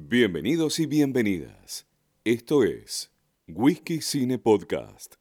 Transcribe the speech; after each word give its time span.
Bienvenidos 0.00 0.78
y 0.78 0.86
bienvenidas. 0.86 1.88
Esto 2.24 2.62
es 2.62 3.10
Whisky 3.48 4.00
Cine 4.00 4.38
Podcast. 4.38 5.16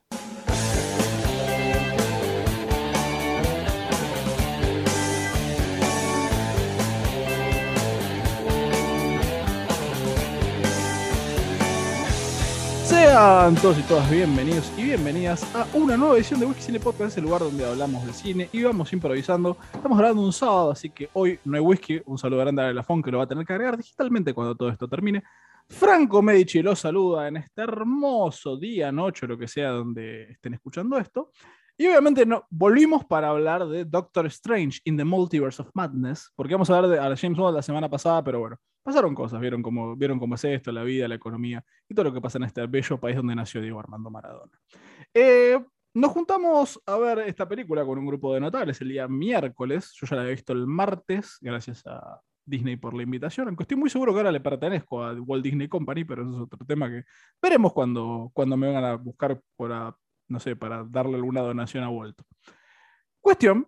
Todos 13.17 13.79
y 13.79 13.81
todas 13.81 14.11
bienvenidos 14.11 14.71
y 14.77 14.83
bienvenidas 14.83 15.43
a 15.55 15.65
una 15.73 15.97
nueva 15.97 16.17
edición 16.17 16.39
de 16.39 16.45
Whisky 16.45 16.61
Cine 16.61 16.79
Podcast, 16.79 17.17
el 17.17 17.23
lugar 17.23 17.41
donde 17.41 17.65
hablamos 17.65 18.05
de 18.05 18.13
cine 18.13 18.47
y 18.53 18.61
vamos 18.61 18.93
improvisando. 18.93 19.57
Estamos 19.73 19.97
grabando 19.97 20.21
un 20.21 20.31
sábado, 20.31 20.69
así 20.69 20.91
que 20.91 21.09
hoy 21.13 21.39
no 21.43 21.55
hay 21.57 21.63
whisky. 21.63 21.99
Un 22.05 22.19
saludo 22.19 22.41
grande 22.41 22.61
a 22.61 22.71
Lafón 22.71 23.01
que 23.01 23.09
lo 23.09 23.17
va 23.17 23.23
a 23.23 23.27
tener 23.27 23.43
que 23.43 23.53
agregar 23.53 23.75
digitalmente 23.75 24.35
cuando 24.35 24.53
todo 24.53 24.69
esto 24.69 24.87
termine. 24.87 25.23
Franco 25.67 26.21
Medici 26.21 26.61
los 26.61 26.77
saluda 26.77 27.27
en 27.27 27.37
este 27.37 27.63
hermoso 27.63 28.55
día, 28.55 28.91
noche, 28.91 29.25
lo 29.25 29.35
que 29.35 29.47
sea, 29.47 29.69
donde 29.69 30.33
estén 30.33 30.53
escuchando 30.53 30.99
esto. 30.99 31.31
Y 31.79 31.85
obviamente 31.85 32.25
no, 32.25 32.45
volvimos 32.49 33.05
para 33.05 33.29
hablar 33.29 33.67
de 33.67 33.85
Doctor 33.85 34.25
Strange 34.25 34.79
in 34.85 34.97
the 34.97 35.05
Multiverse 35.05 35.61
of 35.61 35.69
Madness, 35.75 36.31
porque 36.35 36.55
vamos 36.55 36.69
a 36.69 36.75
hablar 36.75 36.91
de 36.91 36.99
a 36.99 37.15
James 37.15 37.37
Bond 37.37 37.55
la 37.55 37.61
semana 37.61 37.87
pasada, 37.87 38.23
pero 38.23 38.39
bueno, 38.39 38.57
pasaron 38.81 39.13
cosas, 39.13 39.39
vieron 39.39 39.61
cómo, 39.61 39.95
vieron 39.95 40.17
cómo 40.17 40.33
es 40.35 40.43
esto, 40.43 40.71
la 40.71 40.83
vida, 40.83 41.07
la 41.07 41.15
economía 41.15 41.63
y 41.87 41.93
todo 41.93 42.05
lo 42.05 42.13
que 42.13 42.21
pasa 42.21 42.39
en 42.39 42.45
este 42.45 42.65
bello 42.65 42.99
país 42.99 43.15
donde 43.15 43.35
nació 43.35 43.61
Diego 43.61 43.79
Armando 43.79 44.09
Maradona. 44.09 44.59
Eh, 45.13 45.63
nos 45.93 46.11
juntamos 46.11 46.81
a 46.83 46.97
ver 46.97 47.19
esta 47.19 47.47
película 47.47 47.85
con 47.85 47.99
un 47.99 48.07
grupo 48.07 48.33
de 48.33 48.39
notables 48.39 48.81
el 48.81 48.89
día 48.89 49.07
miércoles, 49.07 49.93
yo 49.99 50.07
ya 50.07 50.15
la 50.15 50.23
había 50.23 50.33
visto 50.33 50.53
el 50.53 50.65
martes, 50.65 51.37
gracias 51.41 51.85
a 51.85 52.21
Disney 52.43 52.77
por 52.77 52.95
la 52.95 53.03
invitación, 53.03 53.49
aunque 53.49 53.65
estoy 53.65 53.77
muy 53.77 53.91
seguro 53.91 54.13
que 54.13 54.19
ahora 54.19 54.31
le 54.31 54.39
pertenezco 54.39 55.03
a 55.03 55.13
Walt 55.13 55.43
Disney 55.43 55.67
Company, 55.67 56.05
pero 56.05 56.23
eso 56.23 56.37
es 56.37 56.41
otro 56.41 56.65
tema 56.65 56.89
que 56.89 57.03
veremos 57.39 57.71
cuando, 57.71 58.31
cuando 58.33 58.57
me 58.57 58.65
vengan 58.65 58.85
a 58.85 58.95
buscar 58.95 59.39
por 59.55 59.71
no 60.27 60.39
sé, 60.39 60.55
para 60.55 60.83
darle 60.83 61.15
alguna 61.15 61.41
donación 61.41 61.83
a 61.83 61.89
Walt. 61.89 62.21
Cuestión, 63.21 63.65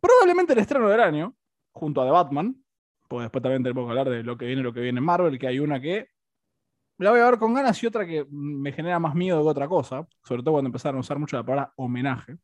probablemente 0.00 0.52
el 0.52 0.58
estreno 0.60 0.88
del 0.88 1.00
año, 1.00 1.34
junto 1.72 2.02
a 2.02 2.04
The 2.04 2.10
Batman, 2.10 2.64
porque 3.08 3.22
después 3.24 3.42
también 3.42 3.62
tenemos 3.62 3.84
que 3.84 3.90
hablar 3.90 4.08
de 4.08 4.22
lo 4.22 4.36
que 4.36 4.46
viene, 4.46 4.62
lo 4.62 4.72
que 4.72 4.80
viene 4.80 5.00
Marvel, 5.00 5.38
que 5.38 5.46
hay 5.46 5.58
una 5.58 5.80
que 5.80 6.08
la 6.98 7.10
voy 7.10 7.20
a 7.20 7.30
ver 7.30 7.38
con 7.38 7.54
ganas 7.54 7.82
y 7.82 7.86
otra 7.86 8.06
que 8.06 8.26
me 8.30 8.72
genera 8.72 8.98
más 8.98 9.14
miedo 9.14 9.42
que 9.42 9.48
otra 9.48 9.68
cosa, 9.68 10.06
sobre 10.22 10.42
todo 10.42 10.52
cuando 10.52 10.68
empezaron 10.68 10.98
a 10.98 11.00
usar 11.00 11.18
mucho 11.18 11.36
la 11.36 11.44
palabra 11.44 11.72
homenaje. 11.76 12.36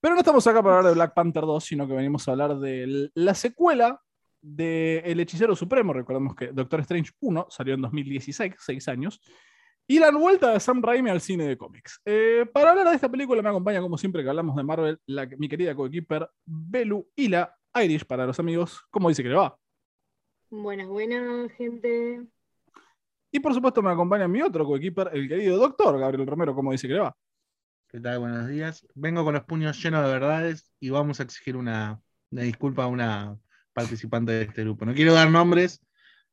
Pero 0.00 0.14
no 0.14 0.20
estamos 0.20 0.46
acá 0.46 0.62
para 0.62 0.76
hablar 0.76 0.90
de 0.90 0.94
Black 0.94 1.14
Panther 1.14 1.42
2, 1.42 1.64
sino 1.64 1.88
que 1.88 1.94
venimos 1.94 2.26
a 2.26 2.30
hablar 2.30 2.56
de 2.58 3.10
la 3.14 3.34
secuela 3.34 4.00
de 4.40 4.98
El 5.04 5.18
Hechicero 5.18 5.56
Supremo. 5.56 5.92
Recordemos 5.92 6.36
que 6.36 6.48
Doctor 6.48 6.80
Strange 6.80 7.12
1 7.20 7.46
salió 7.50 7.74
en 7.74 7.82
2016, 7.82 8.54
seis 8.58 8.88
años, 8.88 9.20
y 9.90 9.98
la 9.98 10.10
vuelta 10.10 10.52
de 10.52 10.60
Sam 10.60 10.82
Raimi 10.82 11.08
al 11.08 11.22
cine 11.22 11.48
de 11.48 11.56
cómics. 11.56 12.00
Eh, 12.04 12.44
para 12.52 12.70
hablar 12.70 12.88
de 12.88 12.94
esta 12.94 13.10
película 13.10 13.40
me 13.40 13.48
acompaña, 13.48 13.80
como 13.80 13.96
siempre 13.96 14.22
que 14.22 14.28
hablamos 14.28 14.54
de 14.54 14.62
Marvel, 14.62 15.00
la, 15.06 15.26
mi 15.38 15.48
querida 15.48 15.74
coequiper 15.74 16.28
Belu 16.44 17.08
y 17.16 17.28
la 17.28 17.56
Irish 17.74 18.04
para 18.04 18.26
los 18.26 18.38
amigos. 18.38 18.82
¿Cómo 18.90 19.08
dice 19.08 19.22
que 19.22 19.30
le 19.30 19.36
va? 19.36 19.58
Buenas, 20.50 20.88
buenas, 20.88 21.50
gente. 21.52 22.22
Y 23.32 23.40
por 23.40 23.54
supuesto 23.54 23.80
me 23.80 23.90
acompaña 23.90 24.28
mi 24.28 24.42
otro 24.42 24.66
coequiper, 24.66 25.10
el 25.14 25.26
querido 25.26 25.56
doctor 25.56 25.98
Gabriel 25.98 26.26
Romero. 26.26 26.54
¿Cómo 26.54 26.70
dice 26.70 26.86
que 26.86 26.94
le 26.94 27.00
va? 27.00 27.16
¿Qué 27.88 27.98
tal? 27.98 28.18
Buenos 28.18 28.46
días. 28.46 28.86
Vengo 28.94 29.24
con 29.24 29.32
los 29.32 29.44
puños 29.44 29.82
llenos 29.82 30.04
de 30.04 30.12
verdades 30.12 30.70
y 30.80 30.90
vamos 30.90 31.18
a 31.20 31.22
exigir 31.22 31.56
una, 31.56 31.98
una 32.30 32.42
disculpa 32.42 32.84
a 32.84 32.88
una 32.88 33.38
participante 33.72 34.32
de 34.32 34.42
este 34.42 34.64
grupo. 34.64 34.84
No 34.84 34.92
quiero 34.92 35.14
dar 35.14 35.30
nombres, 35.30 35.80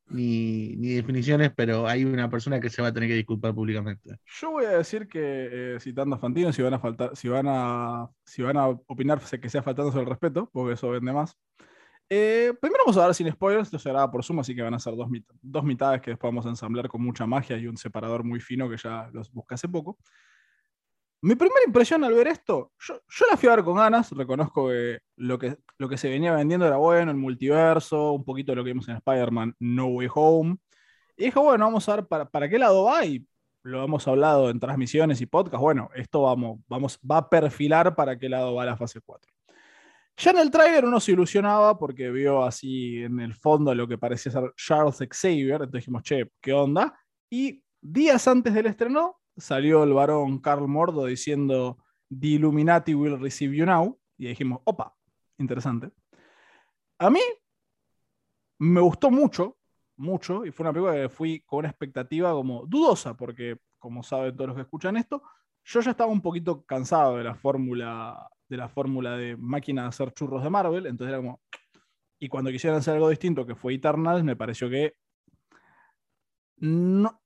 ni, 0.08 0.76
definiciones, 0.76 1.52
pero 1.54 1.86
hay 1.86 2.04
una 2.04 2.30
persona 2.30 2.60
que 2.60 2.70
se 2.70 2.82
va 2.82 2.88
a 2.88 2.92
tener 2.92 3.08
que 3.08 3.14
disculpar 3.14 3.54
públicamente. 3.54 4.18
Yo 4.40 4.50
voy 4.52 4.64
a 4.64 4.78
decir 4.78 5.08
que, 5.08 5.74
eh, 5.76 5.80
citando 5.80 6.16
a 6.16 6.18
Fantino, 6.18 6.52
si 6.52 6.62
van 6.62 6.74
a 6.74 6.78
faltar, 6.78 7.16
si 7.16 7.28
van 7.28 7.46
a, 7.48 8.08
si 8.24 8.42
van 8.42 8.56
a 8.56 8.68
opinar 8.68 9.20
que 9.20 9.48
sea 9.48 9.62
faltándose 9.62 9.98
el 9.98 10.06
respeto, 10.06 10.48
porque 10.52 10.74
eso 10.74 10.90
vende 10.90 11.12
más. 11.12 11.36
Eh, 12.08 12.54
primero 12.60 12.84
vamos 12.86 12.96
a 12.98 13.00
dar 13.00 13.14
sin 13.14 13.30
spoilers, 13.32 13.66
esto 13.66 13.78
se 13.80 13.90
por 14.12 14.22
suma, 14.22 14.42
así 14.42 14.54
que 14.54 14.62
van 14.62 14.74
a 14.74 14.78
ser 14.78 14.94
dos, 14.94 15.08
dos 15.42 15.64
mitades 15.64 16.00
que 16.00 16.12
después 16.12 16.28
vamos 16.32 16.46
a 16.46 16.50
ensamblar 16.50 16.88
con 16.88 17.02
mucha 17.02 17.26
magia 17.26 17.58
y 17.58 17.66
un 17.66 17.76
separador 17.76 18.22
muy 18.22 18.38
fino 18.38 18.70
que 18.70 18.76
ya 18.76 19.10
los 19.12 19.32
busqué 19.32 19.54
hace 19.54 19.68
poco. 19.68 19.98
Mi 21.26 21.34
primera 21.34 21.58
impresión 21.66 22.04
al 22.04 22.14
ver 22.14 22.28
esto, 22.28 22.70
yo, 22.78 23.00
la 23.28 23.36
fui 23.36 23.48
a 23.48 23.56
ver 23.56 23.64
con 23.64 23.74
ganas, 23.74 24.12
reconozco 24.12 24.68
que 24.68 25.00
lo, 25.16 25.36
que 25.40 25.96
se 25.96 26.08
venía 26.08 26.32
vendiendo 26.32 26.64
era 26.64 26.76
bueno, 26.76 27.10
el 27.10 27.16
multiverso, 27.16 28.12
un 28.12 28.24
poquito 28.24 28.52
de 28.52 28.56
lo 28.56 28.62
que 28.62 28.70
vimos 28.70 28.88
en 28.88 28.94
Spider-Man 28.94 29.56
No 29.58 29.86
Way 29.86 30.08
Home. 30.14 30.56
Y 31.16 31.24
dije, 31.24 31.40
bueno, 31.40 31.64
vamos 31.64 31.88
a 31.88 31.96
ver 31.96 32.06
para, 32.06 32.30
para 32.30 32.48
qué 32.48 32.60
lado 32.60 32.84
va 32.84 33.04
y 33.04 33.26
lo 33.64 33.82
hemos 33.82 34.06
hablado 34.06 34.50
en 34.50 34.60
transmisiones 34.60 35.20
y 35.20 35.26
podcast. 35.26 35.60
Bueno, 35.60 35.90
esto 35.96 36.22
vamos, 36.22 36.60
vamos, 36.68 36.96
va 37.00 37.16
a 37.16 37.28
perfilar 37.28 37.96
para 37.96 38.16
qué 38.16 38.28
lado 38.28 38.54
va 38.54 38.64
la 38.64 38.76
fase 38.76 39.00
4. 39.04 39.28
Ya 40.18 40.30
en 40.30 40.38
el 40.38 40.50
trailer 40.52 40.84
uno 40.84 41.00
se 41.00 41.10
ilusionaba 41.10 41.76
porque 41.76 42.08
vio 42.08 42.44
así 42.44 43.02
en 43.02 43.18
el 43.18 43.34
fondo 43.34 43.74
lo 43.74 43.88
que 43.88 43.98
parecía 43.98 44.30
ser 44.30 44.52
Charles 44.56 44.98
Xavier. 45.10 45.54
Entonces 45.54 45.80
dijimos, 45.80 46.04
che, 46.04 46.30
¿qué 46.40 46.52
onda? 46.52 46.96
Y 47.28 47.64
días 47.80 48.28
antes 48.28 48.54
del 48.54 48.66
estreno 48.66 49.18
salió 49.36 49.84
el 49.84 49.92
varón 49.92 50.38
Carl 50.38 50.66
Mordo 50.68 51.06
diciendo 51.06 51.78
The 52.08 52.26
Illuminati 52.26 52.94
will 52.94 53.18
receive 53.18 53.56
you 53.56 53.66
now. 53.66 53.98
Y 54.18 54.28
dijimos, 54.28 54.60
opa, 54.64 54.94
interesante. 55.38 55.90
A 56.98 57.10
mí 57.10 57.20
me 58.58 58.80
gustó 58.80 59.10
mucho, 59.10 59.58
mucho, 59.96 60.44
y 60.46 60.50
fue 60.50 60.64
una 60.64 60.72
película 60.72 60.94
que 60.94 61.08
fui 61.08 61.40
con 61.40 61.60
una 61.60 61.68
expectativa 61.68 62.32
como 62.32 62.64
dudosa, 62.66 63.14
porque 63.16 63.58
como 63.78 64.02
saben 64.02 64.34
todos 64.34 64.48
los 64.48 64.56
que 64.56 64.62
escuchan 64.62 64.96
esto, 64.96 65.22
yo 65.64 65.80
ya 65.80 65.90
estaba 65.90 66.10
un 66.10 66.22
poquito 66.22 66.64
cansado 66.64 67.16
de 67.16 67.24
la 67.24 67.34
fórmula 67.34 68.28
de 68.48 68.56
la 68.56 68.68
fórmula 68.68 69.16
de 69.16 69.36
máquina 69.36 69.82
de 69.82 69.88
hacer 69.88 70.12
churros 70.12 70.42
de 70.42 70.50
Marvel, 70.50 70.86
entonces 70.86 71.12
era 71.12 71.18
como 71.18 71.40
y 72.18 72.28
cuando 72.28 72.50
quisieran 72.50 72.78
hacer 72.78 72.94
algo 72.94 73.10
distinto 73.10 73.44
que 73.44 73.54
fue 73.54 73.74
Eternals, 73.74 74.24
me 74.24 74.36
pareció 74.36 74.70
que 74.70 74.94
no 76.58 77.20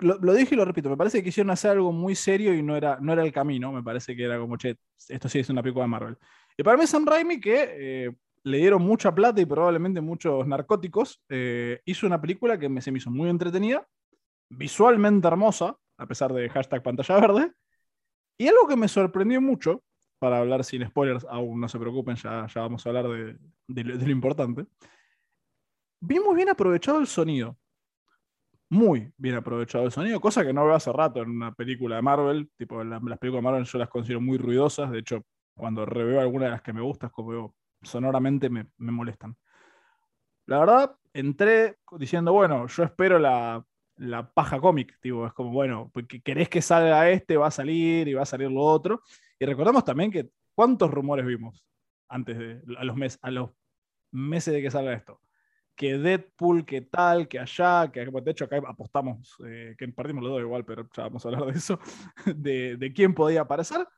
lo, 0.00 0.34
dije 0.34 0.54
y 0.54 0.58
lo 0.58 0.64
repito, 0.64 0.88
me 0.88 0.96
parece 0.96 1.18
que 1.18 1.24
quisieron 1.24 1.50
hacer 1.50 1.72
algo 1.72 1.92
muy 1.92 2.14
serio 2.14 2.54
y 2.54 2.62
no 2.62 2.76
era, 2.76 2.98
no 3.00 3.12
era 3.12 3.22
el 3.22 3.32
camino, 3.32 3.72
me 3.72 3.82
parece 3.82 4.16
que 4.16 4.24
era 4.24 4.38
como, 4.38 4.56
che, 4.56 4.76
esto 5.08 5.28
sí 5.28 5.38
es 5.38 5.50
una 5.50 5.62
película 5.62 5.84
de 5.84 5.88
Marvel. 5.88 6.18
Y 6.56 6.62
para 6.62 6.76
mí 6.76 6.86
Sam 6.86 7.06
Raimi, 7.06 7.40
que 7.40 7.68
eh, 8.06 8.12
le 8.42 8.58
dieron 8.58 8.82
mucha 8.82 9.14
plata 9.14 9.40
y 9.40 9.46
probablemente 9.46 10.00
muchos 10.00 10.46
narcóticos, 10.46 11.22
eh, 11.28 11.80
hizo 11.84 12.06
una 12.06 12.20
película 12.20 12.58
que 12.58 12.68
me, 12.68 12.80
se 12.80 12.90
me 12.90 12.98
hizo 12.98 13.10
muy 13.10 13.28
entretenida, 13.28 13.86
visualmente 14.48 15.28
hermosa, 15.28 15.76
a 15.96 16.06
pesar 16.06 16.32
de 16.32 16.48
hashtag 16.48 16.82
pantalla 16.82 17.20
verde, 17.20 17.52
y 18.38 18.48
algo 18.48 18.66
que 18.66 18.76
me 18.76 18.88
sorprendió 18.88 19.40
mucho, 19.40 19.82
para 20.18 20.38
hablar 20.38 20.64
sin 20.64 20.86
spoilers, 20.86 21.26
aún 21.30 21.60
no 21.60 21.68
se 21.68 21.78
preocupen, 21.78 22.16
ya, 22.16 22.46
ya 22.46 22.60
vamos 22.62 22.84
a 22.84 22.88
hablar 22.90 23.08
de, 23.08 23.36
de 23.68 23.84
lo 23.84 24.10
importante, 24.10 24.66
vi 26.00 26.18
muy 26.20 26.34
bien 26.36 26.48
aprovechado 26.48 26.98
el 26.98 27.06
sonido 27.06 27.56
muy 28.70 29.12
bien 29.16 29.34
aprovechado 29.34 29.84
el 29.84 29.92
sonido, 29.92 30.20
cosa 30.20 30.44
que 30.44 30.52
no 30.52 30.64
veo 30.64 30.74
hace 30.74 30.92
rato 30.92 31.20
en 31.20 31.30
una 31.30 31.52
película 31.52 31.96
de 31.96 32.02
Marvel. 32.02 32.50
Tipo, 32.56 32.82
las 32.84 33.00
películas 33.18 33.42
de 33.42 33.42
Marvel 33.42 33.64
yo 33.64 33.78
las 33.78 33.88
considero 33.88 34.20
muy 34.20 34.38
ruidosas. 34.38 34.90
De 34.92 35.00
hecho, 35.00 35.24
cuando 35.56 35.84
reveo 35.84 36.20
alguna 36.20 36.46
de 36.46 36.52
las 36.52 36.62
que 36.62 36.72
me 36.72 36.80
gustan, 36.80 37.10
como 37.10 37.54
sonoramente 37.82 38.48
me, 38.48 38.66
molestan. 38.78 39.36
La 40.46 40.60
verdad, 40.60 40.96
entré 41.12 41.78
diciendo, 41.98 42.32
bueno, 42.32 42.68
yo 42.68 42.84
espero 42.84 43.18
la, 43.18 43.64
la 43.96 44.30
paja 44.32 44.60
cómic. 44.60 44.98
Tipo, 45.00 45.26
es 45.26 45.32
como, 45.32 45.50
bueno, 45.50 45.90
porque 45.92 46.20
querés 46.22 46.48
que 46.48 46.62
salga 46.62 47.10
este, 47.10 47.36
va 47.36 47.48
a 47.48 47.50
salir 47.50 48.06
y 48.06 48.14
va 48.14 48.22
a 48.22 48.26
salir 48.26 48.50
lo 48.50 48.62
otro. 48.62 49.02
Y 49.38 49.46
recordamos 49.46 49.84
también 49.84 50.12
que 50.12 50.30
cuántos 50.54 50.90
rumores 50.92 51.26
vimos 51.26 51.64
antes 52.08 52.38
de 52.38 52.62
a 52.78 52.84
los, 52.84 52.96
mes, 52.96 53.18
a 53.22 53.30
los 53.32 53.50
meses 54.12 54.54
de 54.54 54.62
que 54.62 54.70
salga 54.70 54.92
esto 54.92 55.20
que 55.80 55.96
Deadpool, 55.96 56.66
que 56.66 56.82
tal, 56.82 57.26
que 57.26 57.38
allá, 57.38 57.90
que 57.90 58.04
de 58.04 58.30
hecho 58.30 58.44
acá 58.44 58.60
apostamos, 58.66 59.34
eh, 59.46 59.74
que 59.78 59.88
perdimos 59.88 60.22
los 60.22 60.32
dos 60.32 60.42
igual, 60.42 60.62
pero 60.62 60.86
ya 60.94 61.04
vamos 61.04 61.24
a 61.24 61.28
hablar 61.30 61.46
de 61.46 61.52
eso, 61.52 61.80
de, 62.36 62.92
quién 62.94 63.14
podía 63.14 63.40
aparecer. 63.40 63.88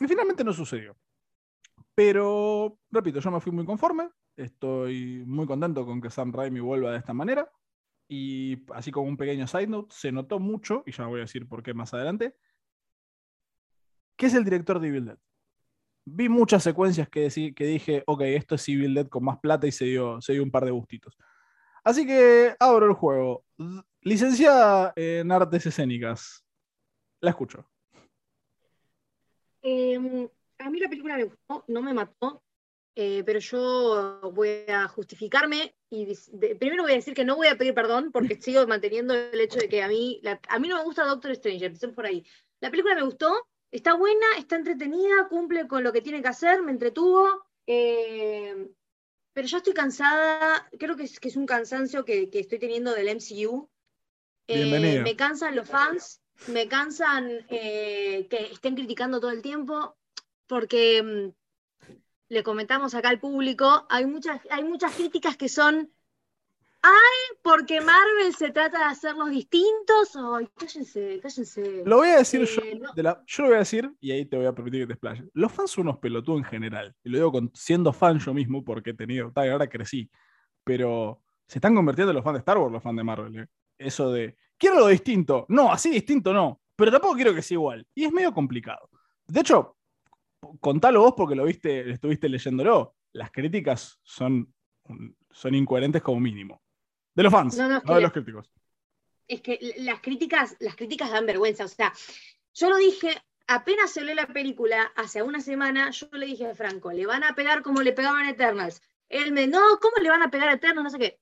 Y 0.00 0.08
finalmente 0.08 0.42
no 0.42 0.52
sucedió. 0.52 0.96
Pero, 1.94 2.80
repito, 2.90 3.20
yo 3.20 3.30
me 3.30 3.40
fui 3.40 3.52
muy 3.52 3.64
conforme, 3.64 4.08
estoy 4.34 5.22
muy 5.24 5.46
contento 5.46 5.86
con 5.86 6.00
que 6.00 6.10
Sam 6.10 6.32
Raimi 6.32 6.58
vuelva 6.58 6.90
de 6.90 6.98
esta 6.98 7.14
manera. 7.14 7.48
Y 8.08 8.64
así 8.72 8.90
como 8.90 9.06
un 9.06 9.16
pequeño 9.16 9.46
side 9.46 9.68
note, 9.68 9.94
se 9.94 10.10
notó 10.10 10.40
mucho, 10.40 10.82
y 10.86 10.90
ya 10.90 11.06
voy 11.06 11.20
a 11.20 11.22
decir 11.22 11.46
por 11.46 11.62
qué 11.62 11.72
más 11.72 11.94
adelante, 11.94 12.34
que 14.16 14.26
es 14.26 14.34
el 14.34 14.42
director 14.42 14.80
de 14.80 14.88
Evil 14.88 15.04
Dead 15.04 15.18
vi 16.08 16.28
muchas 16.28 16.62
secuencias 16.62 17.08
que, 17.08 17.28
que 17.54 17.66
dije, 17.66 18.02
ok, 18.06 18.20
esto 18.22 18.54
es 18.54 18.62
Civil 18.62 18.94
Dead 18.94 19.08
con 19.08 19.24
más 19.24 19.38
plata 19.40 19.66
y 19.66 19.72
se 19.72 19.84
dio, 19.86 20.20
se 20.22 20.32
dio 20.32 20.42
un 20.42 20.50
par 20.50 20.64
de 20.64 20.70
gustitos. 20.70 21.16
Así 21.84 22.06
que 22.06 22.54
abro 22.58 22.86
el 22.86 22.94
juego. 22.94 23.44
Licenciada 24.00 24.92
en 24.96 25.30
artes 25.32 25.66
escénicas. 25.66 26.44
La 27.20 27.30
escucho. 27.30 27.68
Em, 29.62 30.28
a 30.58 30.70
mí 30.70 30.78
la 30.80 30.88
película 30.88 31.16
me 31.16 31.24
gustó, 31.24 31.64
no 31.68 31.82
me 31.82 31.92
mató. 31.94 32.42
eh, 32.98 33.22
pero 33.26 33.38
yo 33.40 34.20
voy 34.32 34.64
a 34.68 34.88
justificarme 34.88 35.74
y 35.90 36.06
de- 36.32 36.56
primero 36.56 36.82
voy 36.82 36.92
a 36.92 36.96
decir 36.96 37.12
que 37.12 37.26
no 37.26 37.36
voy 37.36 37.48
a 37.48 37.56
pedir 37.58 37.74
perdón 37.74 38.10
porque 38.10 38.36
sigo 38.42 38.66
manteniendo 38.66 39.12
el 39.12 39.38
hecho 39.38 39.58
de 39.58 39.68
que 39.68 39.82
a 39.82 39.88
mí, 39.88 40.18
la- 40.22 40.40
a 40.48 40.58
mí 40.58 40.66
no 40.68 40.76
me 40.78 40.84
gusta 40.84 41.04
Doctor 41.04 41.34
Stranger, 41.36 41.64
empecemos 41.66 41.94
por 41.94 42.06
ahí. 42.06 42.24
La 42.60 42.70
película 42.70 42.94
me 42.94 43.02
gustó, 43.02 43.30
está 43.76 43.94
buena, 43.94 44.26
está 44.38 44.56
entretenida, 44.56 45.28
cumple 45.28 45.66
con 45.66 45.84
lo 45.84 45.92
que 45.92 46.02
tiene 46.02 46.22
que 46.22 46.28
hacer, 46.28 46.62
me 46.62 46.72
entretuvo, 46.72 47.46
eh, 47.66 48.68
pero 49.32 49.48
yo 49.48 49.58
estoy 49.58 49.74
cansada, 49.74 50.68
creo 50.78 50.96
que 50.96 51.04
es, 51.04 51.20
que 51.20 51.28
es 51.28 51.36
un 51.36 51.46
cansancio 51.46 52.04
que, 52.04 52.30
que 52.30 52.40
estoy 52.40 52.58
teniendo 52.58 52.94
del 52.94 53.08
MCU. 53.08 53.68
Eh, 54.48 55.00
me 55.02 55.16
cansan 55.16 55.56
los 55.56 55.68
fans, 55.68 56.22
me 56.46 56.68
cansan 56.68 57.44
eh, 57.50 58.26
que 58.30 58.52
estén 58.52 58.74
criticando 58.74 59.20
todo 59.20 59.32
el 59.32 59.42
tiempo, 59.42 59.96
porque 60.46 61.02
mm, 61.02 61.94
le 62.28 62.42
comentamos 62.42 62.94
acá 62.94 63.08
al 63.08 63.20
público, 63.20 63.86
hay 63.90 64.06
muchas, 64.06 64.40
hay 64.50 64.64
muchas 64.64 64.94
críticas 64.94 65.36
que 65.36 65.48
son, 65.48 65.92
ay, 66.86 67.38
porque 67.42 67.80
Marvel 67.80 68.34
se 68.36 68.50
trata 68.50 68.78
de 68.78 68.84
hacerlos 68.84 69.30
distintos, 69.30 70.14
ay, 70.16 70.48
cállense, 70.56 71.18
cállense. 71.20 71.82
Lo 71.84 71.96
voy 71.96 72.08
a 72.08 72.18
decir 72.18 72.44
yo. 72.44 72.62
Eh, 72.62 72.78
no. 72.80 72.92
de 72.94 73.02
la- 73.02 73.22
yo 73.26 73.42
lo 73.42 73.48
voy 73.48 73.56
a 73.56 73.60
decir 73.60 73.92
y 74.00 74.12
ahí 74.12 74.24
te 74.26 74.36
voy 74.36 74.46
a 74.46 74.54
permitir 74.54 74.82
que 74.82 74.86
te 74.88 74.92
explayes. 74.94 75.24
Los 75.34 75.52
fans 75.52 75.70
son 75.72 75.88
unos 75.88 75.98
pelotudos 75.98 76.38
en 76.38 76.44
general. 76.44 76.94
Y 77.02 77.10
lo 77.10 77.18
digo 77.18 77.32
con, 77.32 77.50
siendo 77.54 77.92
fan 77.92 78.18
yo 78.18 78.32
mismo 78.32 78.64
porque 78.64 78.90
he 78.90 78.94
tenido, 78.94 79.32
tal, 79.32 79.50
ahora 79.50 79.68
crecí. 79.68 80.10
Pero 80.64 81.22
se 81.46 81.58
están 81.58 81.74
convirtiendo 81.74 82.10
en 82.10 82.16
los 82.16 82.24
fans 82.24 82.34
de 82.34 82.38
Star 82.40 82.58
Wars, 82.58 82.72
los 82.72 82.82
fans 82.82 82.96
de 82.96 83.04
Marvel. 83.04 83.38
¿eh? 83.40 83.46
Eso 83.78 84.10
de, 84.12 84.36
quiero 84.56 84.80
lo 84.80 84.86
distinto. 84.88 85.46
No, 85.48 85.72
así 85.72 85.90
distinto 85.90 86.32
no. 86.32 86.60
Pero 86.76 86.90
tampoco 86.92 87.14
quiero 87.14 87.34
que 87.34 87.42
sea 87.42 87.54
igual. 87.56 87.86
Y 87.94 88.04
es 88.04 88.12
medio 88.12 88.32
complicado. 88.32 88.88
De 89.26 89.40
hecho, 89.40 89.76
contalo 90.60 91.00
vos 91.00 91.14
porque 91.16 91.34
lo 91.34 91.44
viste, 91.44 91.90
estuviste 91.90 92.28
leyéndolo. 92.28 92.94
Las 93.12 93.30
críticas 93.30 93.98
son, 94.02 94.52
son 95.30 95.54
incoherentes 95.54 96.02
como 96.02 96.20
mínimo. 96.20 96.62
De 97.16 97.22
los 97.22 97.32
fans, 97.32 97.56
No, 97.56 97.80
de 97.80 98.00
los 98.00 98.12
críticos. 98.12 98.50
es 99.26 99.40
que 99.40 99.58
las 99.78 100.00
críticas, 100.00 100.56
las 100.60 100.76
críticas 100.76 101.10
dan 101.10 101.26
vergüenza. 101.26 101.64
O 101.64 101.68
sea, 101.68 101.92
yo 102.54 102.68
lo 102.68 102.76
dije, 102.76 103.20
apenas 103.46 103.90
se 103.90 104.04
la 104.04 104.26
película, 104.26 104.92
hace 104.94 105.22
una 105.22 105.40
semana, 105.40 105.90
yo 105.90 106.08
le 106.12 106.26
dije 106.26 106.46
a 106.46 106.54
Franco, 106.54 106.92
le 106.92 107.06
van 107.06 107.24
a 107.24 107.34
pegar 107.34 107.62
como 107.62 107.82
le 107.82 107.92
pegaban 107.92 108.26
a 108.26 108.30
Eternals. 108.30 108.82
Él 109.08 109.32
me, 109.32 109.46
no, 109.46 109.60
¿cómo 109.80 109.96
le 110.02 110.10
van 110.10 110.22
a 110.22 110.30
pegar 110.30 110.48
a 110.48 110.54
Eternals? 110.54 110.84
No 110.84 110.90
sé 110.90 110.98
qué. 110.98 111.20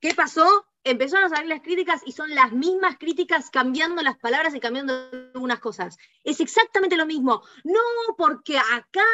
¿Qué 0.00 0.14
pasó? 0.14 0.66
Empezaron 0.84 1.24
a 1.24 1.34
salir 1.34 1.48
las 1.48 1.62
críticas 1.62 2.02
y 2.06 2.12
son 2.12 2.32
las 2.32 2.52
mismas 2.52 2.96
críticas 2.96 3.50
cambiando 3.50 4.02
las 4.02 4.18
palabras 4.18 4.54
y 4.54 4.60
cambiando 4.60 5.10
algunas 5.34 5.58
cosas. 5.58 5.98
Es 6.22 6.38
exactamente 6.38 6.96
lo 6.96 7.06
mismo. 7.06 7.42
No, 7.64 7.80
porque 8.16 8.58
acá 8.58 9.04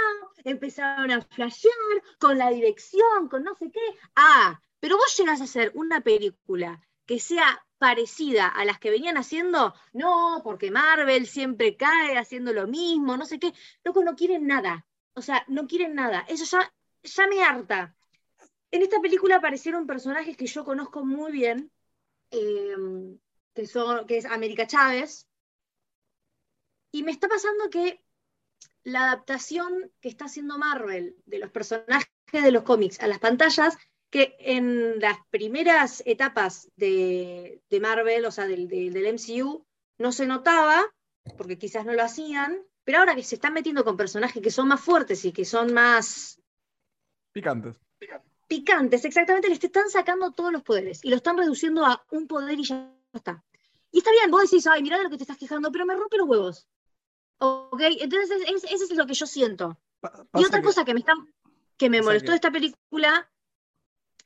empezaron 0.44 1.10
a 1.10 1.22
flashear 1.22 1.72
con 2.18 2.36
la 2.36 2.50
dirección, 2.50 3.28
con 3.30 3.44
no 3.44 3.54
sé 3.54 3.70
qué. 3.70 3.80
Ah, 4.16 4.60
pero 4.82 4.96
vos 4.96 5.16
llegás 5.16 5.40
a 5.40 5.44
hacer 5.44 5.70
una 5.76 6.00
película 6.00 6.84
que 7.06 7.20
sea 7.20 7.64
parecida 7.78 8.48
a 8.48 8.64
las 8.64 8.80
que 8.80 8.90
venían 8.90 9.16
haciendo, 9.16 9.74
no, 9.92 10.40
porque 10.42 10.72
Marvel 10.72 11.28
siempre 11.28 11.76
cae 11.76 12.18
haciendo 12.18 12.52
lo 12.52 12.66
mismo, 12.66 13.16
no 13.16 13.24
sé 13.24 13.38
qué. 13.38 13.54
Loco, 13.84 14.02
no 14.02 14.16
quieren 14.16 14.48
nada. 14.48 14.84
O 15.14 15.22
sea, 15.22 15.44
no 15.46 15.68
quieren 15.68 15.94
nada. 15.94 16.24
Eso 16.26 16.44
ya, 16.46 16.74
ya 17.04 17.28
me 17.28 17.44
harta. 17.44 17.94
En 18.72 18.82
esta 18.82 19.00
película 19.00 19.36
aparecieron 19.36 19.86
personajes 19.86 20.36
que 20.36 20.46
yo 20.46 20.64
conozco 20.64 21.04
muy 21.04 21.30
bien, 21.30 21.70
eh, 22.32 22.74
que, 23.54 23.68
son, 23.68 24.04
que 24.08 24.16
es 24.16 24.24
América 24.24 24.66
Chávez, 24.66 25.28
y 26.90 27.04
me 27.04 27.12
está 27.12 27.28
pasando 27.28 27.70
que 27.70 28.02
la 28.82 29.04
adaptación 29.04 29.92
que 30.00 30.08
está 30.08 30.24
haciendo 30.24 30.58
Marvel 30.58 31.14
de 31.26 31.38
los 31.38 31.52
personajes 31.52 32.08
de 32.32 32.50
los 32.50 32.64
cómics 32.64 32.98
a 32.98 33.06
las 33.06 33.20
pantallas, 33.20 33.78
que 34.12 34.36
en 34.40 35.00
las 35.00 35.16
primeras 35.30 36.02
etapas 36.04 36.68
de, 36.76 37.62
de 37.70 37.80
Marvel, 37.80 38.26
o 38.26 38.30
sea, 38.30 38.46
del, 38.46 38.68
del- 38.68 38.92
del 38.92 39.06
MCU, 39.14 39.64
no 39.98 40.12
se 40.12 40.26
notaba, 40.26 40.84
porque 41.38 41.56
quizás 41.58 41.86
no 41.86 41.94
lo 41.94 42.02
hacían, 42.02 42.58
pero 42.84 42.98
ahora 42.98 43.14
que 43.16 43.22
se 43.22 43.36
están 43.36 43.54
metiendo 43.54 43.84
con 43.84 43.96
personajes 43.96 44.42
que 44.42 44.50
son 44.50 44.68
más 44.68 44.80
fuertes 44.82 45.24
y 45.24 45.32
que 45.32 45.46
son 45.46 45.72
más 45.72 46.38
Picantes. 47.32 47.80
picantes, 48.48 49.04
exactamente, 49.06 49.48
les 49.48 49.64
están 49.64 49.88
sacando 49.88 50.30
todos 50.32 50.52
los 50.52 50.62
poderes 50.62 51.02
y 51.02 51.08
lo 51.08 51.16
están 51.16 51.38
reduciendo 51.38 51.86
a 51.86 52.04
un 52.10 52.26
poder 52.26 52.58
y 52.58 52.64
ya 52.64 52.92
está. 53.14 53.42
Y 53.90 53.98
está 53.98 54.10
bien, 54.10 54.30
vos 54.30 54.42
decís, 54.42 54.66
ay, 54.66 54.82
mirá 54.82 54.98
de 54.98 55.04
lo 55.04 55.10
que 55.10 55.16
te 55.16 55.22
estás 55.22 55.38
quejando, 55.38 55.72
pero 55.72 55.86
me 55.86 55.94
rompe 55.94 56.18
los 56.18 56.28
huevos. 56.28 56.66
¿Ok? 57.38 57.80
Entonces, 58.00 58.42
es- 58.46 58.64
es- 58.64 58.72
eso 58.72 58.84
es 58.84 58.96
lo 58.96 59.06
que 59.06 59.14
yo 59.14 59.26
siento. 59.26 59.78
Pa- 60.00 60.26
Y 60.34 60.44
otra 60.44 60.58
que- 60.60 60.66
cosa 60.66 60.84
que 60.84 60.92
me, 60.92 61.00
está, 61.00 61.14
que 61.78 61.88
me 61.88 62.02
molestó 62.02 62.32
de 62.32 62.36
esta 62.36 62.50
película 62.50 63.30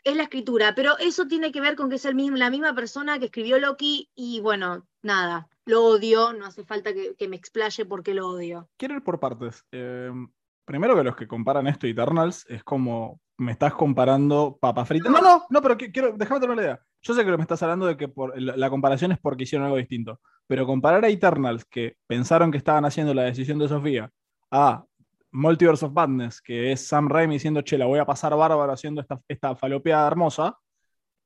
es 0.07 0.17
la 0.17 0.23
escritura, 0.23 0.75
pero 0.75 0.97
eso 0.99 1.27
tiene 1.27 1.51
que 1.51 1.61
ver 1.61 1.75
con 1.75 1.91
que 1.91 1.97
es 1.97 2.05
el 2.05 2.15
mismo, 2.15 2.37
la 2.37 2.49
misma 2.49 2.75
persona 2.75 3.19
que 3.19 3.27
escribió 3.27 3.59
Loki 3.59 4.09
y 4.15 4.41
bueno, 4.41 4.87
nada, 5.03 5.49
lo 5.65 5.85
odio, 5.85 6.33
no 6.33 6.47
hace 6.47 6.65
falta 6.65 6.93
que, 6.95 7.29
me 7.29 7.35
explaye 7.37 7.85
porque 7.85 8.15
lo 8.15 8.29
odio. 8.29 8.69
quiero 8.77 8.95
ir 8.95 9.03
por 9.03 9.19
partes. 9.19 9.65
Eh, 9.73 10.13
primero 10.65 10.95
que 10.95 11.03
los 11.03 11.17
que 11.17 11.27
comparan 11.27 11.67
esto 11.67 11.87
y 11.87 11.91
Eternals 11.91 12.47
es 12.49 12.63
como 12.63 13.21
me 13.37 13.53
estás 13.53 13.75
comparando 13.75 14.57
papa 14.61 14.85
frita. 14.85 15.11
No, 15.11 15.21
no, 15.21 15.45
no, 15.51 15.61
pero 15.61 15.77
qui- 15.77 15.93
quiero, 15.93 16.13
déjame 16.17 16.41
terminar 16.41 16.57
la 16.65 16.71
idea. 16.71 16.87
Yo 17.03 17.13
sé 17.13 17.25
que 17.25 17.37
me 17.37 17.43
estás 17.43 17.63
hablando 17.63 17.87
de 17.87 17.97
que 17.97 18.09
por, 18.09 18.41
la 18.41 18.71
comparación 18.71 19.13
es 19.13 19.19
porque 19.19 19.43
hicieron 19.43 19.67
algo 19.67 19.77
distinto, 19.77 20.21
pero 20.47 20.67
comparar 20.67 21.05
a 21.05 21.09
Eternals, 21.09 21.65
que 21.65 21.97
pensaron 22.07 22.51
que 22.53 22.59
estaban 22.59 22.85
haciendo 22.85 23.13
la 23.13 23.23
decisión 23.25 23.59
de 23.59 23.69
Sofía, 23.69 24.11
a 24.51 24.85
Multiverse 25.37 25.85
of 25.85 25.93
Madness, 25.93 26.41
que 26.41 26.73
es 26.73 26.87
Sam 26.87 27.09
Raimi 27.09 27.35
diciendo, 27.35 27.61
che, 27.63 27.77
la 27.77 27.87
voy 27.87 27.99
a 27.99 28.07
pasar 28.07 28.35
bárbaro 28.35 28.73
haciendo 28.73 29.01
esta, 29.01 29.21
esta 29.29 29.55
falopeada 29.55 30.07
hermosa, 30.07 30.59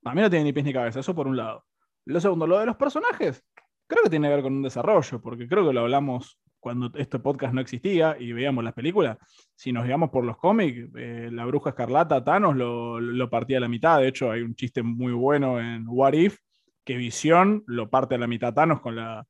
a 0.04 0.14
mí 0.14 0.20
no 0.20 0.28
tiene 0.28 0.46
ni 0.46 0.52
pies 0.52 0.66
ni 0.66 0.72
cabeza, 0.72 1.00
eso 1.00 1.14
por 1.14 1.28
un 1.28 1.36
lado. 1.36 1.64
Lo 2.06 2.20
segundo, 2.20 2.46
lo 2.46 2.58
de 2.58 2.66
los 2.66 2.76
personajes, 2.76 3.44
creo 3.86 4.02
que 4.02 4.10
tiene 4.10 4.28
que 4.28 4.34
ver 4.34 4.42
con 4.42 4.54
un 4.54 4.62
desarrollo, 4.62 5.20
porque 5.20 5.46
creo 5.46 5.66
que 5.66 5.72
lo 5.72 5.80
hablamos 5.80 6.40
cuando 6.58 6.90
este 6.94 7.18
podcast 7.18 7.54
no 7.54 7.60
existía 7.60 8.16
y 8.18 8.32
veíamos 8.32 8.64
las 8.64 8.74
películas. 8.74 9.16
Si 9.54 9.72
nos 9.72 9.84
guiamos 9.84 10.10
por 10.10 10.24
los 10.24 10.36
cómics, 10.36 10.90
eh, 10.96 11.28
la 11.32 11.44
bruja 11.46 11.70
escarlata, 11.70 12.22
Thanos 12.22 12.56
lo, 12.56 13.00
lo 13.00 13.30
partía 13.30 13.58
a 13.58 13.60
la 13.60 13.68
mitad. 13.68 14.00
De 14.00 14.08
hecho, 14.08 14.30
hay 14.30 14.42
un 14.42 14.54
chiste 14.54 14.82
muy 14.82 15.12
bueno 15.12 15.60
en 15.60 15.84
What 15.88 16.12
If, 16.14 16.38
que 16.84 16.96
Visión 16.96 17.62
lo 17.66 17.88
parte 17.88 18.16
a 18.16 18.18
la 18.18 18.26
mitad 18.26 18.52
Thanos 18.52 18.80
con 18.80 18.96
la, 18.96 19.24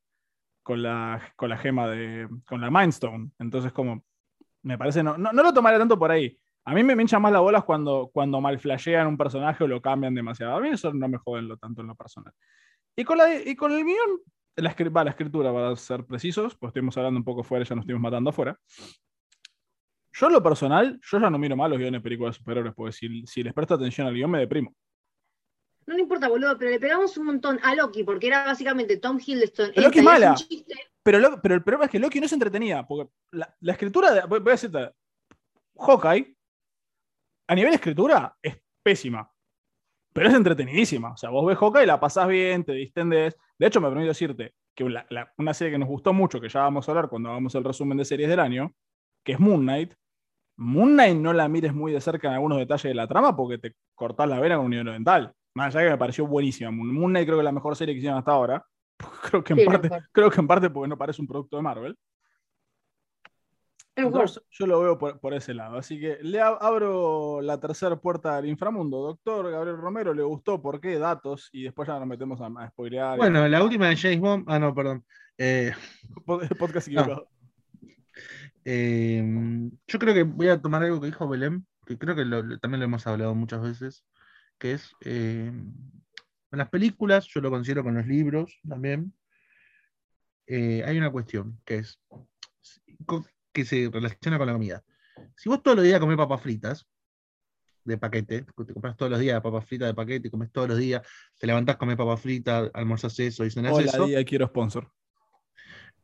con 0.63 0.83
la, 0.83 1.21
con 1.37 1.51
la 1.51 1.59
gema 1.59 1.89
de. 1.89 2.29
con 2.47 2.61
la 2.61 2.71
Mind 2.71 2.91
Stone. 2.91 3.31
Entonces, 3.39 3.73
como. 3.73 4.05
Me 4.63 4.77
parece, 4.77 5.03
no, 5.03 5.17
no, 5.17 5.33
no 5.33 5.43
lo 5.43 5.53
tomaré 5.53 5.79
tanto 5.79 5.99
por 5.99 6.11
ahí. 6.11 6.39
A 6.65 6.75
mí 6.75 6.83
me 6.83 6.93
hinchan 7.01 7.23
más 7.23 7.33
las 7.33 7.41
bolas 7.41 7.65
cuando, 7.65 8.11
cuando 8.13 8.41
malflashean 8.41 9.07
un 9.07 9.17
personaje 9.17 9.65
o 9.65 9.67
lo 9.67 9.81
cambian 9.81 10.15
demasiado. 10.15 10.57
A 10.57 10.61
mí 10.61 10.69
eso 10.69 10.93
no 10.93 11.09
me 11.09 11.19
joden 11.19 11.49
lo 11.49 11.57
tanto 11.57 11.81
en 11.81 11.89
lo 11.89 11.95
personal. 11.95 12.33
Y 12.95 13.05
con, 13.05 13.19
la, 13.19 13.35
y 13.35 13.57
con 13.57 13.73
el 13.73 13.85
guion, 13.85 14.21
la, 14.57 14.75
va, 14.91 15.05
la 15.05 15.11
escritura, 15.11 15.53
para 15.53 15.75
ser 15.77 16.05
precisos, 16.05 16.55
pues 16.57 16.71
estuvimos 16.71 16.97
hablando 16.99 17.19
un 17.19 17.25
poco 17.25 17.43
fuera, 17.43 17.65
ya 17.65 17.75
nos 17.75 17.85
estuvimos 17.85 18.03
matando 18.03 18.31
afuera. 18.31 18.59
Yo 20.13 20.27
en 20.27 20.33
lo 20.33 20.43
personal, 20.43 21.01
yo 21.03 21.19
ya 21.19 21.31
no 21.31 21.39
miro 21.39 21.57
más 21.57 21.71
los 21.71 21.79
guiones 21.79 22.01
de 22.01 22.03
películas 22.03 22.35
de 22.35 22.39
superhéroes, 22.39 22.75
porque 22.75 22.93
si, 22.93 23.27
si 23.27 23.43
les 23.43 23.55
presto 23.55 23.75
atención 23.75 24.07
al 24.07 24.15
guion 24.15 24.31
me 24.31 24.39
deprimo. 24.39 24.75
No 25.87 25.95
me 25.95 26.03
importa, 26.03 26.29
boludo, 26.29 26.59
pero 26.59 26.71
le 26.71 26.79
pegamos 26.79 27.17
un 27.17 27.27
montón 27.27 27.59
a 27.63 27.75
Loki, 27.75 28.05
porque 28.05 28.27
era 28.27 28.45
básicamente 28.45 28.99
Tom 28.99 29.19
Hiddleston. 29.19 29.73
Pero 29.75 29.87
Loki 29.87 30.01
es 30.01 30.05
mala. 30.05 30.31
un 30.31 30.37
chiste. 30.37 30.75
Pero, 31.03 31.19
lo- 31.19 31.41
pero 31.41 31.55
el 31.55 31.63
problema 31.63 31.87
es 31.87 31.91
que 31.91 31.99
Loki 31.99 32.21
no 32.21 32.27
es 32.27 32.33
entretenida, 32.33 32.87
porque 32.87 33.11
la, 33.33 33.55
la 33.61 33.73
escritura, 33.73 34.13
de, 34.13 34.23
voy 34.27 34.41
a 34.47 34.51
decirte, 34.51 34.91
Hawkeye, 35.79 36.37
a 37.49 37.55
nivel 37.55 37.71
de 37.73 37.77
escritura, 37.77 38.37
es 38.43 38.61
pésima, 38.83 39.31
pero 40.13 40.29
es 40.29 40.35
entretenidísima. 40.35 41.13
O 41.13 41.17
sea, 41.17 41.31
vos 41.31 41.47
ves 41.47 41.59
Hawkeye, 41.59 41.87
la 41.87 41.99
pasás 42.01 42.29
bien, 42.29 42.65
te 42.65 42.73
distendés. 42.73 43.37
De 43.59 43.67
hecho, 43.67 43.81
me 43.81 43.89
permito 43.89 44.09
decirte 44.09 44.55
que 44.75 44.85
una 44.85 45.55
serie 45.55 45.73
que 45.73 45.79
nos 45.79 45.89
gustó 45.89 46.13
mucho, 46.13 46.41
que 46.41 46.49
ya 46.49 46.61
vamos 46.63 46.89
a 46.89 46.93
hablar 46.93 47.09
cuando 47.09 47.31
hagamos 47.31 47.55
el 47.55 47.65
resumen 47.65 47.99
de 47.99 48.05
series 48.05 48.29
del 48.29 48.41
año, 48.41 48.73
que 49.25 49.33
es 49.33 49.41
Moon 49.41 49.61
Knight. 49.63 49.95
Moon 50.59 50.93
Knight 50.93 51.17
no 51.17 51.33
la 51.33 51.49
mires 51.49 51.75
muy 51.75 51.93
de 51.93 52.01
cerca 52.01 52.29
en 52.29 52.35
algunos 52.35 52.59
detalles 52.59 52.85
de 52.85 52.95
la 52.95 53.09
trama 53.09 53.35
porque 53.37 53.59
te 53.59 53.75
cortás 53.95 54.29
la 54.29 54.39
vena 54.41 54.57
con 54.57 54.67
un 54.67 54.71
nivel 54.71 54.87
dental. 54.87 55.33
Más 55.55 55.75
allá 55.75 55.87
que 55.87 55.91
me 55.93 55.99
pareció 55.99 56.27
buenísima. 56.27 56.71
Moon 56.71 57.11
Knight 57.11 57.27
creo 57.27 57.39
que 57.39 57.43
es 57.43 57.45
la 57.45 57.53
mejor 57.53 57.75
serie 57.77 57.95
que 57.95 57.99
hicieron 57.99 58.19
hasta 58.19 58.33
ahora. 58.33 58.65
Creo 59.31 59.45
que 59.45 59.53
en 59.55 59.59
Sí, 59.61 59.65
parte, 59.67 59.89
mejor. 59.89 60.09
creo 60.13 60.31
que 60.31 60.41
en 60.41 60.47
parte 60.47 60.71
porque 60.71 60.89
no 60.89 60.99
parece 60.99 61.21
un 61.23 61.29
producto 61.29 61.57
de 61.57 61.63
Marvel. 61.63 61.97
Entonces, 63.97 64.43
yo 64.51 64.67
lo 64.67 64.81
veo 64.81 64.97
por, 64.97 65.21
por 65.21 65.35
ese 65.35 65.53
lado. 65.53 65.77
Así 65.77 66.01
que 66.01 66.19
le 66.23 66.41
ab- 66.41 66.57
abro 66.61 67.41
la 67.43 67.61
tercera 67.61 67.97
puerta 68.01 68.37
al 68.37 68.47
inframundo. 68.47 68.99
Doctor 69.03 69.51
Gabriel 69.51 69.77
Romero, 69.77 70.15
¿le 70.15 70.23
gustó? 70.23 70.63
¿Por 70.63 70.81
qué? 70.81 70.99
Datos. 70.99 71.51
Y 71.53 71.65
después 71.65 71.87
ya 71.87 71.99
nos 71.99 72.07
metemos 72.09 72.41
a, 72.41 72.47
a 72.47 72.69
spoilear. 72.71 73.19
Bueno, 73.19 73.47
la 73.47 73.63
última 73.63 73.89
de 73.89 73.97
James 73.97 74.21
Bond. 74.21 74.45
Ah, 74.47 74.59
no, 74.59 74.75
perdón. 74.75 75.05
Eh, 75.37 75.73
Pod- 76.25 76.49
podcast 76.57 76.87
equivocado. 76.89 77.29
eh, 78.65 79.71
yo 79.87 79.99
creo 79.99 80.15
que 80.15 80.23
voy 80.23 80.49
a 80.49 80.61
tomar 80.63 80.83
algo 80.83 81.01
que 81.01 81.07
dijo 81.07 81.29
Belén, 81.29 81.67
que 81.85 81.99
creo 81.99 82.15
que 82.15 82.25
lo- 82.25 82.59
también 82.59 82.81
lo 82.81 82.85
hemos 82.87 83.07
hablado 83.07 83.35
muchas 83.35 83.61
veces, 83.61 84.05
que 84.59 84.73
es 84.73 84.93
eh, 85.05 85.53
en 86.53 86.59
las 86.59 86.69
películas, 86.69 87.27
yo 87.29 87.41
lo 87.41 87.51
considero 87.51 87.83
con 87.83 87.95
los 87.95 88.07
libros 88.07 88.59
también, 88.69 89.15
eh, 90.47 90.83
hay 90.85 90.99
una 90.99 91.11
cuestión 91.11 91.61
que 91.65 91.77
es 91.77 92.01
que 93.53 93.65
se 93.65 93.89
relaciona 93.93 94.39
con 94.39 94.47
la 94.47 94.53
comida. 94.53 94.85
Si 95.37 95.49
vos 95.49 95.63
todos 95.63 95.77
los 95.77 95.85
días 95.85 96.01
comés 96.01 96.17
papas 96.17 96.43
fritas, 96.43 96.87
de 97.85 97.99
paquete, 97.99 98.43
te 98.43 98.73
compras 98.73 98.97
todos 98.97 99.11
los 99.11 99.21
días 99.21 99.41
papas 99.41 99.65
fritas 99.65 99.89
de 99.89 99.95
paquete, 99.95 100.31
comes 100.31 100.51
todos 100.53 100.69
los 100.69 100.79
días, 100.79 101.03
te 101.39 101.47
levantás, 101.47 101.77
comes 101.77 101.97
papas 101.97 102.21
fritas, 102.21 102.71
almorzás 102.75 103.19
eso 103.21 103.45
y 103.45 103.51
cenás 103.51 103.73
Hola, 103.73 103.87
eso. 103.87 104.07
día 104.07 104.25
quiero 104.25 104.47
sponsor. 104.47 104.91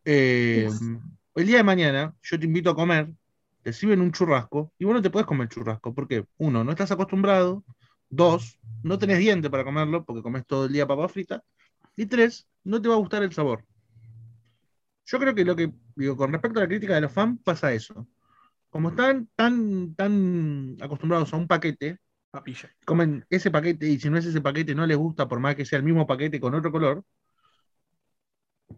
Eh, 0.04 0.68
el 1.34 1.46
día 1.46 1.58
de 1.58 1.64
mañana 1.64 2.14
yo 2.22 2.38
te 2.38 2.46
invito 2.46 2.70
a 2.70 2.74
comer, 2.74 3.12
te 3.62 3.72
sirven 3.72 4.00
un 4.00 4.12
churrasco 4.12 4.72
y 4.78 4.84
vos 4.84 4.94
no 4.94 5.02
te 5.02 5.10
puedes 5.10 5.26
comer 5.26 5.48
churrasco 5.48 5.94
porque, 5.94 6.24
uno, 6.38 6.64
no 6.64 6.70
estás 6.70 6.90
acostumbrado, 6.90 7.64
dos, 8.08 8.58
no 8.82 8.98
tenés 8.98 9.18
diente 9.18 9.50
para 9.50 9.64
comerlo 9.64 10.04
porque 10.04 10.22
comes 10.22 10.46
todo 10.46 10.66
el 10.66 10.72
día 10.72 10.86
papa 10.86 11.08
frita, 11.08 11.42
y 11.96 12.06
tres, 12.06 12.46
no 12.64 12.80
te 12.80 12.88
va 12.88 12.94
a 12.94 12.98
gustar 12.98 13.22
el 13.22 13.32
sabor. 13.32 13.64
Yo 15.06 15.18
creo 15.18 15.34
que 15.34 15.44
lo 15.44 15.54
que, 15.54 15.72
digo, 15.94 16.16
con 16.16 16.32
respecto 16.32 16.58
a 16.58 16.62
la 16.62 16.68
crítica 16.68 16.94
de 16.94 17.00
los 17.02 17.12
fans, 17.12 17.40
pasa 17.44 17.72
eso. 17.72 18.08
Como 18.70 18.90
están 18.90 19.28
tan, 19.36 19.94
tan 19.94 20.76
acostumbrados 20.80 21.32
a 21.32 21.36
un 21.36 21.46
paquete, 21.46 21.98
Papilla. 22.30 22.70
comen 22.84 23.24
ese 23.30 23.50
paquete 23.50 23.88
y 23.88 23.98
si 23.98 24.10
no 24.10 24.18
es 24.18 24.26
ese 24.26 24.40
paquete 24.42 24.74
no 24.74 24.84
les 24.86 24.96
gusta 24.96 25.26
por 25.26 25.40
más 25.40 25.54
que 25.54 25.64
sea 25.64 25.78
el 25.78 25.84
mismo 25.84 26.06
paquete 26.06 26.38
con 26.40 26.54
otro 26.54 26.70
color, 26.70 27.02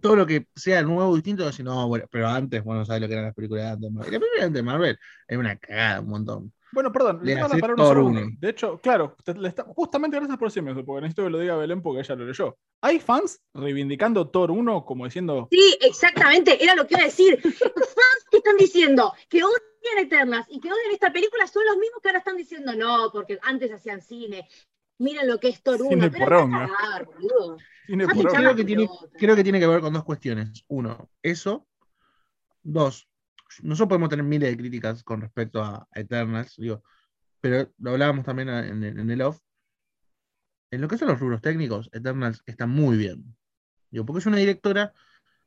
todo 0.00 0.16
lo 0.16 0.26
que 0.26 0.46
sea 0.54 0.82
nuevo, 0.82 1.14
distinto, 1.14 1.44
decir, 1.44 1.64
no, 1.64 1.88
bueno, 1.88 2.06
pero 2.10 2.28
antes, 2.28 2.62
bueno, 2.62 2.84
sabes 2.84 3.02
lo 3.02 3.08
que 3.08 3.14
eran 3.14 3.26
las 3.26 3.34
películas 3.34 3.64
de 3.64 3.86
antes. 3.86 3.92
La 3.94 4.04
película 4.04 4.30
de 4.38 4.46
antes 4.46 4.54
de 4.54 4.62
Marvel 4.62 4.98
era 5.26 5.40
una 5.40 5.56
cagada, 5.56 6.00
un 6.00 6.08
montón. 6.08 6.52
Bueno, 6.72 6.92
perdón, 6.92 7.20
Le 7.22 7.34
le 7.34 7.40
van 7.40 7.44
a 7.44 7.46
hace 7.54 7.60
parar 7.60 7.74
unos 7.76 7.86
Thor 7.88 7.96
segundos. 7.96 8.22
uno. 8.24 8.36
De 8.40 8.48
hecho, 8.50 8.78
claro, 8.80 9.16
te- 9.24 9.34
le 9.34 9.48
está- 9.48 9.64
justamente 9.64 10.16
gracias 10.16 10.38
por 10.38 10.48
decirme 10.48 10.72
eso, 10.72 10.84
porque 10.84 11.00
necesito 11.02 11.24
que 11.24 11.30
lo 11.30 11.38
diga 11.38 11.56
Belén 11.56 11.80
porque 11.82 12.00
ella 12.00 12.14
lo 12.14 12.26
leyó. 12.26 12.56
Hay 12.82 13.00
fans 13.00 13.40
reivindicando 13.54 14.28
Thor 14.28 14.50
1 14.50 14.84
como 14.84 15.04
diciendo, 15.04 15.48
Sí, 15.50 15.76
exactamente, 15.80 16.62
era 16.62 16.74
lo 16.74 16.86
que 16.86 16.94
iba 16.94 17.02
a 17.02 17.06
decir. 17.06 17.40
Los 17.42 17.54
fans 17.94 18.24
que 18.30 18.36
están 18.38 18.56
diciendo 18.56 19.12
que 19.28 19.42
odian 19.42 19.98
Eternas 19.98 20.46
y 20.50 20.60
que 20.60 20.68
odian 20.70 20.92
esta 20.92 21.12
película 21.12 21.46
son 21.46 21.64
los 21.64 21.76
mismos 21.78 22.00
que 22.02 22.08
ahora 22.10 22.18
están 22.18 22.36
diciendo 22.36 22.74
no, 22.76 23.10
porque 23.12 23.38
antes 23.42 23.72
hacían 23.72 24.02
cine. 24.02 24.46
Miren 24.98 25.28
lo 25.28 25.38
que 25.38 25.48
es 25.48 25.62
Thor 25.62 25.80
1. 25.80 25.90
Cine 25.90 26.10
Pero 26.10 26.24
poronga. 26.24 26.64
anda 26.64 26.74
a 26.74 26.76
cagar, 26.76 27.06
boludo. 27.06 27.56
"Cine 27.86 28.04
Ah, 28.04 28.06
por 28.08 28.16
pinchame 28.16 28.38
obra". 28.38 28.42
Creo 28.42 28.56
que, 28.56 28.64
tiene, 28.64 28.86
pelota. 28.86 29.16
creo 29.18 29.36
que 29.36 29.42
tiene 29.44 29.60
que 29.60 29.66
ver 29.68 29.80
con 29.80 29.92
dos 29.94 30.04
cuestiones. 30.04 30.64
Uno, 30.68 31.08
eso. 31.22 31.66
Dos, 32.62 33.08
nosotros 33.62 33.88
podemos 33.88 34.08
tener 34.08 34.24
miles 34.24 34.50
de 34.50 34.56
críticas 34.56 35.02
con 35.02 35.20
respecto 35.20 35.62
a 35.62 35.86
Eternals, 35.94 36.56
pero 37.40 37.72
lo 37.78 37.90
hablábamos 37.92 38.24
también 38.24 38.48
en 38.48 39.10
el, 39.10 39.22
off. 39.22 39.40
En 40.70 40.80
lo 40.80 40.88
que 40.88 40.98
son 40.98 41.08
los 41.08 41.20
rubros 41.20 41.40
técnicos, 41.40 41.88
Eternals 41.92 42.42
está 42.46 42.66
muy 42.66 42.96
bien. 42.96 43.36
Digo, 43.90 44.04
porque 44.04 44.20
es 44.20 44.26
una 44.26 44.36
directora 44.36 44.92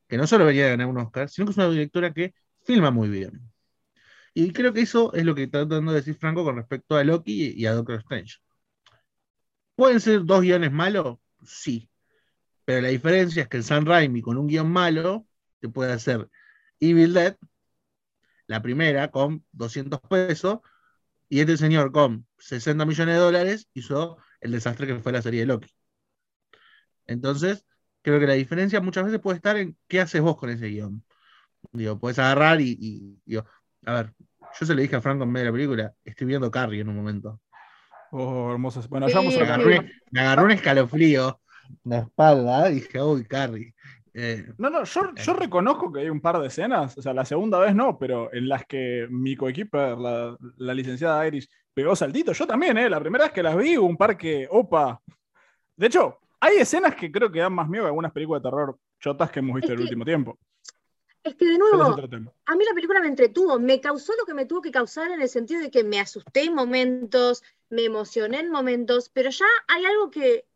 que 0.08 0.16
no 0.16 0.26
solo 0.26 0.44
venía 0.44 0.66
a 0.66 0.70
ganar 0.70 0.88
un 0.88 0.98
Oscar, 0.98 1.28
sino 1.28 1.46
que 1.46 1.52
es 1.52 1.56
una 1.56 1.70
directora 1.70 2.12
que 2.12 2.34
filma 2.64 2.90
muy 2.90 3.08
bien. 3.08 3.52
Y 4.34 4.52
creo 4.52 4.72
que 4.72 4.80
eso 4.80 5.12
es 5.12 5.24
lo 5.24 5.34
que 5.34 5.44
está 5.44 5.60
tratando 5.66 5.92
de 5.92 5.98
decir 5.98 6.14
Franco 6.14 6.44
con 6.44 6.56
respecto 6.56 6.96
a 6.96 7.04
Loki 7.04 7.52
y 7.56 7.66
a 7.66 7.72
Doctor 7.72 8.00
Strange. 8.00 8.38
¿Pueden 9.74 10.00
ser 10.00 10.24
dos 10.24 10.40
guiones 10.40 10.72
malos? 10.72 11.18
Sí. 11.44 11.88
Pero 12.64 12.80
la 12.80 12.88
diferencia 12.88 13.42
es 13.42 13.48
que 13.48 13.58
el 13.58 13.64
San 13.64 13.86
Raimi 13.86 14.22
con 14.22 14.38
un 14.38 14.46
guion 14.46 14.70
malo 14.70 15.26
te 15.60 15.68
puede 15.68 15.92
hacer 15.92 16.28
Evil 16.80 17.12
Dead, 17.12 17.36
la 18.46 18.62
primera 18.62 19.10
con 19.10 19.44
200 19.52 20.00
pesos, 20.00 20.60
y 21.28 21.40
este 21.40 21.56
señor 21.56 21.92
con 21.92 22.26
60 22.38 22.84
millones 22.86 23.16
de 23.16 23.20
dólares 23.20 23.68
hizo 23.74 24.18
el 24.40 24.52
desastre 24.52 24.86
que 24.86 24.98
fue 25.00 25.12
la 25.12 25.22
serie 25.22 25.40
de 25.40 25.46
Loki. 25.46 25.70
Entonces, 27.06 27.64
creo 28.02 28.20
que 28.20 28.26
la 28.26 28.34
diferencia 28.34 28.80
muchas 28.80 29.04
veces 29.04 29.20
puede 29.20 29.36
estar 29.36 29.56
en 29.56 29.76
qué 29.88 30.00
haces 30.00 30.20
vos 30.20 30.36
con 30.36 30.50
ese 30.50 30.66
guion. 30.68 31.04
Digo, 31.72 31.98
puedes 31.98 32.18
agarrar 32.18 32.60
y, 32.60 32.76
y- 32.80 33.18
digo, 33.24 33.44
a 33.86 33.92
ver, 33.94 34.14
yo 34.60 34.66
se 34.66 34.74
lo 34.74 34.82
dije 34.82 34.96
a 34.96 35.00
Franco 35.00 35.24
en 35.24 35.32
medio 35.32 35.46
de 35.46 35.50
la 35.50 35.56
película, 35.56 35.94
estoy 36.04 36.26
viendo 36.26 36.50
Carrie 36.50 36.80
en 36.82 36.88
un 36.88 36.96
momento. 36.96 37.40
Oh, 38.12 38.52
hermosas. 38.52 38.88
Bueno, 38.88 39.08
Sí, 39.08 39.14
ya 39.14 39.18
vamos 39.20 39.34
a 39.36 39.38
Me 39.38 39.42
hablar. 39.52 39.60
agarró, 39.60 39.80
un- 39.82 39.90
me 40.10 40.20
agarró 40.20 40.44
un 40.44 40.50
escalofrío 40.52 41.40
en 41.84 41.90
la 41.90 41.98
espalda 42.00 42.70
y 42.70 42.74
dije, 42.76 43.02
uy, 43.02 43.24
Carrie. 43.24 43.74
Eh, 44.14 44.46
No, 44.58 44.68
no, 44.70 44.84
yo, 44.84 45.14
yo 45.14 45.32
reconozco 45.34 45.90
que 45.92 46.00
hay 46.00 46.10
un 46.10 46.20
par 46.20 46.38
de 46.38 46.46
escenas, 46.48 46.96
o 46.98 47.02
sea, 47.02 47.14
la 47.14 47.24
segunda 47.24 47.58
vez 47.58 47.74
no, 47.74 47.98
pero 47.98 48.32
en 48.32 48.48
las 48.48 48.66
que 48.66 49.06
mi 49.10 49.36
coequiper, 49.36 49.96
la, 49.96 50.36
la 50.58 50.74
licenciada 50.74 51.26
Iris, 51.26 51.48
pegó 51.72 51.96
saltito. 51.96 52.32
Yo 52.32 52.46
también, 52.46 52.76
¿eh? 52.76 52.90
La 52.90 53.00
primera 53.00 53.24
vez 53.24 53.32
que 53.32 53.42
las 53.42 53.56
vi, 53.56 53.76
un 53.76 53.96
par 53.96 54.16
que, 54.18 54.46
opa. 54.50 55.00
De 55.76 55.86
hecho, 55.86 56.18
hay 56.40 56.56
escenas 56.58 56.94
que 56.94 57.10
creo 57.10 57.32
que 57.32 57.38
dan 57.40 57.54
más 57.54 57.68
miedo 57.68 57.84
que 57.84 57.88
algunas 57.88 58.12
películas 58.12 58.42
de 58.42 58.50
terror 58.50 58.76
chotas 59.00 59.30
que 59.30 59.38
hemos 59.40 59.54
visto 59.56 59.66
Es 59.66 59.70
en 59.70 59.72
el 59.72 59.78
que- 59.78 59.84
último 59.84 60.04
tiempo. 60.04 60.38
Es 61.24 61.36
que 61.36 61.46
de 61.46 61.56
nuevo, 61.56 61.94
a 62.46 62.56
mí 62.56 62.64
la 62.64 62.74
película 62.74 63.00
me 63.00 63.06
entretuvo, 63.06 63.56
me 63.60 63.80
causó 63.80 64.12
lo 64.18 64.26
que 64.26 64.34
me 64.34 64.44
tuvo 64.44 64.60
que 64.60 64.72
causar 64.72 65.12
en 65.12 65.22
el 65.22 65.28
sentido 65.28 65.60
de 65.60 65.70
que 65.70 65.84
me 65.84 66.00
asusté 66.00 66.42
en 66.42 66.52
momentos, 66.54 67.44
me 67.70 67.84
emocioné 67.84 68.40
en 68.40 68.50
momentos, 68.50 69.08
pero 69.08 69.30
ya 69.30 69.46
hay 69.68 69.84
algo 69.84 70.10
que, 70.10 70.46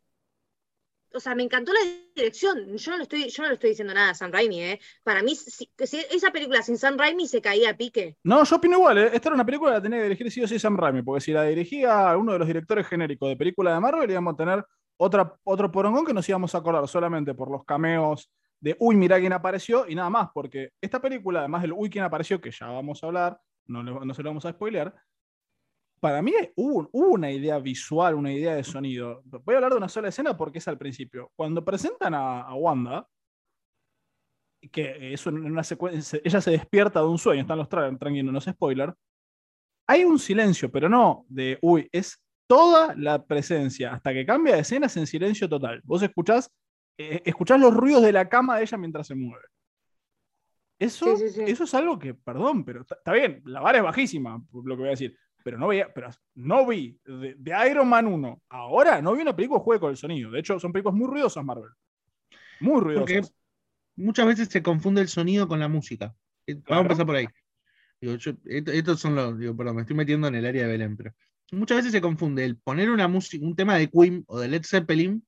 o 1.17 1.19
sea, 1.19 1.35
me 1.35 1.43
encantó 1.43 1.73
la 1.73 1.79
dirección. 2.15 2.77
Yo 2.77 2.91
no 2.91 2.97
le 2.97 3.03
estoy, 3.03 3.27
yo 3.29 3.43
no 3.43 3.49
le 3.49 3.55
estoy 3.55 3.71
diciendo 3.71 3.93
nada 3.93 4.11
a 4.11 4.13
Sam 4.13 4.31
Raimi, 4.31 4.61
¿eh? 4.61 4.79
Para 5.03 5.23
mí, 5.23 5.33
esa 5.33 6.31
película 6.31 6.61
sin 6.61 6.77
Sam 6.77 6.97
Raimi 6.97 7.27
se 7.27 7.41
caía 7.41 7.71
a 7.71 7.77
pique. 7.77 8.17
No, 8.23 8.43
yo 8.43 8.55
opino 8.55 8.77
igual, 8.77 8.99
¿eh? 8.99 9.09
Esta 9.13 9.29
era 9.29 9.35
una 9.35 9.45
película 9.45 9.71
que 9.71 9.77
la 9.77 9.81
tenía 9.81 9.97
que 9.97 10.03
dirigir 10.03 10.31
sí 10.31 10.41
o 10.43 10.47
sí 10.47 10.59
Sam 10.59 10.77
Raimi, 10.77 11.01
porque 11.01 11.21
si 11.21 11.31
la 11.31 11.43
dirigía 11.43 12.15
uno 12.15 12.33
de 12.33 12.39
los 12.39 12.47
directores 12.47 12.87
genéricos 12.87 13.29
de 13.29 13.35
película 13.35 13.73
de 13.73 13.79
Marvel, 13.79 14.09
íbamos 14.09 14.35
a 14.35 14.37
tener 14.37 14.65
otra, 14.97 15.35
otro 15.43 15.71
porongón 15.71 16.05
que 16.05 16.13
nos 16.13 16.29
íbamos 16.29 16.53
a 16.53 16.59
acordar 16.59 16.87
solamente 16.87 17.33
por 17.33 17.51
los 17.51 17.65
cameos 17.65 18.31
de 18.59 18.75
uy, 18.79 18.95
mira 18.95 19.19
quién 19.19 19.33
apareció 19.33 19.87
y 19.87 19.95
nada 19.95 20.09
más, 20.09 20.29
porque 20.33 20.71
esta 20.79 21.01
película, 21.01 21.39
además 21.39 21.63
del 21.63 21.73
uy, 21.73 21.89
quién 21.89 22.03
apareció, 22.03 22.39
que 22.39 22.51
ya 22.51 22.67
vamos 22.67 23.03
a 23.03 23.07
hablar, 23.07 23.39
no, 23.65 23.83
no 23.83 24.13
se 24.13 24.23
lo 24.23 24.29
vamos 24.29 24.45
a 24.45 24.51
spoilear, 24.51 24.93
para 25.99 26.21
mí 26.21 26.33
hubo, 26.55 26.89
hubo 26.91 27.09
una 27.09 27.31
idea 27.31 27.59
visual, 27.59 28.15
una 28.15 28.31
idea 28.31 28.55
de 28.55 28.63
sonido. 28.63 29.21
Voy 29.25 29.53
a 29.53 29.57
hablar 29.57 29.71
de 29.71 29.77
una 29.77 29.89
sola 29.89 30.09
escena 30.09 30.35
porque 30.37 30.59
es 30.59 30.67
al 30.67 30.77
principio. 30.77 31.31
Cuando 31.35 31.63
presentan 31.65 32.13
a, 32.13 32.41
a 32.41 32.53
Wanda, 32.55 33.07
que 34.71 35.13
es 35.13 35.25
un- 35.25 35.45
una 35.45 35.63
secuencia, 35.63 36.19
ella 36.23 36.41
se 36.41 36.51
despierta 36.51 36.99
de 36.99 37.07
un 37.07 37.17
sueño, 37.17 37.41
están 37.41 37.57
los 37.57 37.69
trailers, 37.69 37.99
tranquilo, 37.99 38.31
no 38.31 38.39
es 38.39 38.45
spoiler. 38.45 38.93
Hay 39.87 40.03
un 40.03 40.19
silencio, 40.19 40.71
pero 40.71 40.89
no 40.89 41.25
de, 41.29 41.57
uy, 41.61 41.87
es 41.91 42.19
toda 42.47 42.93
la 42.95 43.25
presencia, 43.25 43.93
hasta 43.93 44.13
que 44.13 44.25
cambia 44.25 44.55
de 44.55 44.61
escena 44.61 44.87
es 44.87 44.97
en 44.97 45.07
silencio 45.07 45.47
total. 45.47 45.81
Vos 45.83 46.01
escuchás, 46.01 46.51
eh, 46.97 47.21
escuchás 47.25 47.59
los 47.59 47.73
ruidos 47.73 48.01
de 48.01 48.11
la 48.11 48.27
cama 48.27 48.57
de 48.57 48.63
ella 48.63 48.77
mientras 48.77 49.07
se 49.07 49.15
mueve. 49.15 49.45
Eso, 50.79 51.15
Sí, 51.17 51.29
sí, 51.29 51.33
sí. 51.35 51.51
eso 51.51 51.63
es 51.63 51.73
algo 51.73 51.97
que, 51.97 52.13
perdón, 52.13 52.63
pero 52.63 52.81
está, 52.81 53.11
bien, 53.11 53.41
la 53.45 53.61
vara 53.61 53.79
es 53.79 53.83
bajísima, 53.83 54.41
lo 54.53 54.75
que 54.75 54.79
voy 54.79 54.87
a 54.87 54.91
decir. 54.91 55.17
Pero 55.47 55.57
no 55.59 55.69
veía, 55.69 55.93
pero 55.93 56.09
no 56.35 56.67
vi 56.67 56.99
de, 57.05 57.35
de 57.37 57.69
Iron 57.71 57.87
Man 57.87 58.05
1. 58.05 58.41
Ahora 58.49 59.01
no 59.01 59.15
vi 59.15 59.21
una 59.21 59.33
película 59.33 59.61
que 59.61 59.63
juegue 59.63 59.79
con 59.79 59.91
el 59.91 59.95
sonido. 59.95 60.29
De 60.29 60.41
hecho, 60.41 60.59
son 60.59 60.73
películas 60.73 60.95
muy 60.97 61.07
ruidosas, 61.07 61.41
Marvel. 61.45 61.69
Muy 62.59 62.81
ruidosas. 62.81 63.05
Porque 63.05 63.21
muchas 63.95 64.25
veces 64.25 64.49
se 64.49 64.61
confunde 64.61 64.99
el 64.99 65.07
sonido 65.07 65.47
con 65.47 65.61
la 65.61 65.69
música. 65.69 66.13
Eh, 66.45 66.55
Vamos 66.55 66.65
Claro. 66.65 66.79
a 66.79 66.81
empezar 66.83 67.05
por 67.05 67.15
ahí. 67.15 67.27
Digo, 68.01 68.15
yo- 68.15 68.33
esto- 68.43 68.71
estos 68.73 68.99
son 68.99 69.15
los, 69.15 69.39
digo, 69.39 69.55
perdón, 69.55 69.77
me 69.77 69.81
estoy 69.83 69.95
metiendo 69.95 70.27
en 70.27 70.35
el 70.35 70.45
área 70.45 70.63
de 70.63 70.69
Belén, 70.69 70.97
pero 70.97 71.13
muchas 71.53 71.77
veces 71.77 71.93
se 71.93 72.01
confunde 72.01 72.43
el 72.43 72.57
poner 72.57 72.89
una 72.91 73.07
música, 73.07 73.45
un 73.45 73.55
tema 73.55 73.77
de 73.77 73.89
Queen 73.89 74.25
o 74.27 74.39
de 74.39 74.49
Led 74.49 74.63
Zeppelin 74.65 75.25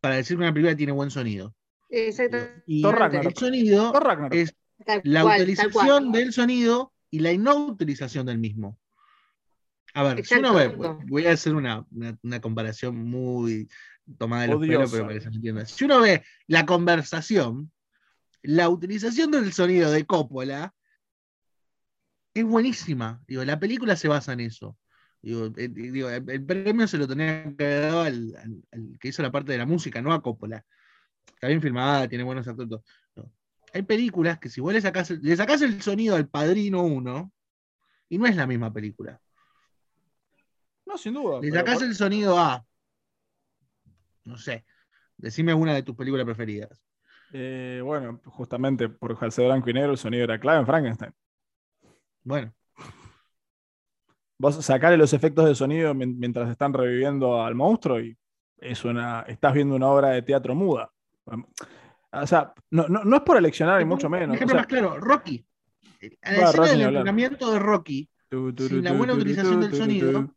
para 0.00 0.14
decir 0.14 0.36
que 0.36 0.42
una 0.44 0.52
película 0.54 0.76
tiene 0.76 0.92
buen 0.92 1.10
sonido. 1.10 1.52
Exactamente. 1.88 2.62
Y 2.66 2.80
Thor 2.82 2.96
el 3.12 3.34
sonido 3.34 3.90
Thor 3.92 4.04
Ragnarok. 4.04 4.34
es 4.34 4.54
Tal 4.86 5.00
la 5.02 5.22
cual, 5.22 5.40
utilización 5.40 6.12
del 6.12 6.32
sonido 6.32 6.92
y 7.10 7.20
la 7.20 7.32
no 7.34 7.66
utilización 7.66 8.26
del 8.26 8.38
mismo. 8.38 8.78
A 9.94 10.02
ver, 10.02 10.24
si 10.26 10.34
uno 10.34 10.52
ve, 10.54 10.64
Exacto. 10.64 10.98
voy 11.06 11.26
a 11.26 11.32
hacer 11.32 11.54
una, 11.54 11.86
una- 11.92 12.18
una 12.22 12.40
comparación 12.40 12.96
muy 12.96 13.68
tomada 14.18 14.42
de 14.42 14.48
los 14.48 14.60
pelos, 14.60 14.90
pero 14.90 15.04
para 15.04 15.14
que 15.14 15.20
se 15.22 15.28
entienda. 15.28 15.66
Si 15.66 15.84
uno 15.84 16.00
ve 16.00 16.22
la 16.48 16.66
conversación, 16.66 17.70
la 18.42 18.68
utilización 18.68 19.30
del 19.30 19.52
sonido 19.52 19.90
de 19.90 20.04
Coppola 20.04 20.74
es 22.34 22.44
buenísima. 22.44 23.22
Digo, 23.26 23.44
la 23.44 23.58
película 23.60 23.96
se 23.96 24.08
basa 24.08 24.32
en 24.32 24.40
eso. 24.40 24.76
Digo, 25.22 25.46
eh, 25.56 25.68
digo, 25.68 26.10
el, 26.10 26.28
el 26.28 26.44
premio 26.44 26.86
se 26.86 26.98
lo 26.98 27.08
tenía 27.08 27.44
que 27.56 27.64
haber 27.64 27.80
dado 27.82 28.00
al, 28.02 28.36
al- 28.36 28.64
al 28.72 28.98
que 28.98 29.08
hizo 29.08 29.22
la 29.22 29.30
parte 29.30 29.52
de 29.52 29.58
la 29.58 29.66
música, 29.66 30.02
no 30.02 30.12
a 30.12 30.20
Coppola. 30.22 30.64
Está 31.26 31.46
bien 31.48 31.62
filmada, 31.62 32.08
tiene 32.08 32.24
buenos 32.24 32.46
actores. 32.46 32.70
No. 33.16 33.32
Hay 33.72 33.82
películas 33.82 34.38
que 34.38 34.48
si 34.50 34.60
vos 34.60 34.72
le 34.72 34.80
sacás, 34.80 35.10
el- 35.12 35.22
le 35.22 35.36
sacás 35.36 35.62
el 35.62 35.80
sonido 35.80 36.16
al 36.16 36.28
Padrino 36.28 36.82
1 36.82 37.32
y 38.08 38.18
no 38.18 38.26
es 38.26 38.36
la 38.36 38.46
misma 38.46 38.72
película. 38.72 39.20
No, 40.86 40.98
sin 40.98 41.14
duda. 41.14 41.40
Le 41.40 41.50
sacás 41.50 41.74
por- 41.76 41.84
el 41.84 41.94
sonido 41.94 42.38
a, 42.38 42.64
no 44.24 44.36
sé, 44.38 44.64
decime 45.16 45.54
una 45.54 45.74
de 45.74 45.82
tus 45.82 45.96
películas 45.96 46.24
preferidas. 46.26 46.80
eh, 47.32 47.80
bueno, 47.82 48.20
justamente 48.26 48.88
por 48.88 49.16
Jalce 49.16 49.44
Blanco 49.44 49.68
y 49.70 49.72
Negro 49.72 49.92
el 49.92 49.98
sonido 49.98 50.24
era 50.24 50.38
clave 50.38 50.60
en 50.60 50.66
Frankenstein. 50.66 51.12
Bueno, 52.22 52.52
Vos 54.38 54.64
sacarle 54.64 54.96
los 54.98 55.12
efectos 55.12 55.46
de 55.46 55.54
sonido 55.54 55.94
mien- 55.94 56.18
mientras 56.18 56.50
están 56.50 56.72
reviviendo 56.74 57.42
al 57.42 57.54
monstruo 57.54 58.00
y 58.00 58.16
es 58.58 58.84
una, 58.84 59.22
estás 59.22 59.54
viendo 59.54 59.74
una 59.76 59.88
obra 59.88 60.08
de 60.10 60.22
teatro 60.22 60.54
muda. 60.54 60.90
O 62.12 62.26
sea, 62.26 62.52
no, 62.70 62.86
no, 62.88 63.04
no 63.04 63.16
es 63.16 63.22
por 63.22 63.36
eleccionar, 63.36 63.78
ni 63.78 63.84
mucho 63.84 64.08
Un 64.08 64.12
menos. 64.12 64.30
o 64.30 64.34
ejemplo 64.34 64.54
sea, 64.54 64.60
más 64.60 64.66
claro, 64.66 64.98
Rocky. 65.00 65.46
A 66.22 66.32
la 66.32 66.36
Bueno, 66.36 66.48
escena 66.48 66.66
Rocky 66.66 66.78
del 66.78 66.82
entrenamiento 66.88 67.52
de 67.52 67.58
Rocky, 67.58 68.10
sin 68.58 68.84
la 68.84 68.92
buena 68.92 69.14
utilización 69.14 69.60
del 69.60 69.74
sonido, 69.74 70.34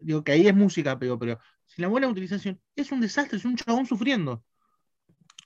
digo 0.00 0.24
que 0.24 0.32
ahí 0.32 0.46
es 0.46 0.54
música, 0.54 0.98
pero, 0.98 1.18
pero 1.18 1.38
sin 1.66 1.82
la 1.82 1.88
buena 1.88 2.08
utilización, 2.08 2.60
es 2.74 2.90
un 2.90 3.00
desastre, 3.00 3.38
es 3.38 3.44
un 3.44 3.56
chabón 3.56 3.86
sufriendo. 3.86 4.42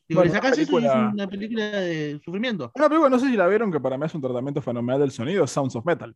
Digo, 0.08 0.20
Bueno, 0.20 0.32
le 0.32 0.38
sacás 0.38 0.58
eso 0.58 0.80
y 0.80 0.84
es 0.84 0.92
una 0.92 1.26
película 1.26 1.64
de 1.70 2.20
sufrimiento. 2.22 2.70
Una 2.74 2.88
película, 2.88 3.10
no 3.10 3.18
sé 3.18 3.28
si 3.28 3.36
la 3.36 3.46
vieron, 3.46 3.72
que 3.72 3.80
para 3.80 3.96
mí 3.96 4.04
es 4.04 4.14
un 4.14 4.20
tratamiento 4.20 4.60
fenomenal 4.60 5.00
del 5.00 5.10
sonido, 5.10 5.44
es 5.44 5.50
Sounds 5.50 5.76
of 5.76 5.84
Metal. 5.84 6.14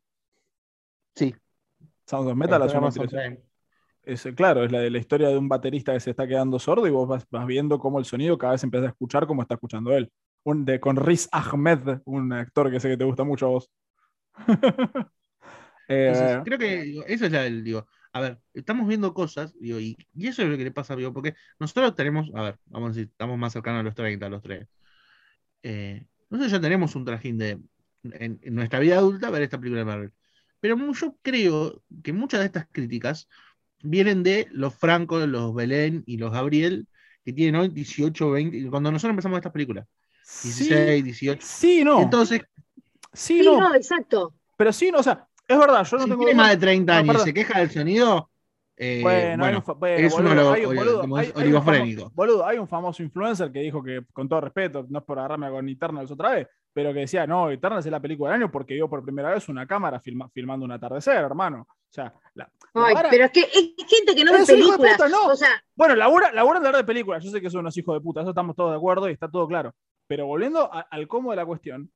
Sí. 1.14 1.34
Sounds 2.06 2.30
of 2.30 2.36
Metal 2.36 2.66
Prime. 3.08 3.40
es, 4.02 4.22
claro, 4.34 4.64
es 4.64 4.72
la 4.72 4.80
de 4.80 4.90
la 4.90 4.98
historia 4.98 5.28
de 5.28 5.38
un 5.38 5.48
baterista 5.48 5.92
que 5.92 6.00
se 6.00 6.10
está 6.10 6.26
quedando 6.26 6.58
sordo 6.58 6.86
y 6.86 6.90
vos 6.90 7.08
vas, 7.08 7.26
vas 7.30 7.46
viendo 7.46 7.78
cómo 7.78 7.98
el 7.98 8.04
sonido 8.04 8.36
cada 8.36 8.52
vez 8.52 8.64
empieza 8.64 8.86
a 8.86 8.90
escuchar 8.90 9.26
como 9.26 9.42
está 9.42 9.54
escuchando 9.54 9.92
él. 9.96 10.10
Un, 10.44 10.64
de, 10.64 10.80
con 10.80 10.96
Riz 10.96 11.28
Ahmed, 11.32 12.00
un 12.04 12.32
actor 12.32 12.70
que 12.70 12.80
sé 12.80 12.88
que 12.88 12.96
te 12.96 13.04
gusta 13.04 13.24
mucho 13.24 13.46
a 13.46 13.48
vos. 13.50 13.70
Eh, 15.90 16.08
Entonces, 16.12 16.42
creo 16.44 16.58
que 16.58 16.82
digo, 16.82 17.02
eso 17.06 17.24
es 17.24 17.32
la 17.32 17.44
del, 17.44 17.64
digo, 17.64 17.86
a 18.18 18.20
ver, 18.20 18.38
estamos 18.54 18.88
viendo 18.88 19.14
cosas, 19.14 19.54
digo, 19.58 19.78
y, 19.80 19.96
y 20.14 20.26
eso 20.26 20.42
es 20.42 20.48
lo 20.48 20.56
que 20.56 20.64
le 20.64 20.70
pasa, 20.72 20.96
digo, 20.96 21.12
porque 21.12 21.34
nosotros 21.58 21.94
tenemos, 21.94 22.30
a 22.34 22.42
ver, 22.42 22.58
vamos 22.66 22.88
a 22.88 22.92
decir, 22.94 23.08
estamos 23.10 23.38
más 23.38 23.52
cercanos 23.52 23.80
a 23.80 23.82
los 23.84 23.94
30, 23.94 24.28
los 24.28 24.42
tres. 24.42 24.68
Eh, 25.62 26.04
nosotros 26.30 26.52
ya 26.52 26.60
tenemos 26.60 26.94
un 26.96 27.04
trajín 27.04 27.38
de, 27.38 27.60
en, 28.02 28.38
en 28.42 28.54
nuestra 28.54 28.78
vida 28.80 28.98
adulta, 28.98 29.30
ver 29.30 29.42
esta 29.42 29.58
película 29.58 29.80
de 29.80 29.84
Marvel. 29.84 30.12
Pero 30.60 30.76
yo 30.92 31.16
creo 31.22 31.82
que 32.02 32.12
muchas 32.12 32.40
de 32.40 32.46
estas 32.46 32.66
críticas 32.72 33.28
vienen 33.82 34.22
de 34.22 34.48
los 34.50 34.74
Franco, 34.74 35.24
los 35.26 35.54
Belén 35.54 36.02
y 36.06 36.16
los 36.16 36.32
Gabriel, 36.32 36.88
que 37.24 37.32
tienen 37.32 37.60
hoy 37.60 37.68
18, 37.68 38.30
20, 38.30 38.70
cuando 38.70 38.90
nosotros 38.90 39.10
empezamos 39.10 39.38
estas 39.38 39.52
películas, 39.52 39.86
16, 40.42 40.96
sí, 40.96 41.02
18. 41.02 41.46
sí, 41.46 41.84
no. 41.84 42.02
Entonces, 42.02 42.42
sí, 43.12 43.38
Sí, 43.38 43.42
no. 43.44 43.60
no, 43.60 43.74
exacto. 43.74 44.34
Pero 44.56 44.72
sí, 44.72 44.90
no. 44.90 44.98
O 44.98 45.02
sea, 45.02 45.28
es 45.48 45.58
verdad, 45.58 45.84
yo 45.84 45.96
no 45.96 46.02
si 46.04 46.10
tengo 46.10 46.24
tiene 46.24 46.36
más 46.36 46.50
de 46.50 46.56
30 46.58 46.92
No, 46.92 46.98
años 47.12 47.22
y 47.22 47.24
se 47.24 47.34
queja 47.34 47.58
del 47.60 47.70
sonido, 47.70 48.30
eh, 48.76 49.00
Bueno, 49.02 49.18
hay 49.18 49.36
bueno, 49.54 49.64
un 49.66 49.78
bueno, 49.80 49.96
es 49.96 50.14
uno 50.14 50.22
boludo, 50.22 50.34
de 50.34 50.44
los 50.44 50.54
hay 50.54 50.64
un- 50.66 50.76
boludo, 50.76 51.00
como 51.00 51.16
hay- 51.16 51.26
un 51.26 51.32
famo- 51.32 51.40
oligofrénico. 51.42 52.10
Boludo, 52.14 52.46
hay 52.46 52.58
un 52.58 52.68
famoso 52.68 53.02
influencer 53.02 53.50
que 53.50 53.58
dijo 53.60 53.82
que, 53.82 54.02
con 54.12 54.28
todo 54.28 54.40
respeto, 54.42 54.86
no 54.88 55.00
es 55.00 55.04
por 55.04 55.18
agarrarme 55.18 55.50
con 55.50 55.68
Eternals 55.68 56.10
otra 56.12 56.30
vez, 56.30 56.46
pero 56.72 56.92
que 56.92 57.00
decía, 57.00 57.26
no, 57.26 57.50
Eternals 57.50 57.84
es 57.86 57.90
la 57.90 57.98
película 58.00 58.30
del 58.30 58.42
año 58.42 58.52
porque 58.52 58.74
vio 58.74 58.88
por 58.88 59.02
primera 59.02 59.30
vez 59.32 59.48
una 59.48 59.66
cámara 59.66 59.98
filma- 60.00 60.30
filmando 60.32 60.64
un 60.64 60.70
atardecer, 60.72 61.16
hermano. 61.16 61.62
O 61.68 61.90
sea, 61.92 62.12
la- 62.34 62.48
la 62.74 62.86
Ay, 62.86 62.94
vara- 62.94 63.08
pero 63.10 63.24
es 63.24 63.30
que 63.32 63.40
es 63.40 63.74
gente 63.88 64.14
que 64.14 64.22
no 64.24 64.32
ve 64.32 64.40
de 64.40 64.46
películas. 64.46 64.92
puta, 64.92 65.08
no. 65.08 65.26
O 65.26 65.34
sea, 65.34 65.48
Bueno, 65.74 65.96
labura, 65.96 66.30
labura 66.32 66.58
en 66.60 66.66
hablar 66.66 66.82
de 66.82 66.86
películas. 66.86 67.24
Yo 67.24 67.30
sé 67.30 67.40
que 67.40 67.50
son 67.50 67.60
unos 67.60 67.76
hijos 67.76 67.96
de 67.96 68.00
puta, 68.00 68.20
eso 68.20 68.30
estamos 68.30 68.54
todos 68.54 68.70
de 68.70 68.76
acuerdo 68.76 69.08
y 69.08 69.12
está 69.12 69.28
todo 69.28 69.48
claro. 69.48 69.74
Pero 70.06 70.26
volviendo 70.26 70.72
a- 70.72 70.82
al 70.88 71.08
cómo 71.08 71.30
de 71.30 71.36
la 71.36 71.46
cuestión, 71.46 71.90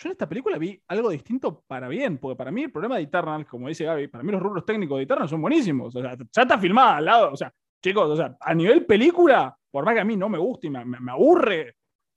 yo 0.00 0.08
en 0.08 0.12
esta 0.12 0.28
película 0.28 0.58
vi 0.58 0.80
algo 0.88 1.10
distinto 1.10 1.64
para 1.66 1.88
bien, 1.88 2.18
porque 2.18 2.36
para 2.36 2.50
mí 2.52 2.62
el 2.64 2.70
problema 2.72 2.96
de 2.96 3.02
Eternal, 3.02 3.46
como 3.46 3.68
dice 3.68 3.84
Gaby, 3.84 4.08
para 4.08 4.22
mí 4.24 4.30
los 4.32 4.40
rubros 4.40 4.64
técnicos 4.64 4.96
de 4.98 5.02
Eternal 5.04 5.28
son 5.28 5.42
buenísimos. 5.42 5.94
O 5.96 6.00
sea, 6.00 6.16
ya 6.16 6.42
está 6.42 6.58
filmada 6.58 6.96
al 6.98 7.04
lado. 7.04 7.32
O 7.32 7.36
sea, 7.36 7.52
chicos, 7.82 8.08
o 8.08 8.16
sea, 8.16 8.36
a 8.40 8.54
nivel 8.54 8.86
película, 8.86 9.56
por 9.70 9.84
más 9.84 9.94
que 9.94 10.00
a 10.00 10.04
mí 10.04 10.16
no 10.16 10.28
me 10.28 10.38
guste 10.38 10.68
y 10.68 10.70
me, 10.70 10.84
me- 10.84 11.00
me 11.00 11.10
aburre, 11.12 11.74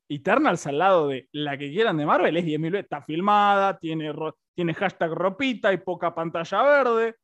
Eternals 0.07 0.67
al 0.67 0.77
lado 0.77 1.07
de 1.07 1.27
la 1.31 1.57
que 1.57 1.71
quieran 1.71 1.97
de 1.97 2.05
Marvel 2.05 2.35
es 2.38 2.45
10.000 2.45 2.71
veces. 2.71 2.83
Está 2.83 3.01
filmada, 3.01 3.77
tiene, 3.79 4.11
ro- 4.11 4.38
tiene 4.53 4.73
hashtag 4.73 5.11
ropita 5.13 5.71
y 5.73 5.77
poca 5.77 6.13
pantalla 6.13 6.61
verde. 6.63 7.15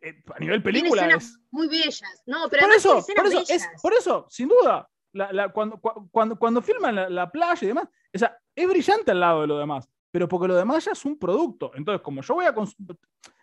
Eh, 0.00 0.22
a 0.34 0.38
nivel 0.40 0.62
película 0.62 1.06
es. 1.08 1.38
muy 1.50 1.68
bellas. 1.68 2.22
No, 2.26 2.48
pero 2.50 2.66
Por 2.66 2.74
eso, 2.74 3.04
por 3.14 3.26
eso, 3.26 3.40
es, 3.48 3.68
por 3.82 3.92
eso, 3.92 4.26
sin 4.30 4.48
duda, 4.48 4.88
la- 5.12 5.32
la- 5.32 5.48
cuando, 5.50 5.76
cua- 5.76 6.08
cuando, 6.10 6.36
cuando 6.38 6.62
filman 6.62 6.94
la, 6.94 7.08
la 7.10 7.30
playa 7.30 7.58
y 7.62 7.66
demás, 7.66 7.84
o 8.14 8.18
sea, 8.18 8.36
es 8.62 8.68
brillante 8.68 9.10
al 9.10 9.20
lado 9.20 9.42
de 9.42 9.46
lo 9.46 9.58
demás, 9.58 9.88
pero 10.10 10.28
porque 10.28 10.48
lo 10.48 10.54
demás 10.54 10.84
ya 10.84 10.92
es 10.92 11.04
un 11.04 11.18
producto. 11.18 11.72
Entonces, 11.74 12.02
como 12.02 12.22
yo 12.22 12.34
voy 12.34 12.46
a 12.46 12.54
consumir, 12.54 12.96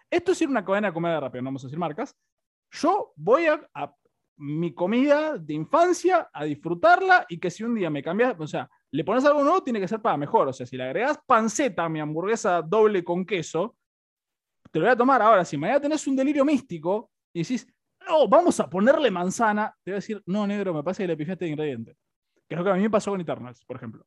esto 0.09 0.31
es 0.31 0.41
ir 0.41 0.49
una 0.49 0.63
cadena 0.63 0.87
de 0.87 0.93
comida 0.93 1.19
rápida, 1.19 1.41
no 1.41 1.47
vamos 1.47 1.63
a 1.63 1.67
decir 1.67 1.79
marcas, 1.79 2.15
yo 2.71 3.13
voy 3.15 3.45
a, 3.47 3.69
mi 4.37 4.73
comida 4.73 5.37
de 5.37 5.53
infancia 5.53 6.29
a 6.31 6.43
disfrutarla 6.43 7.25
y 7.27 7.39
que 7.39 7.49
si 7.49 7.63
un 7.63 7.75
día 7.75 7.89
me 7.89 8.03
cambias, 8.03 8.35
o 8.37 8.47
sea, 8.47 8.69
le 8.91 9.03
pones 9.03 9.25
algo 9.25 9.43
nuevo, 9.43 9.63
tiene 9.63 9.79
que 9.79 9.87
ser 9.87 10.01
para 10.01 10.17
mejor. 10.17 10.47
O 10.47 10.53
sea, 10.53 10.65
si 10.65 10.77
le 10.77 10.83
agregas 10.83 11.19
panceta 11.25 11.85
a 11.85 11.89
mi 11.89 11.99
hamburguesa 11.99 12.61
doble 12.61 13.03
con 13.03 13.25
queso, 13.25 13.75
te 14.71 14.79
lo 14.79 14.85
voy 14.85 14.93
a 14.93 14.97
tomar. 14.97 15.21
Ahora, 15.21 15.43
si 15.43 15.57
mañana 15.57 15.81
tenés 15.81 16.05
un 16.07 16.15
delirio 16.15 16.45
místico 16.45 17.11
y 17.33 17.41
decís, 17.41 17.67
no, 18.07 18.27
vamos 18.27 18.59
a 18.59 18.69
ponerle 18.69 19.11
manzana, 19.11 19.73
te 19.83 19.91
voy 19.91 19.95
a 19.95 20.01
decir, 20.01 20.21
no, 20.27 20.45
negro, 20.45 20.73
me 20.73 20.83
parece 20.83 21.03
que 21.03 21.07
le 21.07 21.17
pifiaste 21.17 21.45
de 21.45 21.51
ingrediente. 21.51 21.97
Que 22.47 22.55
es 22.55 22.59
lo 22.59 22.63
que 22.63 22.71
a 22.71 22.75
mí 22.75 22.81
me 22.81 22.89
pasó 22.89 23.11
con 23.11 23.19
Eternals, 23.19 23.65
por 23.65 23.75
ejemplo. 23.75 24.05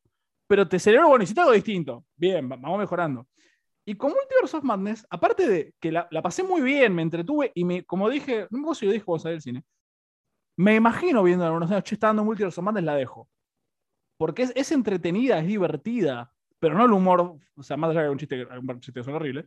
Pero 0.51 0.67
te 0.67 0.79
celebro, 0.79 1.07
bueno, 1.07 1.23
hiciste 1.23 1.39
algo 1.39 1.53
distinto. 1.53 2.03
Bien, 2.13 2.43
va- 2.51 2.57
vamos 2.57 2.77
mejorando. 2.77 3.25
Y 3.85 3.95
con 3.95 4.11
Multiverse 4.11 4.57
of 4.57 4.65
Madness, 4.65 5.07
aparte 5.09 5.47
de 5.47 5.73
que 5.79 5.93
la, 5.93 6.09
la 6.11 6.21
pasé 6.21 6.43
muy 6.43 6.61
bien, 6.61 6.93
me 6.93 7.01
entretuve 7.03 7.53
y 7.55 7.63
me, 7.63 7.85
como 7.85 8.09
dije, 8.09 8.47
no 8.49 8.59
me 8.59 8.75
si 8.75 8.85
lo 8.85 8.91
dije 8.91 9.05
cuando 9.05 9.23
salí 9.23 9.35
del 9.35 9.41
cine, 9.41 9.63
me 10.57 10.75
imagino 10.75 11.23
viendo 11.23 11.45
algunos 11.45 11.71
años, 11.71 11.85
che, 11.85 11.95
está 11.95 12.07
dando 12.07 12.25
Multiverse 12.25 12.59
of 12.59 12.65
Madness, 12.65 12.83
la 12.83 12.95
dejo. 12.95 13.29
Porque 14.17 14.41
es, 14.43 14.51
es 14.53 14.73
entretenida, 14.73 15.39
es 15.39 15.47
divertida, 15.47 16.33
pero 16.59 16.75
no 16.77 16.83
el 16.83 16.91
humor, 16.91 17.37
o 17.55 17.63
sea, 17.63 17.77
más 17.77 17.91
allá 17.91 18.01
de 18.03 18.09
un 18.09 18.17
chiste, 18.17 18.45
un 18.45 18.79
chiste 18.81 19.01
suena 19.03 19.15
horrible, 19.19 19.45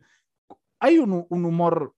hay 0.79 0.97
un, 0.97 1.23
un 1.29 1.45
humor 1.45 1.93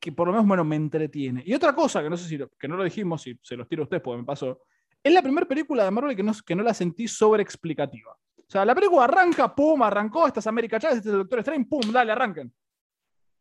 que 0.00 0.12
por 0.12 0.28
lo 0.28 0.32
menos 0.34 0.46
bueno, 0.46 0.62
me 0.62 0.76
entretiene. 0.76 1.42
Y 1.44 1.52
otra 1.52 1.74
cosa 1.74 2.00
que 2.00 2.08
no 2.08 2.16
sé 2.16 2.28
si 2.28 2.38
lo- 2.38 2.48
que 2.50 2.68
no 2.68 2.76
lo 2.76 2.84
dijimos, 2.84 3.26
y 3.26 3.36
se 3.42 3.56
los 3.56 3.66
tiro 3.68 3.82
a 3.82 3.86
ustedes 3.86 4.04
porque 4.04 4.18
me 4.20 4.24
pasó, 4.24 4.62
es 5.02 5.12
la 5.12 5.20
primera 5.20 5.48
película 5.48 5.82
de 5.84 5.90
Marvel 5.90 6.14
que 6.14 6.22
no, 6.22 6.32
que 6.46 6.54
no 6.54 6.62
la 6.62 6.74
sentí 6.74 7.08
sobreexplicativa. 7.08 8.16
O 8.48 8.50
sea, 8.50 8.64
la 8.64 8.74
película 8.74 9.04
arranca, 9.04 9.54
pum, 9.54 9.82
arrancó, 9.82 10.26
estas 10.26 10.46
América 10.46 10.78
Chávez, 10.78 10.98
este 10.98 11.08
es 11.08 11.12
el 11.14 11.20
Doctor 11.20 11.40
Strange, 11.40 11.66
pum, 11.68 11.80
dale, 11.92 12.12
arranquen. 12.12 12.52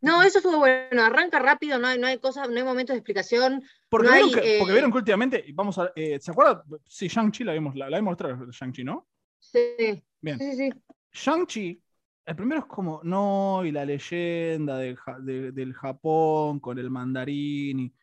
No, 0.02 0.22
eso 0.24 0.40
estuvo 0.40 0.58
bueno. 0.60 1.02
Arranca 1.04 1.40
rápido, 1.40 1.80
no 1.80 1.88
hay, 1.88 2.00
no 2.00 2.08
hay 2.08 2.20
cosas, 2.20 2.50
no 2.50 2.56
hay 2.58 2.64
momentos 2.64 2.94
de 2.94 3.00
explicación. 3.00 3.64
Porque, 3.90 4.08
No 4.08 4.14
hay, 4.14 4.24
vieron, 4.24 4.42
que, 4.42 4.56
eh, 4.56 4.60
porque 4.60 4.74
vieron 4.74 4.92
que 4.92 4.98
últimamente, 4.98 5.46
vamos 5.54 5.78
a, 5.80 5.92
eh, 5.96 6.20
¿se 6.20 6.32
acuerdan? 6.32 6.62
Sí, 6.86 7.08
Shang-Chi 7.08 7.44
la 7.44 7.54
vimos, 7.54 7.76
la, 7.76 7.90
la 7.90 7.98
vimos 7.98 8.18
Shang-Chi, 8.52 8.84
¿no? 8.84 9.08
Sí, 9.40 10.04
Bien. 10.22 10.38
sí, 10.40 10.52
sí. 10.52 10.58
sí. 10.58 10.70
Shang-Chi, 11.12 11.82
el 12.26 12.36
primero 12.36 12.62
es 12.62 12.68
como, 12.68 13.02
no, 13.04 13.62
y 13.64 13.72
la 13.72 13.86
leyenda 13.86 14.78
del, 14.78 14.98
de- 15.22 15.52
del 15.52 15.74
Japón 15.74 16.60
con 16.60 16.78
el 16.78 16.90
mandarín. 16.90 17.80
Y... 17.80 17.94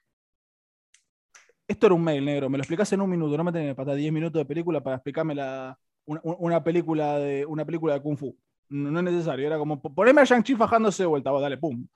Esto 1.66 1.86
era 1.86 1.94
un 1.94 2.04
mail 2.04 2.24
negro, 2.24 2.48
me 2.48 2.58
lo 2.58 2.62
explicás 2.62 2.92
en 2.92 3.00
un 3.00 3.10
minuto, 3.10 3.36
no 3.36 3.44
me 3.44 3.52
tenés 3.52 3.70
que 3.70 3.74
pasar 3.74 3.96
10 3.96 4.12
minutos 4.12 4.40
de 4.40 4.46
película 4.46 4.82
para 4.82 4.96
explicarme 4.96 5.34
la, 5.34 5.78
una, 6.06 6.20
una 6.24 6.64
película 6.64 7.18
de, 7.18 7.44
una 7.46 7.64
película 7.64 7.94
de 7.94 8.02
Kung 8.02 8.16
Fu. 8.16 8.36
No, 8.68 8.90
no 8.90 8.98
es 9.00 9.04
necesario, 9.04 9.46
era 9.46 9.58
como, 9.58 9.80
poneme 9.80 10.22
a 10.22 10.24
Shang-Chi 10.24 10.56
fajándose 10.56 11.02
de 11.02 11.06
vuelta, 11.06 11.30
vos, 11.30 11.42
dale, 11.42 11.58
pum. 11.58 11.86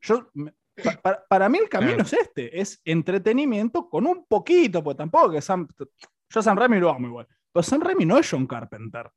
Yo, 0.00 0.28
me- 0.34 0.52
pa- 0.82 1.00
para, 1.02 1.24
para 1.28 1.48
mí 1.48 1.58
el 1.58 1.68
camino 1.68 1.92
Claro. 1.96 2.04
es 2.04 2.12
este, 2.14 2.60
es 2.60 2.80
entretenimiento 2.84 3.88
con 3.88 4.06
un 4.06 4.24
poquito, 4.26 4.82
pues 4.82 4.96
tampoco 4.96 5.30
que 5.32 5.40
Sam, 5.42 5.68
yo 5.78 6.40
a 6.40 6.42
Sam 6.42 6.56
Raimi 6.56 6.78
lo 6.80 6.90
amo 6.90 7.08
igual, 7.08 7.26
pero 7.52 7.62
Sam 7.62 7.82
Raimi 7.82 8.06
no 8.06 8.16
es 8.18 8.28
John 8.30 8.46
Carpenter. 8.46 9.10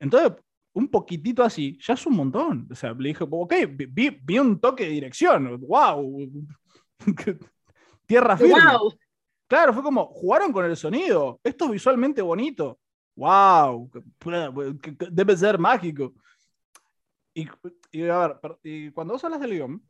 Entonces, 0.00 0.32
un 0.72 0.88
poquitito 0.88 1.42
así, 1.42 1.78
ya 1.82 1.94
es 1.94 2.06
un 2.06 2.16
montón. 2.16 2.68
O 2.70 2.74
sea, 2.74 2.92
le 2.92 3.08
dije, 3.08 3.24
ok, 3.28 3.54
vi, 3.90 4.10
vi 4.22 4.38
un 4.38 4.58
toque 4.60 4.84
de 4.84 4.90
dirección, 4.90 5.58
wow. 5.60 6.30
Tierra 8.06 8.36
firme. 8.36 8.54
Wow. 8.54 8.94
Claro, 9.48 9.72
fue 9.72 9.82
como, 9.82 10.06
jugaron 10.06 10.52
con 10.52 10.64
el 10.64 10.76
sonido. 10.76 11.40
Esto 11.44 11.66
es 11.66 11.70
visualmente 11.72 12.20
bonito. 12.22 12.78
¡Wow! 13.16 13.90
Debe 15.10 15.36
ser 15.36 15.58
mágico. 15.58 16.14
Y, 17.34 17.48
y, 17.90 18.08
a 18.08 18.28
ver, 18.28 18.58
y 18.62 18.90
cuando 18.92 19.14
vos 19.14 19.24
hablas 19.24 19.40
del 19.40 19.50
guion, 19.50 19.82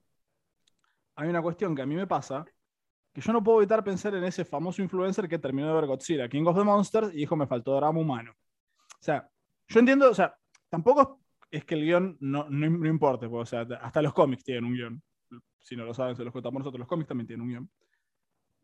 hay 1.16 1.28
una 1.28 1.42
cuestión 1.42 1.74
que 1.74 1.82
a 1.82 1.86
mí 1.86 1.94
me 1.94 2.06
pasa, 2.06 2.44
que 3.12 3.20
yo 3.20 3.32
no 3.32 3.42
puedo 3.42 3.58
evitar 3.58 3.84
pensar 3.84 4.14
en 4.14 4.24
ese 4.24 4.44
famoso 4.44 4.82
influencer 4.82 5.28
que 5.28 5.38
terminó 5.38 5.68
de 5.68 5.74
ver 5.74 5.86
Godzilla, 5.86 6.28
King 6.28 6.44
of 6.46 6.56
the 6.56 6.64
Monsters, 6.64 7.12
y 7.12 7.18
dijo, 7.18 7.36
me 7.36 7.46
faltó 7.46 7.76
drama 7.76 8.00
humano. 8.00 8.32
O 8.32 9.02
sea, 9.02 9.28
yo 9.68 9.80
entiendo, 9.80 10.10
o 10.10 10.14
sea, 10.14 10.36
tampoco 10.68 11.20
es 11.50 11.64
que 11.64 11.74
el 11.74 11.84
guion 11.84 12.16
no, 12.20 12.46
no, 12.48 12.70
no 12.70 12.88
importe, 12.88 13.28
porque, 13.28 13.42
o 13.42 13.46
sea, 13.46 13.66
hasta 13.80 14.02
los 14.02 14.12
cómics 14.12 14.44
tienen 14.44 14.64
un 14.64 14.74
guion. 14.74 15.02
Si 15.62 15.76
no 15.76 15.84
lo 15.84 15.94
saben, 15.94 16.16
se 16.16 16.24
los 16.24 16.32
contamos 16.32 16.60
nosotros, 16.60 16.80
los 16.80 16.88
cómics 16.88 17.08
también 17.08 17.26
tienen 17.26 17.42
un 17.42 17.48
guion 17.48 17.70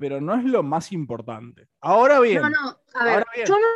pero 0.02 0.20
no 0.20 0.34
es 0.34 0.44
lo 0.44 0.64
más 0.64 0.90
importante. 0.90 1.68
Ahora 1.80 2.18
bien, 2.18 2.42
No, 2.42 2.50
no, 2.50 2.76
a 2.94 3.04
ver, 3.04 3.14
Ahora 3.14 3.26
bien. 3.36 3.46
yo 3.46 3.54
no, 3.54 3.66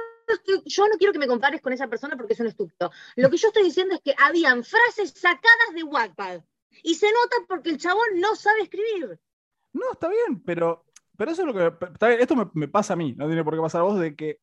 yo 0.65 0.89
no 0.89 0.97
quiero 0.99 1.13
que 1.13 1.19
me 1.19 1.27
compares 1.27 1.61
con 1.61 1.73
esa 1.73 1.89
persona 1.89 2.17
porque 2.17 2.35
es 2.35 2.41
un 2.41 2.47
estúpido. 2.47 2.91
Lo 3.17 3.31
que 3.31 3.37
yo 3.37 3.49
estoy 3.49 3.65
diciendo 3.65 3.95
es 3.95 4.01
que 4.01 4.15
habían 4.19 4.65
frases 4.65 5.11
sacadas 5.11 5.75
de 5.75 5.83
Wattpad. 5.83 6.43
Y 6.83 6.95
se 6.95 7.07
nota 7.07 7.37
porque 7.49 7.71
el 7.71 7.79
chabón 7.79 8.07
no 8.17 8.35
sabe 8.37 8.63
escribir. 8.63 9.19
no, 9.73 9.93
está 9.93 10.09
bien, 10.09 10.43
pero, 10.45 10.85
pero 11.17 11.31
eso 11.31 11.43
es 11.43 11.47
lo 11.47 11.55
que. 11.55 12.19
esto 12.21 12.37
me, 12.37 12.51
me 12.55 12.69
pasa 12.69 12.93
a 12.93 12.97
mí, 12.97 13.15
no 13.17 13.27
tiene 13.27 13.45
por 13.45 13.55
qué 13.55 13.61
pasar 13.61 13.81
a 13.81 13.85
vos, 13.85 13.99
de 13.99 14.15
que 14.15 14.41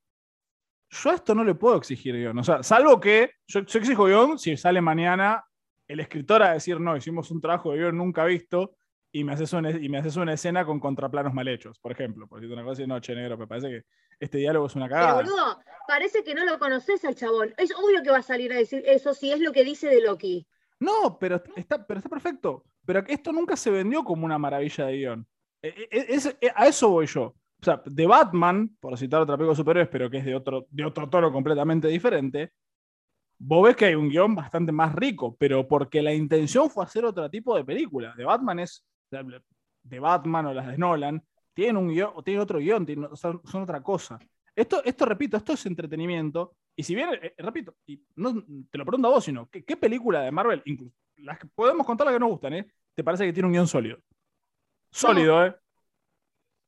yo 0.89 1.10
a 1.10 1.15
esto 1.15 1.36
no 1.36 1.43
le 1.43 1.56
puedo 1.56 1.78
exigir 1.78 2.15
guion. 2.15 2.38
O 2.38 2.43
sea, 2.43 2.63
salvo 2.63 3.00
que 3.00 3.32
yo, 3.48 3.62
yo 3.62 3.80
exijo 3.80 4.06
guion 4.06 4.39
si 4.39 4.58
sale 4.58 4.82
mañana 4.82 5.43
el 5.88 6.00
escritor 6.00 6.41
a 6.43 6.54
decir, 6.54 6.80
no, 6.80 6.96
hicimos 6.96 7.30
un 7.32 7.41
trabajo 7.41 7.72
de 7.72 7.80
guion 7.80 7.98
nunca 7.98 8.26
visto 8.26 8.76
y 9.15 9.23
me 9.23 9.32
haces 9.34 9.54
una, 9.54 9.69
y 9.69 9.88
me 9.89 9.99
haces 9.99 10.15
una 10.17 10.34
escena 10.34 10.65
con 10.65 10.80
contraplanos 10.80 11.34
mal 11.34 11.47
hechos, 11.47 11.80
por 11.80 11.91
ejemplo. 11.91 12.28
Por 12.28 12.39
decirte 12.41 12.56
una 12.60 12.65
cosa 12.67 12.82
y 12.84 12.88
no, 12.88 12.99
che, 12.99 13.13
negro, 13.15 13.38
me 13.38 13.47
parece 13.47 13.69
que 13.69 13.84
este 14.19 14.39
diálogo 14.39 14.65
es 14.65 14.76
una 14.76 14.88
Pero 14.88 14.99
cagada. 14.99 15.13
boludo, 15.21 15.60
parece 15.88 16.23
que 16.23 16.34
no 16.34 16.43
lo 16.45 16.58
conoces 16.60 17.06
al 17.06 17.15
chabón. 17.15 17.54
Es 17.58 17.71
obvio 17.76 18.02
que 18.04 18.10
va 18.10 18.17
a 18.17 18.21
salir 18.23 18.52
a 18.52 18.58
decir 18.58 18.84
eso 18.86 19.13
si 19.13 19.32
es 19.32 19.39
lo 19.39 19.52
que 19.54 19.63
dice 19.63 19.88
de 19.88 20.02
Loki. 20.02 20.45
No, 20.80 21.17
pero 21.19 21.41
está, 21.56 21.86
pero 21.86 21.99
está 21.99 22.10
perfecto. 22.10 22.65
Pero 22.86 23.04
esto 23.08 23.32
nunca 23.32 23.56
se 23.56 23.69
vendió 23.71 24.04
como 24.04 24.26
una 24.26 24.38
maravilla 24.38 24.88
de 24.88 24.97
guion. 24.97 25.28
E- 25.62 25.88
e- 25.91 26.06
es- 26.10 26.36
e- 26.41 26.52
a 26.54 26.67
eso 26.67 26.89
voy 26.89 27.06
yo. 27.06 27.23
O 27.23 27.63
sea, 27.63 27.82
de 27.86 28.06
Batman, 28.08 28.76
por 28.82 28.97
citar 28.97 29.21
otra 29.21 29.38
película 29.38 29.54
de 29.54 29.58
superhéroes, 29.58 29.89
pero 29.89 30.10
que 30.10 30.17
es 30.17 30.26
de 30.26 30.36
otro, 30.36 30.65
de 30.69 30.84
otro 30.84 31.10
tono 31.10 31.32
completamente 31.32 31.88
diferente, 31.88 32.52
vos 33.38 33.63
ves 33.65 33.76
que 33.76 33.86
hay 33.86 33.95
un 33.95 34.10
guion 34.10 34.36
bastante 34.36 34.71
más 34.71 34.93
rico, 34.95 35.36
pero 35.39 35.65
porque 35.67 36.02
la 36.02 36.13
intención 36.13 36.69
fue 36.69 36.84
hacer 36.84 37.06
otro 37.06 37.30
tipo 37.30 37.56
de 37.56 37.63
película. 37.63 38.13
De 38.17 38.26
Batman 38.26 38.60
es. 38.60 38.84
De 39.84 39.99
Batman 39.99 40.45
o 40.47 40.54
las 40.54 40.67
de 40.67 40.78
Nolan, 40.78 41.23
tienen 41.54 41.78
un 41.78 41.89
guion, 41.89 42.12
o 42.15 42.23
tienen 42.23 42.41
otro 42.41 42.60
guion, 42.60 42.86
tienen- 42.86 43.15
son, 43.15 43.41
son 43.45 43.63
otra 43.63 43.82
cosa. 43.84 44.17
Esto, 44.56 44.84
esto, 44.84 45.06
repito, 45.06 45.38
esto 45.38 45.54
es 45.54 45.65
entretenimiento. 45.65 46.56
Y 46.76 46.84
si 46.84 46.95
bien, 46.95 47.10
eh, 47.21 47.34
repito, 47.38 47.76
y 47.86 48.02
no 48.15 48.34
te 48.69 48.78
lo 48.78 48.86
pregunto 48.86 49.08
a 49.08 49.12
vos, 49.12 49.23
sino, 49.26 49.49
¿qué, 49.49 49.63
qué 49.63 49.78
película 49.78 50.21
de 50.21 50.32
Marvel, 50.32 50.63
inclu- 50.65 50.91
las 51.17 51.38
que 51.39 51.47
podemos 51.47 51.86
contar 51.86 52.06
las 52.06 52.15
que 52.15 52.19
nos 52.19 52.30
gustan, 52.30 52.54
¿eh? 52.54 52.67
¿Te 52.95 53.04
parece 53.04 53.26
que 53.26 53.34
tiene 53.34 53.47
un 53.47 53.54
guion 53.54 53.67
sólido? 53.67 53.99
Sólido, 54.91 55.45
¿eh? 55.45 55.56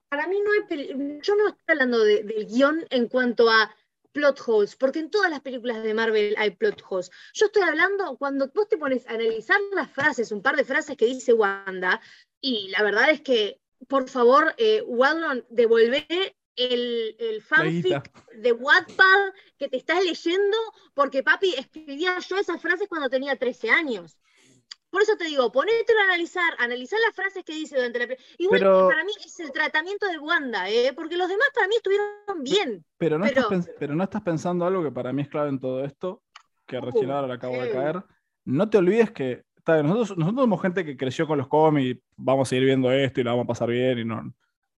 Para 0.09 0.27
mí 0.27 0.37
no 0.43 0.51
hay 0.51 1.19
yo 1.21 1.35
no 1.35 1.47
estoy 1.49 1.63
hablando 1.67 1.99
de- 2.03 2.23
del 2.23 2.45
guion 2.47 2.79
en 2.89 3.07
cuanto 3.07 3.49
a 3.49 3.73
plot 4.15 4.41
holes, 4.47 4.75
porque 4.77 4.99
en 4.99 5.11
todas 5.11 5.29
las 5.29 5.41
películas 5.41 5.83
de 5.83 5.93
Marvel 5.93 6.35
hay 6.37 6.51
plot 6.51 6.81
holes. 6.89 7.11
Yo 7.33 7.47
estoy 7.47 7.63
hablando 7.63 8.17
cuando 8.17 8.49
vos 8.55 8.69
te 8.69 8.77
pones 8.77 9.05
a 9.07 9.11
analizar 9.11 9.59
las 9.73 9.91
frases, 9.91 10.31
un 10.31 10.41
par 10.41 10.55
de 10.55 10.63
frases 10.63 10.95
que 10.95 11.05
dice 11.05 11.33
Wanda, 11.33 12.01
y 12.39 12.69
la 12.69 12.81
verdad 12.81 13.09
es 13.09 13.19
que, 13.19 13.59
por 13.89 14.09
favor, 14.09 14.55
eh, 14.57 14.81
Waldron, 14.87 15.45
devolvé 15.49 16.07
el, 16.55 17.17
el 17.19 17.41
fanfic 17.41 18.09
de 18.37 18.53
Wattpad 18.53 19.33
que 19.57 19.67
te 19.67 19.75
estás 19.75 20.01
leyendo, 20.01 20.57
porque 20.93 21.21
papi 21.21 21.53
escribía 21.53 22.17
yo 22.19 22.37
esas 22.37 22.61
frases 22.61 22.87
cuando 22.87 23.09
tenía 23.09 23.35
13 23.35 23.69
años. 23.69 24.17
Por 24.95 25.01
eso 25.01 25.17
te 25.17 25.25
digo, 25.25 25.51
ponételo 25.51 25.99
a 25.99 26.03
analizar, 26.05 26.53
analizar 26.57 26.97
las 27.05 27.13
frases 27.13 27.43
que 27.43 27.51
dice 27.53 27.75
durante 27.75 27.99
la... 27.99 28.15
Igual 28.37 28.61
Pero- 28.61 28.87
para 28.87 29.03
mí 29.03 29.11
es 29.25 29.37
el 29.41 29.51
tratamiento 29.51 30.07
de 30.07 30.17
Wanda, 30.19 30.69
¿eh? 30.69 30.93
porque 30.95 31.17
los 31.17 31.27
demás 31.27 31.49
para 31.53 31.67
mí 31.67 31.75
estuvieron 31.75 32.15
bien. 32.43 32.85
Pero 32.97 33.17
no, 33.17 33.25
Pero- 33.25 33.41
Estás 33.41 33.51
pens- 33.67 33.75
pero 33.77 33.93
no 33.93 34.05
estás 34.05 34.21
pensando 34.21 34.65
algo 34.65 34.81
que 34.81 34.91
para 34.93 35.11
mí 35.11 35.21
es 35.23 35.27
clave 35.27 35.49
en 35.49 35.59
todo 35.59 35.83
esto, 35.83 36.23
que 36.65 36.79
recién 36.79 37.09
Uh, 37.09 37.13
ahora 37.13 37.27
le 37.27 37.33
acabo 37.33 37.61
de 37.61 37.71
caer. 37.71 38.03
No 38.45 38.69
te 38.69 38.77
olvides 38.77 39.11
que 39.11 39.43
está 39.57 39.83
nosotros, 39.83 40.17
nosotros 40.17 40.43
somos 40.43 40.61
gente 40.61 40.85
que 40.85 40.95
creció 40.95 41.27
con 41.27 41.39
los 41.39 41.49
cómics, 41.49 41.99
vamos 42.15 42.47
a 42.47 42.49
seguir 42.51 42.63
viendo 42.65 42.89
esto 42.89 43.19
y 43.19 43.25
la 43.25 43.31
vamos 43.31 43.43
a 43.43 43.47
pasar 43.47 43.69
bien 43.69 43.99
y 43.99 44.05
no. 44.05 44.33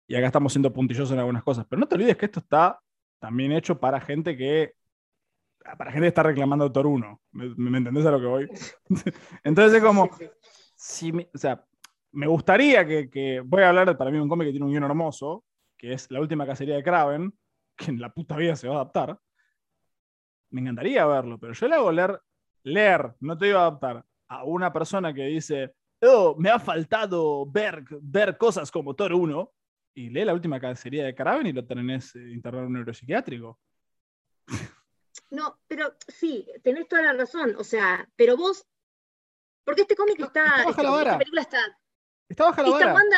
Y 0.08 0.16
acá 0.16 0.28
estamos 0.28 0.54
siendo 0.54 0.72
puntillosos 0.72 1.12
en 1.12 1.20
algunas 1.20 1.44
cosas. 1.44 1.66
Pero 1.70 1.82
no 1.82 1.88
te 1.90 1.96
olvides 1.96 2.16
que 2.16 2.26
esto 2.28 2.40
está 2.40 2.80
también 3.20 3.52
hecho 3.52 3.78
para 3.78 4.00
gente 4.00 4.38
que. 4.38 4.76
Para 5.78 5.92
gente 5.92 6.04
que 6.06 6.08
está 6.10 6.24
reclamando 6.24 6.72
Thor 6.72 6.88
1. 6.88 7.22
¿Me, 7.32 7.50
me 7.58 7.78
entendés 7.80 8.06
a 8.06 8.12
lo 8.12 8.20
que 8.20 8.26
voy? 8.28 8.50
Entonces 9.44 9.78
es 9.78 9.84
como. 9.84 10.10
Si 10.76 11.12
me- 11.12 11.30
o 11.34 11.38
sea, 11.38 11.66
me 12.12 12.28
gustaría 12.28 12.86
que, 12.86 13.10
que- 13.10 13.42
voy 13.44 13.64
a 13.64 13.70
hablar 13.70 13.98
para 13.98 14.12
mí 14.12 14.18
un 14.20 14.30
cómic 14.30 14.48
que 14.48 14.52
tiene 14.52 14.66
un 14.66 14.72
guion 14.72 14.84
hermoso, 14.84 15.44
que 15.78 15.94
es 15.94 16.10
La 16.12 16.20
última 16.22 16.46
cacería 16.46 16.76
de 16.76 16.84
Kraven, 16.84 17.34
que 17.76 17.92
en 17.92 18.00
la 18.00 18.10
puta 18.14 18.36
vida 18.38 18.56
se 18.56 18.68
va 18.68 18.76
a 18.76 18.78
adaptar. 18.82 19.18
Me 20.52 20.62
encantaría 20.62 21.06
verlo, 21.06 21.38
pero 21.40 21.54
yo 21.54 21.68
le 21.68 21.76
hago 21.76 21.92
leer, 21.92 22.22
leer, 22.64 23.14
no 23.20 23.38
te 23.38 23.48
digo 23.48 23.58
adaptar, 23.60 24.06
a 24.30 24.44
una 24.44 24.72
persona 24.72 25.14
que 25.14 25.24
dice, 25.26 25.74
oh, 26.02 26.36
me 26.38 26.50
ha 26.50 26.60
faltado 26.60 27.46
ver, 27.48 27.84
ver 28.02 28.38
cosas 28.38 28.72
como 28.72 28.94
Thor 28.96 29.14
1, 29.14 29.52
y 29.96 30.10
lee 30.10 30.24
la 30.26 30.34
última 30.34 30.60
cacería 30.60 31.06
de 31.06 31.16
Kraven 31.16 31.48
y 31.48 31.54
lo 31.54 31.66
tenés 31.66 32.16
eh, 32.16 32.32
internado 32.32 32.64
en 32.64 32.68
un 32.68 32.74
neuropsiquiátrico. 32.74 33.60
No, 35.36 35.60
pero 35.68 35.96
sí, 36.08 36.48
tenés 36.64 36.88
toda 36.88 37.02
la 37.02 37.14
razón. 37.14 37.56
O 37.58 37.64
sea, 37.64 38.10
pero 38.16 38.38
vos. 38.38 38.66
Porque 39.66 39.82
este 39.82 39.96
cómic 39.96 40.20
está. 40.20 40.46
está 40.46 40.58
baja 40.58 40.70
este- 40.70 40.84
la 40.84 40.90
vara. 40.90 41.04
esta 41.04 41.18
película 41.18 41.42
está. 41.42 41.80
Está 42.30 42.46
baja 42.46 42.62
la 42.62 42.68
Esta 42.70 42.80
vara. 42.80 42.94
Wanda. 42.94 43.18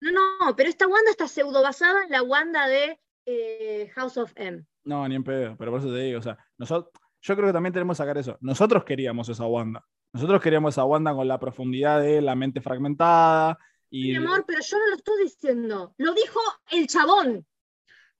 No, 0.00 0.10
no, 0.12 0.56
pero 0.56 0.68
esta 0.68 0.86
Wanda 0.86 1.10
está 1.10 1.26
pseudo 1.26 1.62
basada 1.62 2.04
en 2.04 2.10
la 2.10 2.22
Wanda 2.22 2.68
de 2.68 3.00
eh, 3.24 3.90
House 3.94 4.18
of 4.18 4.32
M. 4.36 4.66
No, 4.84 5.08
ni 5.08 5.14
en 5.14 5.24
pedo, 5.24 5.56
pero 5.56 5.70
por 5.70 5.80
eso 5.80 5.88
te 5.88 6.00
digo, 6.00 6.18
o 6.18 6.22
sea, 6.22 6.36
nosotros, 6.58 6.92
yo 7.22 7.34
creo 7.36 7.48
que 7.48 7.54
también 7.54 7.72
tenemos 7.72 7.96
que 7.96 8.02
sacar 8.02 8.18
eso. 8.18 8.36
Nosotros 8.42 8.84
queríamos 8.84 9.30
esa 9.30 9.46
Wanda. 9.46 9.82
Nosotros 10.12 10.42
queríamos 10.42 10.74
esa 10.74 10.84
Wanda 10.84 11.14
con 11.14 11.26
la 11.26 11.40
profundidad 11.40 12.02
de 12.02 12.20
la 12.20 12.34
mente 12.34 12.60
fragmentada 12.60 13.58
y 13.88 14.10
Mi 14.10 14.16
amor, 14.16 14.44
pero 14.46 14.60
yo 14.60 14.78
no 14.78 14.86
lo 14.88 14.96
estoy 14.96 15.22
diciendo. 15.22 15.94
Lo 15.96 16.12
dijo 16.12 16.40
el 16.70 16.86
chabón. 16.86 17.46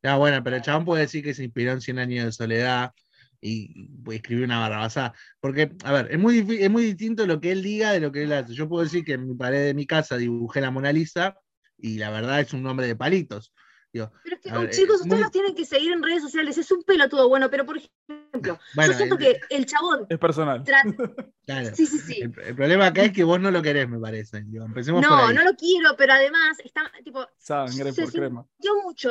Ya, 0.04 0.16
bueno, 0.18 0.44
pero 0.44 0.56
el 0.56 0.62
chabón 0.62 0.84
puede 0.84 1.02
decir 1.02 1.24
que 1.24 1.32
se 1.32 1.42
inspiró 1.44 1.72
en 1.72 1.80
100 1.80 1.98
años 1.98 2.26
de 2.26 2.32
soledad 2.32 2.92
y 3.40 3.88
escribió 4.12 4.44
una 4.44 4.60
barrabasada. 4.60 5.14
Porque, 5.40 5.72
a 5.82 5.92
ver, 5.92 6.08
es 6.12 6.18
muy, 6.18 6.38
es 6.60 6.70
muy 6.70 6.84
distinto 6.84 7.26
lo 7.26 7.40
que 7.40 7.52
él 7.52 7.62
diga 7.62 7.90
de 7.92 8.00
lo 8.00 8.12
que 8.12 8.24
él 8.24 8.32
hace. 8.34 8.52
Yo 8.54 8.68
puedo 8.68 8.84
decir 8.84 9.02
que 9.02 9.14
en 9.14 9.26
mi 9.26 9.34
pared 9.34 9.64
de 9.64 9.72
mi 9.72 9.86
casa 9.86 10.18
dibujé 10.18 10.60
la 10.60 10.70
Mona 10.70 10.92
Lisa 10.92 11.38
y 11.78 11.96
la 11.96 12.10
verdad 12.10 12.38
es 12.40 12.52
un 12.52 12.66
hombre 12.66 12.86
de 12.86 12.96
palitos. 12.96 13.54
Digo, 13.94 14.12
Pero 14.24 14.36
es 14.36 14.42
que, 14.42 14.50
ver, 14.52 14.60
oh, 14.66 14.70
chicos, 14.70 14.94
es 14.96 15.00
ustedes 15.02 15.14
muy- 15.14 15.22
nos 15.22 15.30
tienen 15.30 15.54
que 15.54 15.64
seguir 15.64 15.92
en 15.92 16.02
redes 16.02 16.20
sociales. 16.22 16.58
Es 16.58 16.70
un 16.70 16.82
pelotudo 16.82 17.28
bueno, 17.30 17.48
pero 17.48 17.64
por 17.64 17.78
ejemplo, 17.78 18.58
bueno, 18.74 18.92
yo 18.92 18.98
siento 18.98 19.14
el, 19.16 19.20
que 19.20 19.40
el 19.50 19.64
chabón. 19.66 20.06
es 20.08 20.18
personal. 20.18 20.64
tra- 20.64 20.82
claro, 21.46 21.74
Sí, 21.74 21.86
sí, 21.86 21.98
sí. 21.98 22.20
el- 22.20 22.34
el 22.44 22.54
problema 22.54 22.86
acá 22.88 23.04
es 23.04 23.12
que 23.12 23.24
vos 23.24 23.40
no 23.40 23.50
lo 23.50 23.62
querés, 23.62 23.88
me 23.88 23.98
parece. 23.98 24.42
Digo, 24.42 24.66
empecemos 24.66 25.00
por 25.06 25.16
No, 25.16 25.26
ahí. 25.28 25.34
no 25.34 25.44
lo 25.44 25.54
quiero, 25.54 25.96
pero 25.96 26.12
además 26.12 26.58
está, 26.62 26.90
tipo, 27.02 27.26
Sangre 27.38 27.92
Se 27.92 28.02
por 28.02 28.12
crema. 28.12 28.46
yo 28.58 28.82
mucho. 28.82 29.10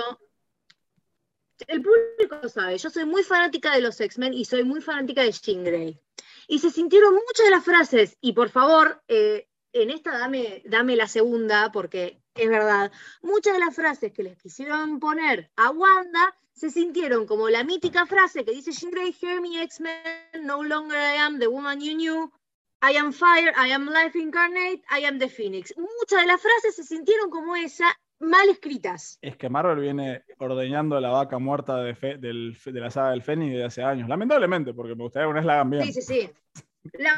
El 1.68 1.82
público 1.82 2.50
sabe, 2.50 2.78
yo 2.78 2.90
soy 2.90 3.06
muy 3.06 3.24
fanática 3.24 3.74
de 3.74 3.82
los 3.82 4.00
X-Men 4.00 4.34
y 4.34 4.46
soy 4.46 4.64
muy 4.64 4.82
fanática 4.82 5.24
de 5.24 5.32
Jean 5.32 5.64
Grey. 5.64 6.00
Y 6.48 6.60
se 6.60 6.72
sintieron 6.72 7.14
muchas 7.14 7.46
de 7.46 7.52
las 7.52 7.64
frases, 7.64 8.18
y 8.22 8.34
por 8.34 8.50
favor, 8.50 9.02
eh, 9.08 9.48
en 9.72 9.90
esta 9.90 10.18
dame, 10.18 10.62
dame 10.66 10.96
la 10.96 11.08
segunda, 11.08 11.72
porque 11.72 12.22
es 12.36 12.50
verdad, 12.50 12.92
muchas 13.22 13.54
de 13.54 13.60
las 13.60 13.76
frases 13.76 14.12
que 14.12 14.24
les 14.24 14.38
quisieron 14.38 15.00
poner 15.00 15.52
a 15.56 15.70
Wanda 15.72 16.36
se 16.54 16.70
sintieron 16.70 17.26
como 17.26 17.50
la 17.50 17.64
mítica 17.64 18.06
frase 18.06 18.46
que 18.46 18.52
dice 18.52 18.72
Jean 18.72 18.92
Grey, 18.92 19.16
Hear 19.20 19.42
me 19.42 19.62
X-Men, 19.64 20.46
no 20.46 20.64
longer 20.64 20.98
I 20.98 21.18
am 21.18 21.40
the 21.40 21.48
woman 21.48 21.82
you 21.82 21.94
knew, 21.96 22.32
I 22.82 22.98
am 22.98 23.14
fire, 23.14 23.54
I 23.56 23.72
am 23.72 23.86
life 23.88 24.18
incarnate, 24.18 24.84
I 24.90 25.06
am 25.06 25.18
the 25.18 25.30
phoenix. 25.30 25.74
Muchas 25.78 26.22
de 26.22 26.28
las 26.28 26.42
frases 26.42 26.76
se 26.76 26.84
sintieron 26.84 27.30
como 27.30 27.56
esa, 27.56 27.88
mal 28.20 28.48
escritas. 28.50 29.18
Es 29.22 29.38
que 29.38 29.50
Marvel 29.50 29.80
viene 29.80 30.24
ordeñando 30.38 31.00
la 31.00 31.10
vaca 31.10 31.40
muerta 31.40 31.78
de, 31.78 31.96
Fe- 31.96 32.18
del- 32.18 32.58
de 32.64 32.80
la 32.80 32.90
saga 32.90 33.12
del 33.12 33.22
Fénix 33.24 33.52
desde 33.52 33.66
hace 33.66 33.84
años. 33.84 34.08
Lamentablemente, 34.10 34.74
porque 34.74 34.96
me 34.96 35.04
gustaría 35.04 35.26
que 35.26 35.32
una 35.32 35.40
vez 35.40 35.46
la 35.48 35.54
hagan 35.56 35.70
bien. 35.70 35.84
Sí, 35.86 35.94
sí, 35.94 36.02
sí. 36.02 36.32
La, 36.94 37.18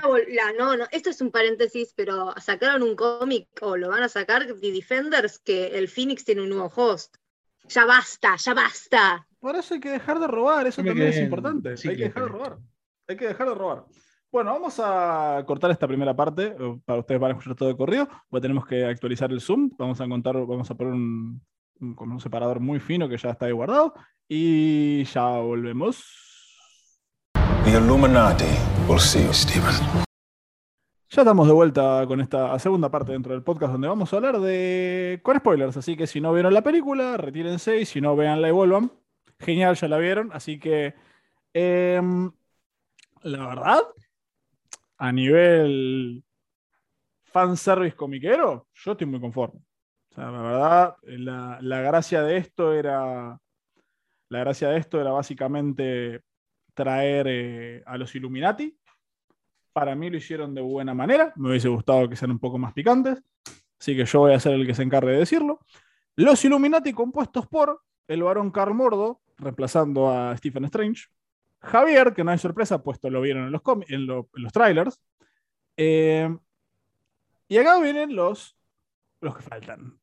no, 0.57 0.77
no, 0.77 0.85
esto 0.91 1.09
es 1.09 1.21
un 1.21 1.31
paréntesis, 1.31 1.91
pero 1.95 2.33
sacaron 2.39 2.83
un 2.83 2.95
cómic, 2.95 3.47
o 3.61 3.75
lo 3.75 3.89
van 3.89 4.03
a 4.03 4.09
sacar, 4.09 4.45
de 4.45 4.71
Defenders, 4.71 5.39
que 5.39 5.67
el 5.77 5.87
Phoenix 5.87 6.23
tiene 6.23 6.43
un 6.43 6.49
nuevo 6.49 6.71
host. 6.75 7.15
Ya 7.67 7.85
basta, 7.85 8.35
ya 8.35 8.53
basta. 8.53 9.27
Por 9.39 9.55
eso 9.55 9.73
hay 9.73 9.79
que 9.79 9.89
dejar 9.89 10.19
de 10.19 10.27
robar, 10.27 10.67
eso 10.67 10.83
también 10.83 11.07
es 11.07 11.17
importante. 11.17 11.69
hay 11.69 11.75
que 11.97 12.03
dejar 12.03 12.23
de 12.23 12.29
robar. 12.29 12.57
Hay 13.07 13.17
que 13.17 13.27
dejar 13.27 13.49
de 13.49 13.55
robar. 13.55 13.85
Bueno, 14.35 14.51
vamos 14.51 14.81
a 14.83 15.41
cortar 15.47 15.71
esta 15.71 15.87
primera 15.87 16.13
parte. 16.13 16.47
eh, 16.59 16.77
Para 16.83 16.99
ustedes 16.99 17.21
van 17.21 17.31
a 17.31 17.33
escuchar 17.35 17.55
todo 17.55 17.69
de 17.69 17.77
corrido. 17.77 18.05
Pues 18.29 18.41
tenemos 18.41 18.65
que 18.67 18.83
actualizar 18.83 19.31
el 19.31 19.39
Zoom. 19.39 19.69
Vamos 19.77 20.01
a 20.01 20.07
contar, 20.09 20.35
vamos 20.45 20.69
a 20.69 20.75
poner 20.75 20.91
un, 20.91 21.41
un- 21.79 21.95
un 21.97 22.19
separador 22.19 22.59
muy 22.59 22.81
fino 22.81 23.07
que 23.07 23.15
ya 23.15 23.29
está 23.29 23.45
ahí 23.45 23.53
guardado. 23.53 23.93
Y 24.27 25.05
ya 25.05 25.25
volvemos. 25.39 26.03
The 27.63 27.77
Illuminati 27.79 28.43
will 28.89 28.99
see 28.99 29.23
you, 29.23 29.31
Stephen. 29.33 29.71
Ya 31.11 31.21
estamos 31.21 31.47
de 31.47 31.53
vuelta 31.53 32.03
con 32.05 32.19
esta 32.19 32.59
segunda 32.59 32.91
parte 32.91 33.13
dentro 33.13 33.31
del 33.31 33.41
podcast 33.41 33.71
donde 33.71 33.87
vamos 33.87 34.11
a 34.11 34.17
hablar 34.17 34.41
de. 34.41 35.21
con 35.23 35.37
spoilers. 35.37 35.77
Así 35.77 35.95
que 35.95 36.07
si 36.07 36.19
no 36.19 36.33
vieron 36.33 36.53
la 36.53 36.61
película, 36.61 37.15
retírense 37.15 37.79
y 37.79 37.85
si 37.85 38.01
no, 38.01 38.17
véanla 38.17 38.49
y 38.49 38.51
vuelvan. 38.51 38.91
Genial, 39.39 39.75
ya 39.77 39.87
la 39.87 39.97
vieron. 39.97 40.29
Así 40.33 40.59
que. 40.59 40.93
em, 41.53 42.29
la 43.21 43.47
verdad, 43.47 43.79
a 44.97 45.11
nivel 45.11 46.23
fanservice 47.25 47.95
comiquero, 47.95 48.67
yo 48.73 48.91
estoy 48.91 49.07
muy 49.07 49.19
conforme. 49.19 49.61
La 50.15 50.31
verdad, 50.31 50.95
la, 51.03 51.57
la 51.61 51.81
gracia 51.81 52.23
de 52.23 52.37
esto 52.37 52.73
era. 52.73 53.37
La 54.29 54.39
gracia 54.39 54.69
de 54.69 54.77
esto 54.77 54.99
era 54.99 55.11
básicamente 55.11 56.21
traer 56.73 57.27
eh, 57.27 57.83
a 57.85 57.97
los 57.97 58.15
Illuminati. 58.15 58.77
Para 59.73 59.95
mí 59.95 60.09
lo 60.09 60.17
hicieron 60.17 60.55
de 60.55 60.61
buena 60.61 60.93
manera. 60.93 61.33
Me 61.35 61.49
hubiese 61.49 61.67
gustado 61.67 62.07
que 62.07 62.15
sean 62.15 62.31
un 62.31 62.39
poco 62.39 62.57
más 62.57 62.73
picantes. 62.73 63.21
Así 63.79 63.95
que 63.95 64.05
yo 64.05 64.19
voy 64.19 64.33
a 64.33 64.39
ser 64.39 64.53
el 64.53 64.65
que 64.65 64.73
se 64.73 64.83
encargue 64.83 65.11
de 65.11 65.19
decirlo. 65.19 65.59
Los 66.15 66.43
Illuminati 66.45 66.93
compuestos 66.93 67.45
por 67.47 67.81
el 68.07 68.23
varón 68.23 68.51
Carl 68.51 68.73
Mordo, 68.73 69.21
reemplazando 69.37 70.09
a 70.09 70.35
Stephen 70.37 70.65
Strange. 70.65 71.03
Javier, 71.65 72.13
que 72.13 72.23
no 72.23 72.31
hay 72.31 72.37
sorpresa, 72.37 72.81
puesto 72.81 73.09
lo 73.09 73.21
vieron 73.21 73.45
en 73.45 73.51
los, 73.51 73.61
en 73.87 74.01
en 74.01 74.43
los 74.43 74.53
trailers. 74.53 75.01
Eh, 75.77 76.29
y 77.47 77.57
acá 77.57 77.79
vienen 77.79 78.15
los, 78.15 78.57
los 79.21 79.35
que 79.35 79.43
faltan. 79.43 79.99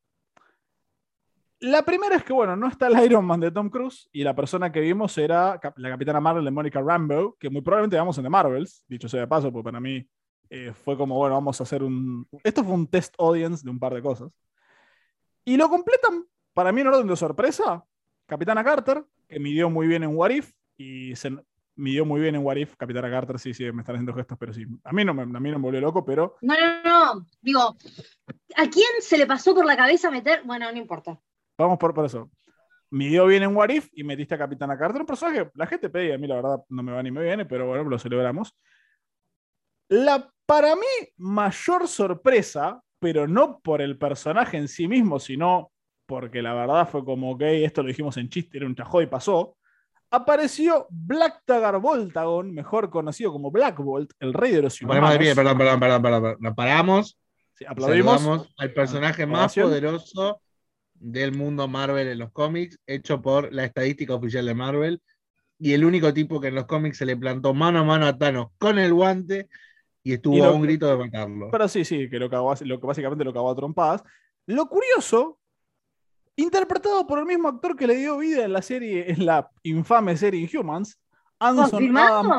La 1.61 1.85
primera 1.85 2.17
es 2.17 2.25
que, 2.25 2.33
bueno, 2.33 2.57
no 2.57 2.69
está 2.69 2.89
el 2.89 3.05
Iron 3.05 3.25
Man 3.25 3.41
de 3.41 3.51
Tom 3.51 3.71
Cruise 3.71 4.09
y 4.13 4.25
la 4.25 4.35
persona 4.35 4.71
que 4.73 4.81
vimos 4.81 5.17
era 5.17 5.61
la 5.77 5.91
Capitana 5.91 6.21
Marvel 6.21 6.45
de 6.45 6.51
Monica 6.51 6.81
Rambeau, 6.81 7.37
que 7.39 7.49
muy 7.49 7.63
probablemente 7.63 7.97
veamos 7.97 8.19
en 8.19 8.25
The 8.25 8.31
Marvels, 8.31 8.85
dicho 8.89 9.09
sea 9.09 9.21
de 9.21 9.29
paso, 9.29 9.53
porque 9.53 9.65
para 9.65 9.81
mí 9.81 10.07
Eh, 10.55 10.71
fue 10.75 10.99
como, 10.99 11.17
bueno, 11.17 11.35
vamos 11.35 11.59
a 11.59 11.63
hacer 11.63 11.83
un... 11.83 12.29
Esto 12.45 12.63
fue 12.63 12.75
un 12.75 12.87
test 12.87 13.15
audience 13.19 13.65
de 13.65 13.71
un 13.71 13.79
par 13.79 13.95
de 13.95 14.03
cosas. 14.03 14.31
Y 15.47 15.57
lo 15.57 15.67
completan, 15.71 16.27
para 16.53 16.73
mí 16.73 16.83
en 16.83 16.89
orden 16.89 17.07
de 17.07 17.17
sorpresa, 17.17 17.83
Capitana 18.27 18.63
Carter, 18.63 19.03
que 19.27 19.41
midió 19.41 19.71
muy 19.71 19.87
bien 19.87 20.03
en 20.03 20.15
What 20.15 20.29
If, 20.29 20.53
y 20.77 21.17
se 21.17 21.31
midió 21.77 22.05
muy 22.05 22.21
bien 22.21 22.35
en 22.35 22.45
What 22.45 22.57
If, 22.57 22.77
Capitana 22.77 23.11
Carter, 23.11 23.39
sí, 23.39 23.55
sí, 23.55 23.65
me 23.73 23.81
están 23.83 23.97
haciendo 23.97 24.15
gestos, 24.15 24.37
pero 24.39 24.53
sí, 24.53 24.67
a 24.85 24.93
mí 24.93 25.05
no 25.05 25.15
me, 25.15 25.23
a 25.23 25.27
mí 25.27 25.51
no 25.51 25.59
me 25.59 25.63
volvió 25.63 25.81
loco, 25.81 26.05
pero 26.05 26.37
No, 26.43 26.55
no, 26.55 26.83
no. 27.15 27.27
Digo, 27.41 27.77
¿a 28.57 28.69
quién 28.71 28.89
se 29.01 29.19
le 29.19 29.27
pasó 29.27 29.55
por 29.55 29.65
la 29.65 29.77
cabeza 29.77 30.11
meter? 30.11 30.43
Bueno, 30.45 30.71
no 30.71 30.79
importa. 30.79 31.19
vamos 31.59 31.79
por, 31.79 31.95
por 31.95 32.05
eso. 32.07 32.31
Midió 32.91 33.27
bien 33.27 33.43
en 33.43 33.57
What 33.57 33.71
If 33.71 33.89
y 33.95 34.05
metiste 34.05 34.35
a 34.35 34.39
Capitana 34.39 34.77
Carter, 34.77 35.01
un 35.01 35.07
personaje, 35.07 35.51
la 35.55 35.67
gente 35.67 35.89
pedía, 35.89 36.17
a 36.17 36.19
mí 36.19 36.27
la 36.27 36.35
verdad 36.37 36.59
no 36.69 36.83
me 36.83 36.93
va 36.93 37.03
ni 37.03 37.11
me 37.11 37.23
viene, 37.23 37.47
pero 37.47 37.67
bueno, 37.67 37.85
lo 37.85 37.99
celebramos. 37.99 38.55
La, 39.89 40.31
para 40.47 40.75
mí, 40.75 41.09
mayor 41.17 41.89
sorpresa, 41.89 42.81
pero 42.99 43.27
no 43.27 43.61
por 43.61 43.81
el 43.83 43.99
personaje 43.99 44.57
en 44.59 44.69
sí 44.69 44.89
mismo, 44.89 45.19
sino 45.19 45.71
porque 46.07 46.43
la 46.43 46.53
verdad 46.55 46.89
fue 46.89 47.05
como, 47.05 47.33
ok, 47.33 47.43
esto 47.43 47.83
lo 47.83 47.89
dijimos 47.89 48.17
en 48.17 48.29
chiste, 48.29 48.59
era 48.59 48.67
un 48.67 48.75
chajó 48.75 49.01
y 49.03 49.07
pasó, 49.07 49.57
apareció 50.13 50.87
Black 50.91 51.43
Tagar 51.45 51.79
Voltagon, 51.81 52.53
mejor 52.55 52.91
conocido 52.91 53.33
como 53.33 53.51
Black 53.51 53.79
Bolt, 53.79 54.13
el 54.21 54.33
rey 54.33 54.53
de 54.53 54.63
los 54.63 54.81
Nos 54.81 54.89
ponemos 54.89 55.11
de 55.13 55.19
pie, 55.19 55.35
perdón, 55.35 55.59
perdón, 55.59 55.81
perdón, 55.81 56.03
perdón, 56.03 56.23
perdón. 56.23 56.37
Nos 56.41 56.55
paramos. 56.55 57.19
Sí, 57.55 57.65
aplaudimos. 57.67 58.21
Saludamos 58.21 58.55
al 58.59 58.73
personaje 58.73 59.27
más 59.27 59.55
poderoso 59.55 60.41
del 60.95 61.33
mundo 61.33 61.67
Marvel 61.69 62.09
en 62.09 62.19
los 62.19 62.31
cómics, 62.33 62.79
hecho 62.87 63.21
por 63.21 63.53
la 63.53 63.65
estadística 63.65 64.15
oficial 64.15 64.47
de 64.47 64.55
Marvel. 64.55 65.03
Y 65.59 65.73
el 65.75 65.85
único 65.85 66.13
tipo 66.13 66.41
que 66.41 66.49
en 66.49 66.55
los 66.57 66.67
cómics 66.67 66.99
se 66.99 67.07
le 67.07 67.17
plantó 67.17 67.55
mano 67.55 67.81
a 67.81 67.85
mano 67.85 68.07
a 68.07 68.17
Thanos 68.17 68.49
con 68.59 68.79
el 68.79 68.93
guante 68.93 69.49
y 70.03 70.15
estuvo 70.15 70.37
Y 70.37 70.39
lo- 70.39 70.47
a 70.47 70.53
un 70.53 70.63
grito 70.63 70.87
de 70.89 70.97
matarlo. 70.97 71.51
Pero 71.51 71.69
sí, 71.69 71.85
sí, 71.85 72.09
que 72.11 72.19
lo 72.19 72.29
cagó, 72.29 72.55
lo 72.63 72.81
que 72.81 72.87
básicamente 72.87 73.25
lo 73.25 73.33
cagó 73.33 73.51
a 73.51 73.55
trompadas. 73.57 74.03
Lo 74.47 74.67
curioso, 74.69 75.39
interpretado 76.37 77.07
por 77.07 77.19
el 77.19 77.27
mismo 77.27 77.49
actor 77.49 77.77
que 77.77 77.87
le 77.87 77.95
dio 77.97 78.19
vida 78.19 78.45
en 78.45 78.53
la 78.53 78.63
serie, 78.63 79.11
en 79.11 79.27
la 79.27 79.49
infame 79.63 80.17
serie 80.17 80.41
Inhumans, 80.51 80.99
Anson 81.39 81.91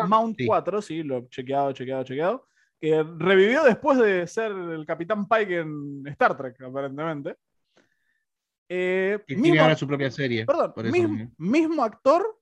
Mount 0.07 0.37
Sí. 0.37 0.45
4, 0.45 0.81
sí, 0.81 1.03
lo 1.03 1.27
chequeado, 1.27 1.71
chequeado, 1.73 2.03
chequeado, 2.03 2.47
que 2.79 3.03
revivió 3.17 3.63
después 3.63 3.97
de 3.99 4.25
ser 4.27 4.51
el 4.51 4.85
Capitán 4.85 5.27
Pike 5.27 5.59
en 5.59 6.03
Star 6.07 6.35
Trek, 6.37 6.61
aparentemente. 6.61 7.35
Eh, 8.69 9.19
que 9.27 9.35
mismo- 9.35 9.43
tiene 9.43 9.59
ahora 9.59 9.75
su 9.75 9.87
propia 9.87 10.09
serie. 10.09 10.45
Perdón, 10.45 10.73
por 10.73 10.85
eso 10.85 10.93
mismo, 10.93 11.09
mismo. 11.15 11.31
mismo 11.37 11.83
actor, 11.83 12.39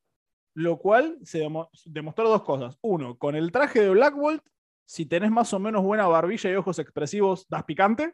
lo 0.53 0.77
cual 0.77 1.17
se 1.23 1.39
demo- 1.39 1.69
demostró 1.85 2.29
dos 2.29 2.43
cosas. 2.43 2.77
Uno, 2.81 3.17
con 3.17 3.35
el 3.35 3.51
traje 3.51 3.81
de 3.81 3.89
Black 3.89 4.15
Bolt, 4.15 4.43
si 4.85 5.05
tenés 5.05 5.31
más 5.31 5.53
o 5.53 5.59
menos 5.59 5.83
buena 5.83 6.07
barbilla 6.07 6.51
y 6.51 6.55
ojos 6.55 6.79
expresivos, 6.79 7.47
das 7.49 7.63
picante. 7.63 8.13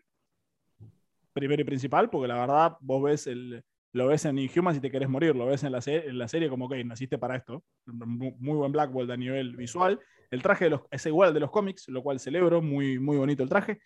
Primero 1.40 1.62
y 1.62 1.66
principal, 1.66 2.10
porque 2.10 2.28
la 2.28 2.36
verdad, 2.40 2.78
vos 2.82 3.04
ves 3.04 3.28
el, 3.28 3.64
lo 3.94 4.08
ves 4.08 4.26
en 4.26 4.38
Inhumans 4.40 4.78
y 4.78 4.82
te 4.82 4.92
querés 4.92 5.08
morir, 5.10 5.36
lo 5.36 5.46
ves 5.46 5.64
en 5.64 5.72
la, 5.72 5.80
en 5.86 6.18
la 6.18 6.28
serie 6.28 6.50
como 6.50 6.68
que 6.68 6.84
naciste 6.84 7.18
para 7.18 7.36
esto. 7.36 7.64
Mu- 7.86 8.36
Muy 8.40 8.56
buen 8.58 8.72
Black 8.72 8.92
Bolt 8.92 9.10
a 9.12 9.18
nivel 9.18 9.56
visual. 9.56 10.00
El 10.32 10.42
traje 10.42 10.66
de 10.66 10.72
los, 10.72 10.82
es 10.92 11.06
igual 11.06 11.30
al 11.30 11.34
de 11.34 11.40
los 11.40 11.52
cómics, 11.52 11.88
lo 11.90 12.02
cual 12.04 12.20
celebro, 12.20 12.62
muy, 12.62 13.00
muy 13.00 13.18
bonito 13.18 13.44
el 13.44 13.50
traje. 13.50 13.80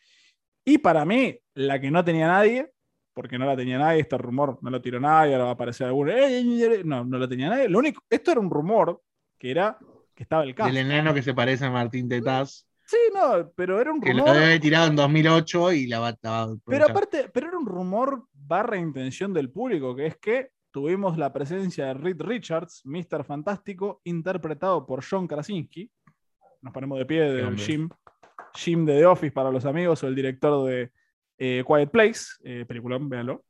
Y 0.66 0.78
para 0.78 1.06
mí, 1.06 1.38
la 1.56 1.80
que 1.80 1.92
no 1.92 2.04
tenía 2.04 2.28
nadie, 2.28 2.70
porque 3.14 3.38
no 3.38 3.46
la 3.46 3.56
tenía 3.58 3.78
nadie, 3.78 4.02
este 4.02 4.18
rumor 4.18 4.58
no 4.62 4.70
lo 4.70 4.82
tiró 4.82 5.00
nadie, 5.00 5.34
ahora 5.34 5.46
va 5.46 5.50
a 5.52 5.54
aparecer 5.54 5.88
alguno. 5.88 6.12
"Eh, 6.12 6.40
eh, 6.40 6.76
eh", 6.80 6.82
No, 6.86 7.04
no 7.04 7.18
lo 7.18 7.28
tenía 7.28 7.50
nadie. 7.50 7.68
Lo 7.68 7.80
único, 7.80 8.02
esto 8.10 8.32
era 8.32 8.40
un 8.40 8.50
rumor 8.50 9.02
que 9.38 9.52
era 9.52 9.78
que 10.16 10.24
estaba 10.24 10.44
el 10.44 10.54
caso. 10.56 10.70
El 10.70 10.78
enano 10.78 11.14
que 11.14 11.22
se 11.22 11.34
parece 11.34 11.66
a 11.66 11.72
Martín 11.72 12.08
Tetaz, 12.08 12.66
Sí, 12.92 12.98
no, 13.14 13.50
pero 13.56 13.80
era 13.80 13.94
un 13.94 14.02
que 14.02 14.14
lo 14.14 14.26
rumor. 14.26 14.36
haber 14.36 14.60
tirado 14.60 14.88
en 14.88 14.98
2008 14.98 15.72
y 15.72 15.88
la 15.88 16.00
va, 16.00 16.18
la 16.22 16.30
va 16.30 16.42
a 16.42 16.56
Pero 16.66 16.86
aparte, 16.88 17.30
pero 17.34 17.48
era 17.48 17.58
un 17.58 17.66
rumor 17.66 18.26
barra 18.34 18.76
intención 18.78 19.34
del 19.34 19.50
público, 19.50 19.96
que 19.96 20.08
es 20.08 20.18
que 20.18 20.50
tuvimos 20.72 21.18
la 21.18 21.32
presencia 21.32 21.86
de 21.86 21.94
Reed 21.94 22.22
Richards, 22.22 22.82
Mr. 22.84 23.24
Fantástico, 23.24 24.02
interpretado 24.04 24.86
por 24.86 25.06
John 25.10 25.26
Krasinski. 25.26 25.90
Nos 26.62 26.74
ponemos 26.74 27.00
de 27.00 27.06
pie 27.06 27.22
de. 27.22 27.56
Jim, 27.56 27.88
Jim 28.56 28.86
de 28.86 28.98
The 28.98 29.06
Office 29.06 29.32
para 29.32 29.52
los 29.52 29.64
amigos, 29.64 30.04
o 30.04 30.08
el 30.08 30.16
director 30.16 30.68
de 30.68 30.92
eh, 31.38 31.64
Quiet 31.66 31.92
Place, 31.92 32.26
eh, 32.44 32.66
peliculón, 32.68 33.08
véanlo. 33.08 33.46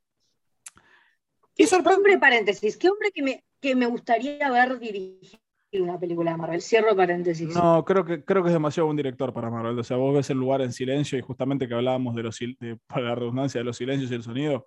Y 1.56 1.64
¿Qué 1.64 1.66
sorpre- 1.66 1.96
hombre, 1.96 2.16
paréntesis, 2.16 2.76
qué 2.76 2.88
hombre 2.88 3.10
que 3.10 3.22
me, 3.24 3.44
que 3.60 3.74
me 3.74 3.86
gustaría 3.86 4.48
ver 4.52 4.78
dirigir 4.78 5.41
una 5.80 5.98
película 5.98 6.32
de 6.32 6.36
Marvel. 6.36 6.60
Cierro 6.60 6.94
paréntesis. 6.94 7.54
No, 7.54 7.84
creo 7.84 8.04
que, 8.04 8.24
creo 8.24 8.42
que 8.42 8.48
es 8.48 8.52
demasiado 8.52 8.86
buen 8.86 8.96
director 8.96 9.32
para 9.32 9.50
Marvel. 9.50 9.78
O 9.78 9.84
sea, 9.84 9.96
vos 9.96 10.14
ves 10.14 10.28
el 10.30 10.38
lugar 10.38 10.60
en 10.60 10.72
silencio 10.72 11.18
y 11.18 11.22
justamente 11.22 11.66
que 11.66 11.74
hablábamos 11.74 12.14
de 12.14 12.22
los, 12.22 12.38
de, 12.38 12.78
para 12.86 13.06
la 13.06 13.14
redundancia 13.14 13.60
de 13.60 13.64
los 13.64 13.76
silencios 13.76 14.10
y 14.10 14.14
el 14.14 14.22
sonido. 14.22 14.66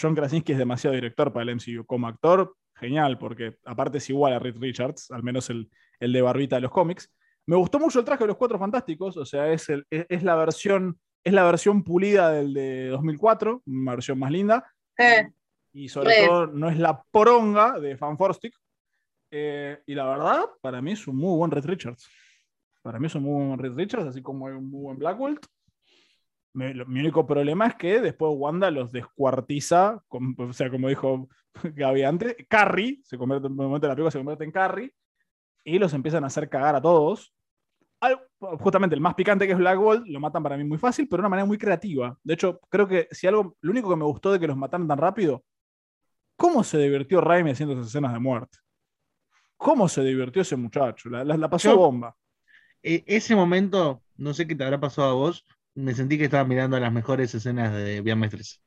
John 0.00 0.14
Krasinski 0.14 0.52
es 0.52 0.58
demasiado 0.58 0.94
director 0.94 1.32
para 1.32 1.42
el 1.50 1.56
MCU. 1.56 1.84
Como 1.86 2.08
actor, 2.08 2.54
genial, 2.74 3.18
porque 3.18 3.56
aparte 3.64 3.98
es 3.98 4.08
igual 4.10 4.32
a 4.32 4.38
Reed 4.38 4.56
Richards, 4.58 5.10
al 5.10 5.22
menos 5.22 5.48
el, 5.50 5.70
el 6.00 6.12
de 6.12 6.22
barbita 6.22 6.56
de 6.56 6.62
los 6.62 6.70
cómics. 6.70 7.10
Me 7.46 7.56
gustó 7.56 7.78
mucho 7.78 7.98
el 8.00 8.04
traje 8.04 8.24
de 8.24 8.28
los 8.28 8.36
Cuatro 8.36 8.58
Fantásticos, 8.58 9.16
o 9.16 9.24
sea, 9.24 9.52
es, 9.52 9.68
el- 9.68 9.86
es, 9.90 10.06
es 10.08 10.22
la 10.22 10.34
versión 10.34 10.98
es 11.24 11.32
la 11.32 11.42
versión 11.44 11.82
pulida 11.82 12.30
del 12.30 12.54
de 12.54 12.86
2004, 12.86 13.62
una 13.66 13.92
versión 13.92 14.16
más 14.18 14.30
linda. 14.30 14.64
Eh, 14.96 15.28
Y 15.72 15.88
sobre 15.88 16.20
Re. 16.20 16.26
todo 16.28 16.46
no 16.46 16.68
es 16.70 16.78
la 16.78 17.02
poronga 17.10 17.80
de 17.80 17.96
Fan 17.96 18.16
Forstic. 18.16 18.54
Eh, 19.30 19.78
y 19.86 19.94
la 19.94 20.06
verdad, 20.06 20.44
para 20.60 20.80
mí 20.80 20.92
es 20.92 21.06
un 21.08 21.16
muy 21.16 21.36
buen 21.36 21.50
Red 21.50 21.66
Richards. 21.66 22.08
Para 22.82 22.98
mí 22.98 23.06
es 23.06 23.14
un 23.14 23.24
muy 23.24 23.46
buen 23.46 23.58
Red 23.58 23.74
Richards, 23.74 24.06
así 24.06 24.22
como 24.22 24.46
hay 24.46 24.54
un 24.54 24.70
muy 24.70 24.82
buen 24.82 24.98
Black 24.98 25.18
Bolt. 25.18 25.46
Me- 26.54 26.72
lo- 26.74 26.86
mi 26.86 27.00
único 27.00 27.26
problema 27.26 27.66
es 27.66 27.74
que 27.74 28.00
después 28.00 28.32
Wanda 28.34 28.70
los 28.70 28.90
descuartiza, 28.92 30.02
o 30.08 30.52
sea, 30.52 30.70
como 30.70 30.88
dijo 30.88 31.28
Gaby 31.74 32.02
antes, 32.04 32.36
Carrie, 32.48 33.00
se 33.04 33.18
convierte, 33.18 33.46
en 33.46 33.52
un 33.52 33.58
momento 33.58 33.86
de 33.86 33.88
la 33.88 33.94
película 33.96 34.10
se 34.10 34.18
convierte 34.18 34.44
en 34.44 34.52
Carrie, 34.52 34.94
y 35.64 35.78
los 35.78 35.92
empiezan 35.94 36.24
a 36.24 36.28
hacer 36.28 36.48
cagar 36.48 36.76
a 36.76 36.82
todos. 36.82 37.32
Justamente 38.60 38.94
el 38.94 39.00
más 39.00 39.14
picante 39.14 39.46
que 39.46 39.52
es 39.52 39.58
Black 39.58 39.78
Bolt, 39.78 40.06
lo 40.06 40.20
matan 40.20 40.42
para 40.42 40.56
mí 40.56 40.64
muy 40.64 40.78
fácil, 40.78 41.08
pero 41.08 41.18
de 41.18 41.22
una 41.22 41.28
manera 41.30 41.46
muy 41.46 41.58
creativa. 41.58 42.16
De 42.22 42.34
hecho, 42.34 42.60
creo 42.68 42.86
que 42.86 43.08
si 43.10 43.26
algo, 43.26 43.56
lo 43.60 43.70
único 43.72 43.88
que 43.90 43.96
me 43.96 44.04
gustó 44.04 44.30
de 44.32 44.38
que 44.38 44.46
los 44.46 44.56
mataran 44.56 44.86
tan 44.86 44.98
rápido, 44.98 45.44
¿cómo 46.36 46.62
se 46.64 46.78
divirtió 46.78 47.20
Raimi 47.20 47.50
haciendo 47.50 47.74
esas 47.74 47.88
escenas 47.88 48.12
de 48.12 48.18
muerte? 48.20 48.58
¿Cómo 49.56 49.88
se 49.88 50.02
divirtió 50.02 50.42
ese 50.42 50.56
muchacho? 50.56 51.08
La, 51.08 51.24
la- 51.24 51.36
la 51.36 51.48
pasó 51.50 51.70
Yo- 51.70 51.76
bomba. 51.76 52.14
E- 52.82 53.04
ese 53.06 53.34
momento, 53.34 54.02
no 54.16 54.32
sé 54.34 54.46
qué 54.46 54.54
te 54.54 54.64
habrá 54.64 54.78
pasado 54.78 55.08
a 55.10 55.14
vos, 55.14 55.44
me 55.74 55.94
sentí 55.94 56.18
que 56.18 56.24
estaba 56.24 56.44
mirando 56.44 56.78
las 56.78 56.92
mejores 56.92 57.34
escenas 57.34 57.72
de 57.72 58.00
Viernes 58.00 58.30
13. 58.30 58.58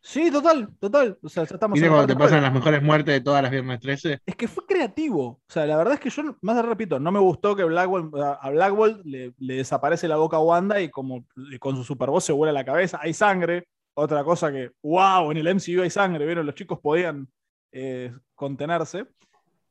Sí, 0.00 0.30
total, 0.30 0.68
total. 0.78 1.18
O 1.22 1.28
sea, 1.28 1.44
ya 1.44 1.54
estamos 1.54 1.74
¿Viste 1.74 1.86
en 1.86 1.92
la 1.92 1.98
cuando 1.98 2.14
te 2.14 2.18
pasan 2.18 2.42
las 2.42 2.52
mejores 2.52 2.82
muertes 2.82 3.14
de 3.14 3.20
todas 3.20 3.42
las 3.42 3.50
Viernes 3.50 3.80
13? 3.80 4.20
Es 4.24 4.36
que 4.36 4.48
fue 4.48 4.64
creativo. 4.64 5.24
O 5.26 5.42
sea, 5.48 5.66
la 5.66 5.76
verdad 5.76 5.94
es 5.94 6.00
que 6.00 6.08
yo, 6.10 6.36
más 6.40 6.56
de 6.56 6.62
repito, 6.62 6.98
no 7.00 7.10
me 7.12 7.18
gustó 7.18 7.54
que 7.56 7.64
Black 7.64 7.88
Bolt- 7.88 8.22
a 8.22 8.34
a 8.34 8.50
Black 8.50 8.74
Bolt 8.74 9.04
le, 9.04 9.34
le 9.38 9.54
desaparece 9.56 10.08
la 10.08 10.16
boca 10.16 10.36
a 10.38 10.40
Wanda 10.40 10.80
y 10.80 10.88
como 10.88 11.26
y 11.36 11.58
con 11.58 11.76
su 11.76 11.84
super 11.84 12.10
voz 12.10 12.24
se 12.24 12.32
vuela 12.32 12.52
la 12.52 12.64
cabeza. 12.64 12.98
Hay 13.02 13.12
sangre. 13.12 13.66
Otra 13.94 14.22
cosa 14.22 14.52
que, 14.52 14.70
wow, 14.82 15.30
en 15.32 15.38
el 15.38 15.48
MCU 15.48 15.82
hay 15.82 15.90
sangre. 15.90 16.24
Vieron, 16.24 16.46
los 16.46 16.54
chicos 16.54 16.78
podían 16.80 17.28
eh, 17.72 18.12
contenerse. 18.34 19.04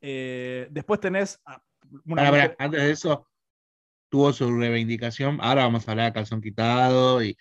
Eh, 0.09 0.67
después 0.71 1.01
tenés 1.01 1.37
una 2.05 2.53
antes 2.57 2.81
de 2.81 2.91
eso, 2.91 3.27
tuvo 4.09 4.31
su 4.31 4.49
reivindicación. 4.57 5.37
Ahora 5.41 5.63
vamos 5.63 5.85
a 5.85 5.91
hablar 5.91 6.05
de 6.05 6.13
calzón 6.13 6.39
quitado 6.41 7.21
y 7.21 7.37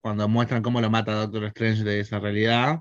cuando 0.00 0.26
muestran 0.26 0.62
cómo 0.62 0.80
lo 0.80 0.88
mata 0.88 1.12
Doctor 1.12 1.44
Strange 1.44 1.84
de 1.84 2.00
esa 2.00 2.18
realidad, 2.18 2.80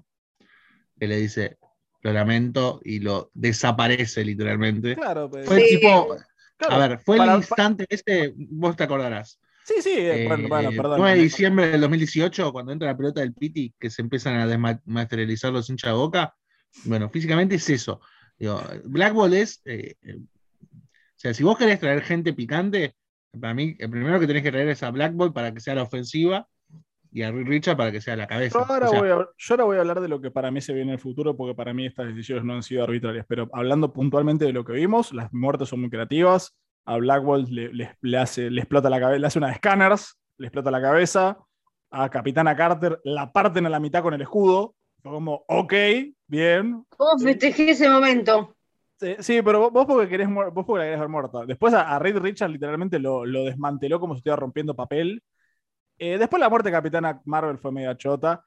que 0.97 1.07
le 1.07 1.17
dice, 1.17 1.57
lo 2.03 2.13
lamento, 2.13 2.79
y 2.85 2.99
lo 2.99 3.29
desaparece 3.33 4.23
literalmente. 4.23 4.95
Claro, 4.95 5.29
pues, 5.29 5.45
Fue 5.45 5.59
Sí. 5.59 5.75
tipo, 5.75 6.15
claro, 6.55 6.75
a 6.75 6.87
ver, 6.87 6.99
fue 6.99 7.17
para- 7.17 7.33
el 7.33 7.39
instante 7.39 7.85
ese, 7.89 8.33
vos 8.37 8.77
te 8.77 8.85
acordarás. 8.85 9.41
Sí, 9.65 9.81
sí, 9.81 9.91
eh, 9.93 10.23
bueno, 10.25 10.45
Eh, 10.45 10.47
bueno, 10.47 10.69
perdón. 10.71 10.99
9 11.01 11.17
de 11.17 11.23
diciembre 11.23 11.67
del 11.67 11.81
2018, 11.81 12.53
cuando 12.53 12.71
entra 12.71 12.87
la 12.87 12.95
pelota 12.95 13.19
del 13.19 13.33
Piti, 13.33 13.75
que 13.77 13.89
se 13.89 14.01
empiezan 14.01 14.35
a 14.35 14.47
desmaterializar 14.47 15.51
los 15.51 15.69
hinchas 15.69 15.91
de 15.91 15.97
boca. 15.97 16.33
Bueno, 16.85 17.09
físicamente 17.09 17.55
es 17.55 17.69
eso. 17.69 17.99
Digo, 18.37 18.61
Black 18.85 19.13
Ball 19.13 19.33
es. 19.33 19.61
eh, 19.65 19.95
eh, 20.01 20.17
o 20.17 21.19
sea, 21.19 21.33
si 21.33 21.43
vos 21.43 21.57
querés 21.57 21.79
traer 21.79 22.01
gente 22.01 22.33
picante, 22.33 22.95
para 23.39 23.53
mí, 23.53 23.75
el 23.79 23.89
primero 23.89 24.19
que 24.19 24.27
tenés 24.27 24.43
que 24.43 24.51
traer 24.51 24.67
es 24.69 24.83
a 24.83 24.91
Black 24.91 25.13
Ball 25.15 25.33
para 25.33 25.53
que 25.53 25.59
sea 25.59 25.75
la 25.75 25.83
ofensiva 25.83 26.47
y 27.11 27.23
a 27.23 27.31
Richard 27.31 27.77
para 27.77 27.91
que 27.91 28.01
sea 28.01 28.15
la 28.15 28.27
cabeza. 28.27 28.59
Yo 28.59 28.65
ahora, 28.73 28.85
O 28.85 28.89
sea, 28.89 28.99
voy 28.99 29.09
a, 29.09 29.15
yo 29.15 29.53
ahora 29.53 29.63
voy 29.63 29.77
a 29.77 29.79
hablar 29.79 30.01
de 30.01 30.07
lo 30.07 30.21
que 30.21 30.29
para 30.29 30.51
mí 30.51 30.61
se 30.61 30.73
viene 30.73 30.91
en 30.91 30.93
el 30.95 30.99
futuro, 30.99 31.35
porque 31.35 31.55
para 31.55 31.73
mí 31.73 31.85
estas 31.87 32.07
decisiones 32.07 32.43
no 32.45 32.53
han 32.53 32.63
sido 32.63 32.83
arbitrarias. 32.83 33.25
Pero 33.27 33.49
hablando 33.53 33.91
puntualmente 33.93 34.45
de 34.45 34.53
lo 34.53 34.63
que 34.63 34.73
vimos, 34.73 35.13
las 35.13 35.31
muertes 35.33 35.69
son 35.69 35.81
muy 35.81 35.89
creativas. 35.89 36.55
A 36.85 36.97
Black 36.97 37.23
Bolt 37.23 37.49
le, 37.49 37.73
le- 37.73 37.97
le 38.01 38.17
hace, 38.17 38.49
le 38.51 38.61
explota 38.61 38.89
la 38.89 38.99
cabeza, 38.99 39.19
le 39.19 39.27
hace 39.27 39.39
una 39.39 39.47
de 39.49 39.55
scanners, 39.55 40.19
le 40.37 40.47
explota 40.47 40.69
la 40.71 40.81
cabeza. 40.81 41.37
A 41.89 42.09
Capitana 42.09 42.55
Carter 42.55 42.99
la 43.03 43.31
parten 43.31 43.65
a 43.65 43.69
la 43.69 43.79
mitad 43.79 44.01
con 44.03 44.13
el 44.13 44.21
escudo. 44.21 44.75
Fue 45.07 45.15
como, 45.15 45.45
ok, 45.47 45.73
bien. 46.27 46.85
¿Cómo 46.97 47.17
festejé 47.19 47.71
ese 47.71 47.89
momento? 47.89 48.55
Sí, 49.19 49.41
pero 49.41 49.69
vos- 49.69 49.85
porque, 49.87 50.09
querés, 50.09 50.27
vos 50.27 50.65
porque 50.65 50.79
la 50.79 50.85
querés 50.85 50.99
ver 50.99 51.09
muerta. 51.09 51.45
Después 51.45 51.73
a, 51.73 51.95
a 51.95 51.99
Reed 51.99 52.17
Richards 52.17 52.51
literalmente 52.51 52.99
lo, 52.99 53.25
lo 53.25 53.45
desmanteló 53.45 53.99
como 53.99 54.15
si 54.15 54.17
estuviera 54.19 54.35
rompiendo 54.37 54.75
papel. 54.75 55.23
Eh, 55.97 56.17
después 56.17 56.39
la 56.39 56.49
muerte 56.49 56.69
de 56.69 56.73
Capitana 56.73 57.21
Marvel 57.25 57.57
fue 57.57 57.71
media 57.71 57.95
chota. 57.95 58.43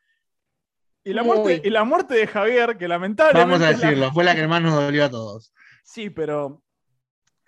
Y 1.03 1.15
la, 1.15 1.23
muerte, 1.23 1.63
y 1.65 1.71
la 1.71 1.85
muerte 1.85 2.15
de 2.15 2.27
Javier, 2.27 2.77
que 2.77 2.87
lamentablemente. 2.87 3.51
Vamos 3.51 3.63
a 3.67 3.71
la- 3.71 3.79
decirlo, 3.79 4.13
fue 4.13 4.23
la 4.25 4.35
que 4.35 4.47
más 4.47 4.61
nos 4.61 4.75
dolió 4.75 5.07
a 5.07 5.11
todos. 5.11 5.53
Sí, 5.83 6.11
pero. 6.11 6.63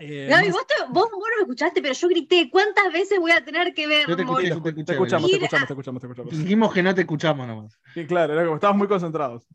Eh, 0.02 0.26
Gaby, 0.28 0.48
no 0.48 0.54
vos, 0.54 0.66
te- 0.66 0.84
vos, 0.88 1.08
vos 1.10 1.28
no 1.30 1.36
me 1.36 1.42
escuchaste, 1.42 1.80
pero 1.82 1.94
yo 1.94 2.08
grité, 2.08 2.48
¿cuántas 2.50 2.92
veces 2.92 3.18
voy 3.18 3.30
a 3.30 3.44
tener 3.44 3.72
que 3.74 3.86
ver? 3.86 4.06
Yo 4.08 4.16
te 4.16 4.22
escuché, 4.22 4.32
morir? 4.32 4.48
yo 4.54 4.62
te 4.62 4.68
escuché. 4.70 4.84
Te 4.84 4.92
escuchamos, 4.92 5.30
te 5.30 5.36
escuchamos, 5.36 5.66
te 5.68 5.72
escuchamos, 5.74 6.00
te 6.00 6.06
escuchamos. 6.06 6.38
Dijimos 6.38 6.72
que 6.74 6.82
no 6.82 6.94
te 6.94 7.00
escuchamos 7.02 7.46
nomás. 7.46 7.78
Sí, 7.94 8.06
claro, 8.06 8.32
era 8.32 8.42
como 8.44 8.56
estábamos 8.56 8.78
muy 8.78 8.88
concentrados. 8.88 9.46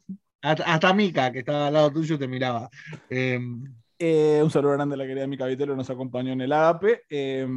Hasta, 0.42 0.64
hasta 0.64 0.94
Mika, 0.94 1.32
que 1.32 1.40
estaba 1.40 1.68
al 1.68 1.74
lado 1.74 1.92
tuyo, 1.92 2.18
te 2.18 2.28
miraba. 2.28 2.70
Eh, 3.10 3.40
Eh, 4.00 4.42
un 4.44 4.52
saludo 4.52 4.74
grande 4.74 4.94
a 4.94 4.98
la 5.00 5.08
querida 5.08 5.26
Mica 5.26 5.48
Vitelo, 5.48 5.76
nos 5.76 5.90
acompañó 5.90 6.32
en 6.32 6.42
el 6.42 6.52
AGAPE. 6.54 7.02
Eh, 7.10 7.48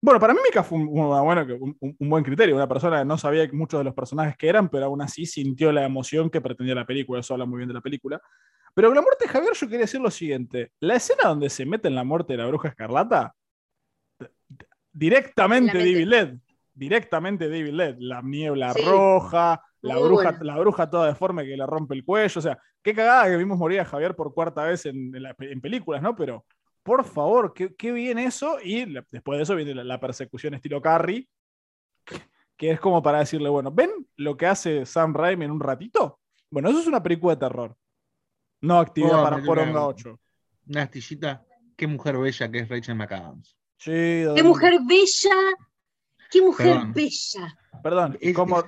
bueno, 0.00 0.20
para 0.20 0.32
mí 0.32 0.40
Mica 0.44 0.62
fue 0.62 0.78
un, 0.78 0.88
una 0.88 1.22
un- 1.22 1.76
un 1.98 2.08
buen 2.08 2.22
criterio, 2.24 2.54
una 2.54 2.68
persona 2.68 3.00
que 3.00 3.04
no 3.04 3.18
sabía 3.18 3.48
muchos 3.52 3.78
de 3.80 3.84
los 3.84 3.94
personajes 3.94 4.36
que 4.36 4.48
eran, 4.48 4.68
pero 4.68 4.86
aún 4.86 5.02
así 5.02 5.26
sintió 5.26 5.72
la 5.72 5.84
emoción 5.84 6.30
que 6.30 6.40
pretendía 6.40 6.74
la 6.74 6.86
película, 6.86 7.20
eso 7.20 7.34
habla 7.34 7.46
muy 7.46 7.58
bien 7.58 7.68
de 7.68 7.74
la 7.74 7.80
película. 7.80 8.20
Pero 8.78 8.90
con 8.90 8.94
la 8.94 9.02
muerte 9.02 9.24
de 9.24 9.30
Javier 9.32 9.54
yo 9.54 9.66
quería 9.66 9.80
decir 9.86 10.00
lo 10.00 10.08
siguiente, 10.08 10.70
la 10.78 10.94
escena 10.94 11.30
donde 11.30 11.50
se 11.50 11.66
mete 11.66 11.88
en 11.88 11.96
la 11.96 12.04
muerte 12.04 12.34
de 12.34 12.36
la 12.36 12.46
bruja 12.46 12.68
escarlata, 12.68 13.34
directamente. 14.92 15.76
David 15.76 16.06
Led, 16.06 16.34
directamente 16.74 17.48
David 17.48 17.72
Led, 17.72 17.96
la 17.98 18.22
niebla 18.22 18.72
Sí. 18.74 18.82
roja, 18.84 19.60
la 19.80 19.94
Muy 19.94 20.04
bruja, 20.04 20.30
buena. 20.30 20.44
la 20.44 20.58
bruja 20.60 20.88
toda 20.90 21.08
deforme 21.08 21.44
que 21.44 21.56
le 21.56 21.66
rompe 21.66 21.96
el 21.96 22.04
cuello, 22.04 22.38
o 22.38 22.40
sea, 22.40 22.56
qué 22.80 22.94
cagada 22.94 23.28
que 23.28 23.36
vimos 23.36 23.58
morir 23.58 23.80
a 23.80 23.84
Javier 23.84 24.14
por 24.14 24.32
cuarta 24.32 24.62
vez 24.62 24.86
en, 24.86 25.12
en 25.12 25.22
la- 25.24 25.34
en 25.40 25.60
películas, 25.60 26.00
¿no? 26.00 26.14
Pero, 26.14 26.44
por 26.84 27.04
favor, 27.04 27.52
qué, 27.52 27.74
qué 27.74 27.90
bien 27.90 28.16
eso. 28.20 28.58
Y 28.62 28.86
la- 28.86 29.04
después 29.10 29.38
de 29.38 29.42
eso 29.42 29.56
viene 29.56 29.74
la, 29.74 29.82
la 29.82 29.98
persecución 29.98 30.54
estilo 30.54 30.80
Carrie, 30.80 31.28
que 32.56 32.70
es 32.70 32.78
como 32.78 33.02
para 33.02 33.18
decirle, 33.18 33.48
bueno, 33.48 33.72
¿ven 33.72 33.90
lo 34.14 34.36
que 34.36 34.46
hace 34.46 34.86
Sam 34.86 35.14
Raimi 35.14 35.46
en 35.46 35.50
un 35.50 35.60
ratito? 35.60 36.20
Bueno, 36.48 36.68
eso 36.70 36.78
es 36.78 36.86
una 36.86 37.02
película 37.02 37.34
de 37.34 37.40
terror. 37.40 37.76
No 38.60 38.78
actividad 38.80 39.20
Oh, 39.20 39.24
para 39.24 39.42
Poronga 39.44 39.72
cago. 39.74 39.86
8. 39.88 40.20
una 40.68 40.82
astillita. 40.82 41.44
Qué 41.76 41.86
mujer 41.86 42.18
bella 42.18 42.50
que 42.50 42.58
es 42.58 42.68
Rachel 42.68 42.96
McAdams. 42.96 43.56
Sí, 43.78 43.90
¡Qué 43.92 44.24
¿dónde- 44.24 44.42
mujer 44.42 44.74
bella! 44.86 45.36
¡Qué 46.30 46.42
mujer 46.42 46.66
Perdón. 46.66 46.92
bella! 46.92 47.58
Perdón, 47.82 48.18
¿y 48.20 48.30
Es- 48.30 48.34
cómo, 48.36 48.58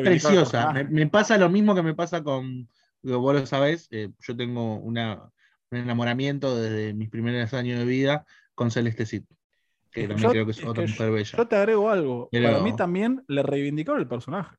el 0.00 0.02
Preciosa. 0.04 0.72
Me, 0.90 1.06
pasa 1.06 1.38
lo 1.38 1.48
mismo 1.48 1.74
que 1.74 1.82
me 1.82 1.94
pasa 1.94 2.22
con. 2.24 2.68
Vos 3.02 3.34
lo 3.34 3.46
sabés, 3.46 3.86
eh, 3.92 4.10
yo 4.20 4.36
tengo 4.36 4.74
una, 4.76 5.30
un 5.70 5.78
enamoramiento 5.78 6.56
desde 6.56 6.92
mis 6.94 7.08
primeros 7.08 7.54
años 7.54 7.78
de 7.78 7.84
vida 7.84 8.26
con 8.56 8.72
Celeste 8.72 9.06
Cid, 9.06 9.22
que 9.92 10.02
Es 10.02 10.08
también 10.08 10.26
yo- 10.26 10.30
creo 10.32 10.44
que 10.46 10.50
es, 10.50 10.58
es 10.58 10.64
otra 10.66 10.84
que 10.84 10.90
mujer 10.90 11.10
bella. 11.12 11.36
Yo 11.38 11.46
te 11.46 11.56
agrego 11.56 11.88
algo. 11.90 12.28
Pero- 12.32 12.50
Para 12.50 12.62
mí 12.64 12.74
también 12.74 13.24
le 13.28 13.42
reivindicaron 13.44 14.00
el 14.00 14.08
personaje. 14.08 14.56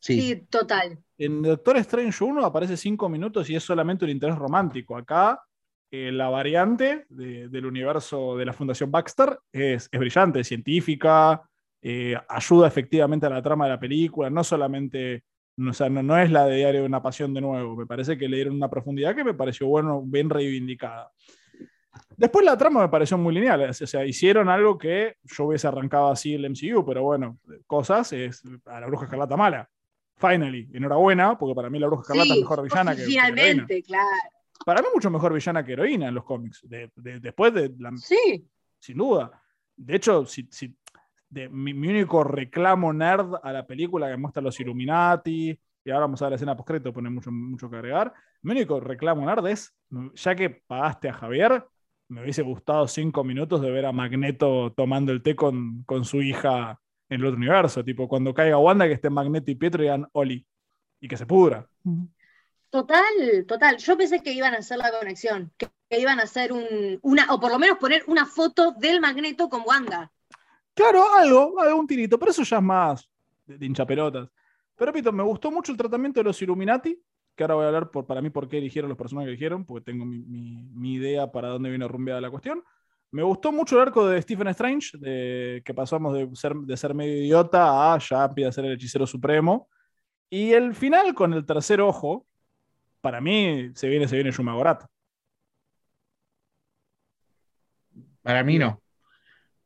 Sí, 0.00 0.20
Sí, 0.20 0.36
total. 0.50 0.98
En 1.18 1.42
Doctor 1.42 1.76
Strange 1.78 2.24
1 2.24 2.44
aparece 2.44 2.76
5 2.76 3.08
minutos 3.08 3.48
y 3.50 3.54
es 3.56 3.62
solamente 3.62 4.04
un 4.04 4.10
interés 4.10 4.36
romántico. 4.36 4.96
Acá 4.96 5.40
eh, 5.90 6.10
la 6.10 6.28
variante 6.28 7.06
de- 7.08 7.48
del 7.48 7.66
universo 7.66 8.36
de 8.36 8.44
la 8.46 8.52
Fundación 8.52 8.90
Baxter 8.90 9.38
es, 9.52 9.88
es 9.92 10.00
brillante, 10.00 10.42
científica, 10.42 11.42
eh, 11.80 12.16
ayuda 12.28 12.66
efectivamente 12.66 13.26
a 13.26 13.30
la 13.30 13.42
trama 13.42 13.66
de 13.66 13.70
la 13.72 13.78
película, 13.80 14.28
no 14.28 14.42
solamente, 14.42 15.22
no 15.56 15.70
es 16.18 16.30
la 16.32 16.46
de 16.46 16.56
Diario 16.56 16.80
de 16.80 16.86
una 16.86 17.02
Pasión 17.02 17.32
de 17.32 17.40
nuevo, 17.42 17.76
me 17.76 17.86
parece 17.86 18.18
que 18.18 18.28
le 18.28 18.36
dieron 18.36 18.56
una 18.56 18.68
profundidad 18.70 19.14
que 19.14 19.22
me 19.22 19.34
pareció 19.34 19.68
bueno, 19.68 20.02
bien 20.04 20.28
reivindicada. 20.30 21.12
Después 22.16 22.44
la 22.44 22.56
trama 22.56 22.80
me 22.82 22.88
pareció 22.88 23.16
muy 23.18 23.32
lineal, 23.34 23.70
o 23.70 23.72
sea, 23.72 24.04
hicieron 24.04 24.48
algo 24.48 24.76
que 24.76 25.14
yo 25.22 25.44
hubiese 25.44 25.68
arrancado 25.68 26.08
así 26.10 26.34
el 26.34 26.44
MCU, 26.50 26.84
pero 26.84 27.02
bueno, 27.04 27.38
cosas 27.68 28.12
es 28.12 28.42
a 28.66 28.80
la 28.80 28.86
bruja 28.88 29.04
escarlata 29.04 29.36
mala. 29.36 29.68
Finally, 30.16 30.70
enhorabuena, 30.72 31.36
porque 31.36 31.54
para 31.54 31.68
mí 31.70 31.78
la 31.78 31.86
bruja 31.88 32.02
escarlata 32.02 32.34
es 32.34 32.40
mejor 32.40 32.62
villana 32.62 32.94
que, 32.96 33.02
finalmente, 33.02 33.82
claro. 33.82 34.06
Para 34.64 34.80
mí 34.80 34.88
mucho 34.94 35.10
mejor 35.10 35.32
villana 35.34 35.64
que 35.64 35.72
heroína 35.72 36.08
en 36.08 36.14
los 36.14 36.24
cómics, 36.24 36.60
de- 36.68 36.90
de- 36.94 37.20
después 37.20 37.52
de 37.52 37.72
la, 37.78 37.90
Sí, 37.96 38.46
sin 38.78 38.96
duda. 38.98 39.42
De 39.76 39.96
hecho, 39.96 40.24
si, 40.24 40.46
si- 40.50 40.74
de, 41.28 41.48
mi, 41.48 41.74
mi 41.74 41.88
único 41.88 42.22
reclamo 42.22 42.92
nerd 42.92 43.34
a 43.42 43.52
la 43.52 43.66
película 43.66 44.08
que 44.08 44.16
muestra 44.16 44.40
los 44.42 44.58
Illuminati, 44.60 45.58
y 45.84 45.90
ahora 45.90 46.06
vamos 46.06 46.22
a 46.22 46.26
ver 46.26 46.30
la 46.30 46.36
escena 46.36 46.56
post 46.56 46.86
pone 46.94 47.10
mucho, 47.10 47.30
mucho 47.32 47.68
que 47.68 47.76
agregar, 47.76 48.14
mi 48.42 48.52
único 48.52 48.78
reclamo 48.78 49.26
nerd 49.26 49.46
es, 49.48 49.74
ya 50.14 50.34
que 50.36 50.48
pagaste 50.50 51.08
a 51.08 51.12
Javier, 51.14 51.66
me 52.08 52.22
hubiese 52.22 52.42
gustado 52.42 52.86
cinco 52.86 53.24
minutos 53.24 53.60
de 53.60 53.70
ver 53.70 53.86
a 53.86 53.92
Magneto 53.92 54.72
tomando 54.76 55.10
el 55.10 55.22
té 55.22 55.34
con, 55.34 55.82
con 55.84 56.04
su 56.04 56.22
hija 56.22 56.80
en 57.08 57.20
el 57.20 57.26
otro 57.26 57.36
universo, 57.36 57.84
tipo 57.84 58.08
cuando 58.08 58.32
caiga 58.34 58.58
Wanda 58.58 58.86
que 58.86 58.94
esté 58.94 59.10
Magneto 59.10 59.50
y 59.50 59.54
Pietro 59.54 59.82
y 59.82 59.86
digan 59.86 60.06
Oli, 60.12 60.46
y 61.00 61.08
que 61.08 61.16
se 61.16 61.26
pudra. 61.26 61.68
total, 62.70 63.44
total. 63.46 63.76
Yo 63.78 63.96
pensé 63.96 64.20
que 64.22 64.32
iban 64.32 64.54
a 64.54 64.58
hacer 64.58 64.78
la 64.78 64.90
conexión, 64.90 65.52
que, 65.56 65.68
que 65.88 66.00
iban 66.00 66.18
a 66.20 66.24
hacer 66.24 66.52
un, 66.52 66.98
una, 67.02 67.32
o 67.32 67.38
por 67.40 67.50
lo 67.52 67.58
menos 67.58 67.78
poner 67.78 68.02
una 68.06 68.26
foto 68.26 68.72
del 68.72 69.00
magneto 69.00 69.48
con 69.48 69.62
Wanda. 69.66 70.10
Claro, 70.74 71.04
algo, 71.14 71.60
algún 71.60 71.86
tirito, 71.86 72.18
pero 72.18 72.32
eso 72.32 72.42
ya 72.42 72.56
es 72.56 72.62
más 72.62 73.08
de, 73.46 73.58
de 73.58 73.66
hinchapelotas. 73.66 74.28
Pero 74.74 74.90
repito, 74.90 75.12
me 75.12 75.22
gustó 75.22 75.52
mucho 75.52 75.70
el 75.70 75.78
tratamiento 75.78 76.18
de 76.20 76.24
los 76.24 76.42
Illuminati, 76.42 77.00
que 77.36 77.44
ahora 77.44 77.54
voy 77.54 77.64
a 77.64 77.68
hablar 77.68 77.90
por, 77.90 78.06
para 78.06 78.20
mí 78.20 78.30
por 78.30 78.48
qué 78.48 78.58
eligieron 78.58 78.88
los 78.88 78.98
personajes 78.98 79.26
que 79.26 79.30
eligieron, 79.32 79.64
porque 79.64 79.84
tengo 79.84 80.04
mi, 80.04 80.18
mi- 80.18 80.68
mi 80.72 80.94
idea 80.94 81.30
para 81.30 81.48
dónde 81.48 81.68
viene 81.70 81.86
rumbeada 81.86 82.20
la 82.20 82.30
cuestión. 82.30 82.64
Me 83.14 83.22
gustó 83.22 83.52
mucho 83.52 83.76
el 83.76 83.82
arco 83.82 84.08
de 84.08 84.20
Stephen 84.20 84.48
Strange, 84.48 84.98
de, 84.98 85.62
que 85.64 85.72
pasamos 85.72 86.12
de 86.14 86.28
ser, 86.34 86.52
de 86.56 86.76
ser 86.76 86.94
medio 86.94 87.16
idiota 87.16 87.94
a 87.94 87.98
ya 87.98 88.24
empieza 88.24 88.48
a 88.48 88.52
ser 88.52 88.64
el 88.64 88.72
hechicero 88.72 89.06
supremo. 89.06 89.68
Y 90.28 90.50
el 90.50 90.74
final 90.74 91.14
con 91.14 91.32
el 91.32 91.46
tercer 91.46 91.80
ojo, 91.80 92.26
para 93.00 93.20
mí 93.20 93.70
se 93.74 93.88
viene, 93.88 94.08
se 94.08 94.16
viene 94.16 94.32
Shumagorat. 94.32 94.86
para 98.20 98.42
mí 98.42 98.58
no. 98.58 98.82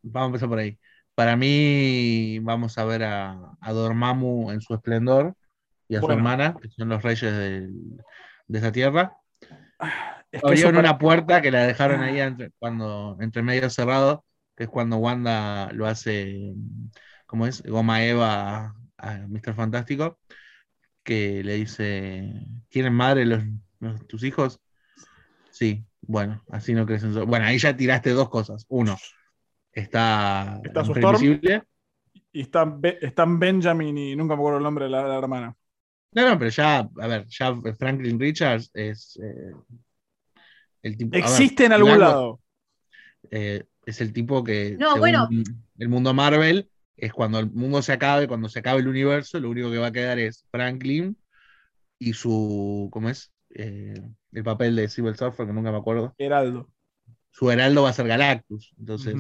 Vamos 0.02 0.26
a 0.26 0.28
empezar 0.28 0.48
por 0.50 0.58
ahí. 0.58 0.78
Para 1.14 1.34
mí, 1.34 2.40
vamos 2.40 2.76
a 2.76 2.84
ver 2.84 3.02
a, 3.04 3.56
a 3.62 3.72
Dormammu 3.72 4.50
en 4.50 4.60
su 4.60 4.74
esplendor 4.74 5.34
y 5.88 5.96
a 5.96 6.00
su 6.00 6.10
hermana, 6.12 6.54
que 6.60 6.68
son 6.68 6.90
los 6.90 7.02
reyes 7.02 7.32
del- 7.32 7.96
de 8.46 8.58
esa 8.58 8.72
tierra. 8.72 9.16
Es 10.30 10.42
que 10.42 10.54
eso 10.54 10.70
Abrieron 10.70 10.76
para- 10.76 10.88
una 10.90 10.98
puerta 10.98 11.40
que 11.42 11.50
la 11.50 11.66
dejaron 11.66 12.02
ahí 12.02 12.20
entre, 12.20 12.50
cuando, 12.58 13.16
entre 13.20 13.42
medio 13.42 13.70
cerrado, 13.70 14.24
que 14.56 14.64
es 14.64 14.70
cuando 14.70 14.98
Wanda 14.98 15.72
lo 15.72 15.86
hace, 15.86 16.54
¿cómo 17.26 17.46
es? 17.46 17.62
Goma 17.62 18.04
Eva 18.04 18.66
a, 18.66 18.76
a 18.98 19.18
Mr. 19.28 19.54
Fantástico, 19.54 20.18
que 21.04 21.42
le 21.44 21.54
dice, 21.56 22.46
¿tienen 22.68 22.94
madre 22.94 23.26
los, 23.26 23.42
los- 23.80 24.06
tus 24.08 24.24
hijos? 24.24 24.60
Sí, 25.50 25.86
bueno, 26.02 26.44
así 26.50 26.74
no 26.74 26.86
crecen. 26.86 27.12
solos". 27.14 27.28
Bueno, 27.28 27.46
ahí 27.46 27.58
ya 27.58 27.76
tiraste 27.76 28.10
dos 28.10 28.28
cosas. 28.30 28.66
Uno, 28.68 28.96
está, 29.72 30.60
Está 30.62 30.84
su 30.84 30.92
Storm. 30.92 31.40
Y 32.32 32.42
están, 32.42 32.80
están 32.82 33.38
Benjamin 33.38 33.96
y 33.98 34.16
nunca 34.16 34.34
me 34.34 34.40
acuerdo 34.40 34.58
el 34.58 34.64
nombre 34.64 34.84
de 34.86 34.90
la, 34.90 35.06
la 35.06 35.18
hermana. 35.18 35.56
No, 36.12 36.22
no, 36.28 36.38
pero 36.38 36.50
ya, 36.50 36.78
a 36.80 37.06
ver, 37.06 37.26
ya 37.28 37.54
Franklin 37.78 38.18
Richards 38.18 38.70
es 38.74 39.18
eh, 39.22 39.52
el 40.82 40.96
tipo. 40.96 41.16
a 41.16 41.20
ver, 41.20 41.28
Existe 41.28 41.64
en 41.64 41.72
algún 41.72 41.98
lado. 41.98 42.40
eh, 43.30 43.64
es 43.86 44.00
el 44.00 44.12
tipo 44.12 44.44
que 44.44 44.76
No, 44.78 44.88
según 44.94 45.00
bueno. 45.00 45.28
el 45.78 45.88
mundo 45.88 46.12
Marvel 46.14 46.70
es 46.96 47.12
cuando 47.12 47.38
el 47.38 47.50
mundo 47.50 47.80
se 47.82 47.92
acabe, 47.92 48.28
cuando 48.28 48.48
se 48.48 48.58
acabe 48.58 48.80
el 48.80 48.88
universo, 48.88 49.38
lo 49.40 49.50
único 49.50 49.70
que 49.70 49.78
va 49.78 49.86
a 49.88 49.92
quedar 49.92 50.18
es 50.18 50.44
Franklin 50.50 51.16
y 51.98 52.12
su, 52.12 52.88
¿cómo 52.92 53.08
es? 53.08 53.32
Eh, 53.54 53.94
el 54.32 54.44
papel 54.44 54.76
de 54.76 54.88
Civil 54.88 55.16
Surfer, 55.16 55.46
que 55.46 55.52
nunca 55.52 55.72
me 55.72 55.78
acuerdo. 55.78 56.14
Heraldo. 56.18 56.68
Su 57.30 57.50
heraldo 57.50 57.82
va 57.84 57.90
a 57.90 57.92
ser 57.92 58.08
Galactus. 58.08 58.74
Entonces, 58.78 59.14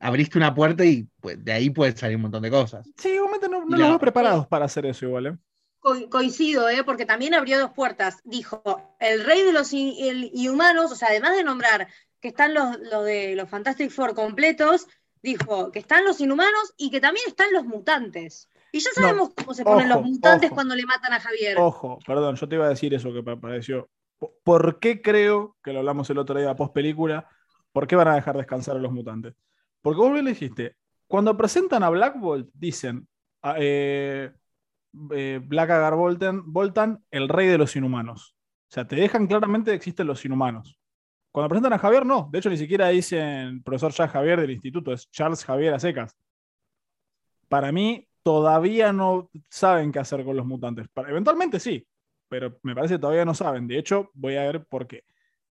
abriste 0.00 0.38
una 0.38 0.54
puerta 0.54 0.84
y 0.84 1.08
pues, 1.20 1.42
de 1.44 1.52
ahí 1.52 1.70
puede 1.70 1.96
salir 1.96 2.16
un 2.16 2.22
montón 2.22 2.42
de 2.42 2.50
cosas. 2.50 2.88
Sí, 2.96 3.10
igualmente 3.10 3.48
no, 3.48 3.64
no 3.64 3.76
los 3.76 3.88
veo 3.88 3.98
preparados 3.98 4.46
para 4.46 4.64
hacer 4.64 4.86
eso 4.86 5.06
igual, 5.06 5.26
¿eh? 5.26 5.36
Co- 5.80 6.08
coincido, 6.10 6.68
¿eh? 6.68 6.84
porque 6.84 7.06
también 7.06 7.34
abrió 7.34 7.58
dos 7.58 7.70
puertas. 7.72 8.18
Dijo, 8.24 8.62
el 9.00 9.24
rey 9.24 9.42
de 9.42 9.52
los 9.52 9.72
inhumanos, 9.72 10.92
o 10.92 10.94
sea, 10.94 11.08
además 11.08 11.34
de 11.36 11.44
nombrar 11.44 11.88
que 12.20 12.28
están 12.28 12.52
los, 12.54 12.78
los 12.80 13.04
de 13.04 13.34
los 13.34 13.48
Fantastic 13.48 13.90
Four 13.90 14.14
completos, 14.14 14.86
dijo 15.22 15.72
que 15.72 15.78
están 15.78 16.04
los 16.04 16.20
inhumanos 16.20 16.74
y 16.76 16.90
que 16.90 17.00
también 17.00 17.24
están 17.26 17.52
los 17.52 17.64
mutantes. 17.64 18.48
Y 18.72 18.80
ya 18.80 18.90
No, 18.96 19.02
sabemos 19.02 19.30
cómo 19.34 19.54
se 19.54 19.64
ponen 19.64 19.88
los 19.88 20.02
mutantes 20.02 20.48
ojo. 20.48 20.54
cuando 20.54 20.74
le 20.76 20.84
matan 20.84 21.12
a 21.14 21.20
Javier. 21.20 21.56
Ojo, 21.58 21.98
perdón, 22.06 22.36
yo 22.36 22.48
te 22.48 22.54
iba 22.56 22.66
a 22.66 22.70
decir 22.70 22.92
eso 22.94 23.12
que 23.12 23.22
me 23.22 23.36
pareció. 23.36 23.88
Po- 24.18 24.34
¿Por 24.44 24.78
qué 24.80 25.00
creo, 25.00 25.56
que 25.64 25.72
lo 25.72 25.80
hablamos 25.80 26.08
el 26.10 26.18
otro 26.18 26.38
día 26.38 26.54
post 26.54 26.74
película, 26.74 27.26
por 27.72 27.86
qué 27.86 27.96
van 27.96 28.08
a 28.08 28.14
dejar 28.14 28.36
descansar 28.36 28.76
a 28.76 28.80
los 28.80 28.92
mutantes? 28.92 29.34
Porque 29.80 29.98
vos 30.00 30.12
bien 30.12 30.26
le 30.26 30.32
dijiste, 30.32 30.76
cuando 31.06 31.36
presentan 31.36 31.82
a 31.82 31.88
Black 31.90 32.18
Bolt, 32.20 32.50
dicen 32.52 33.08
a, 33.42 33.54
eh, 33.58 34.30
eh, 35.12 35.40
Black 35.42 35.70
Agar 35.70 35.94
Bolton, 35.94 37.04
el 37.10 37.28
rey 37.28 37.48
de 37.48 37.58
los 37.58 37.76
inhumanos. 37.76 38.36
sea, 38.68 38.86
te 38.86 38.96
dejan 38.96 39.26
claramente 39.26 39.70
que 39.70 39.76
existen 39.76 40.06
los 40.06 40.24
inhumanos. 40.24 40.78
Cuando 41.32 41.48
presentan 41.48 41.72
a 41.74 41.78
Javier, 41.78 42.04
no. 42.04 42.28
De 42.32 42.38
hecho, 42.38 42.50
ni 42.50 42.56
siquiera 42.56 42.88
dicen 42.88 43.62
profesor 43.62 43.92
ya 43.92 44.08
Javier 44.08 44.40
del 44.40 44.50
instituto, 44.50 44.92
es 44.92 45.08
Charles 45.10 45.44
Javier 45.44 45.74
a. 45.74 45.80
Para 47.48 47.72
mí, 47.72 48.08
todavía 48.22 48.92
no 48.92 49.30
saben 49.48 49.92
qué 49.92 49.98
hacer 50.00 50.24
con 50.24 50.36
los 50.36 50.46
mutantes. 50.46 50.88
Eventualmente 51.08 51.60
sí, 51.60 51.86
pero 52.28 52.58
me 52.62 52.74
parece 52.74 52.94
que 52.94 53.00
todavía 53.00 53.24
no 53.24 53.34
saben. 53.34 53.66
De 53.66 53.78
hecho, 53.78 54.10
voy 54.14 54.36
a 54.36 54.42
ver 54.42 54.64
por 54.66 54.86
qué. 54.86 55.04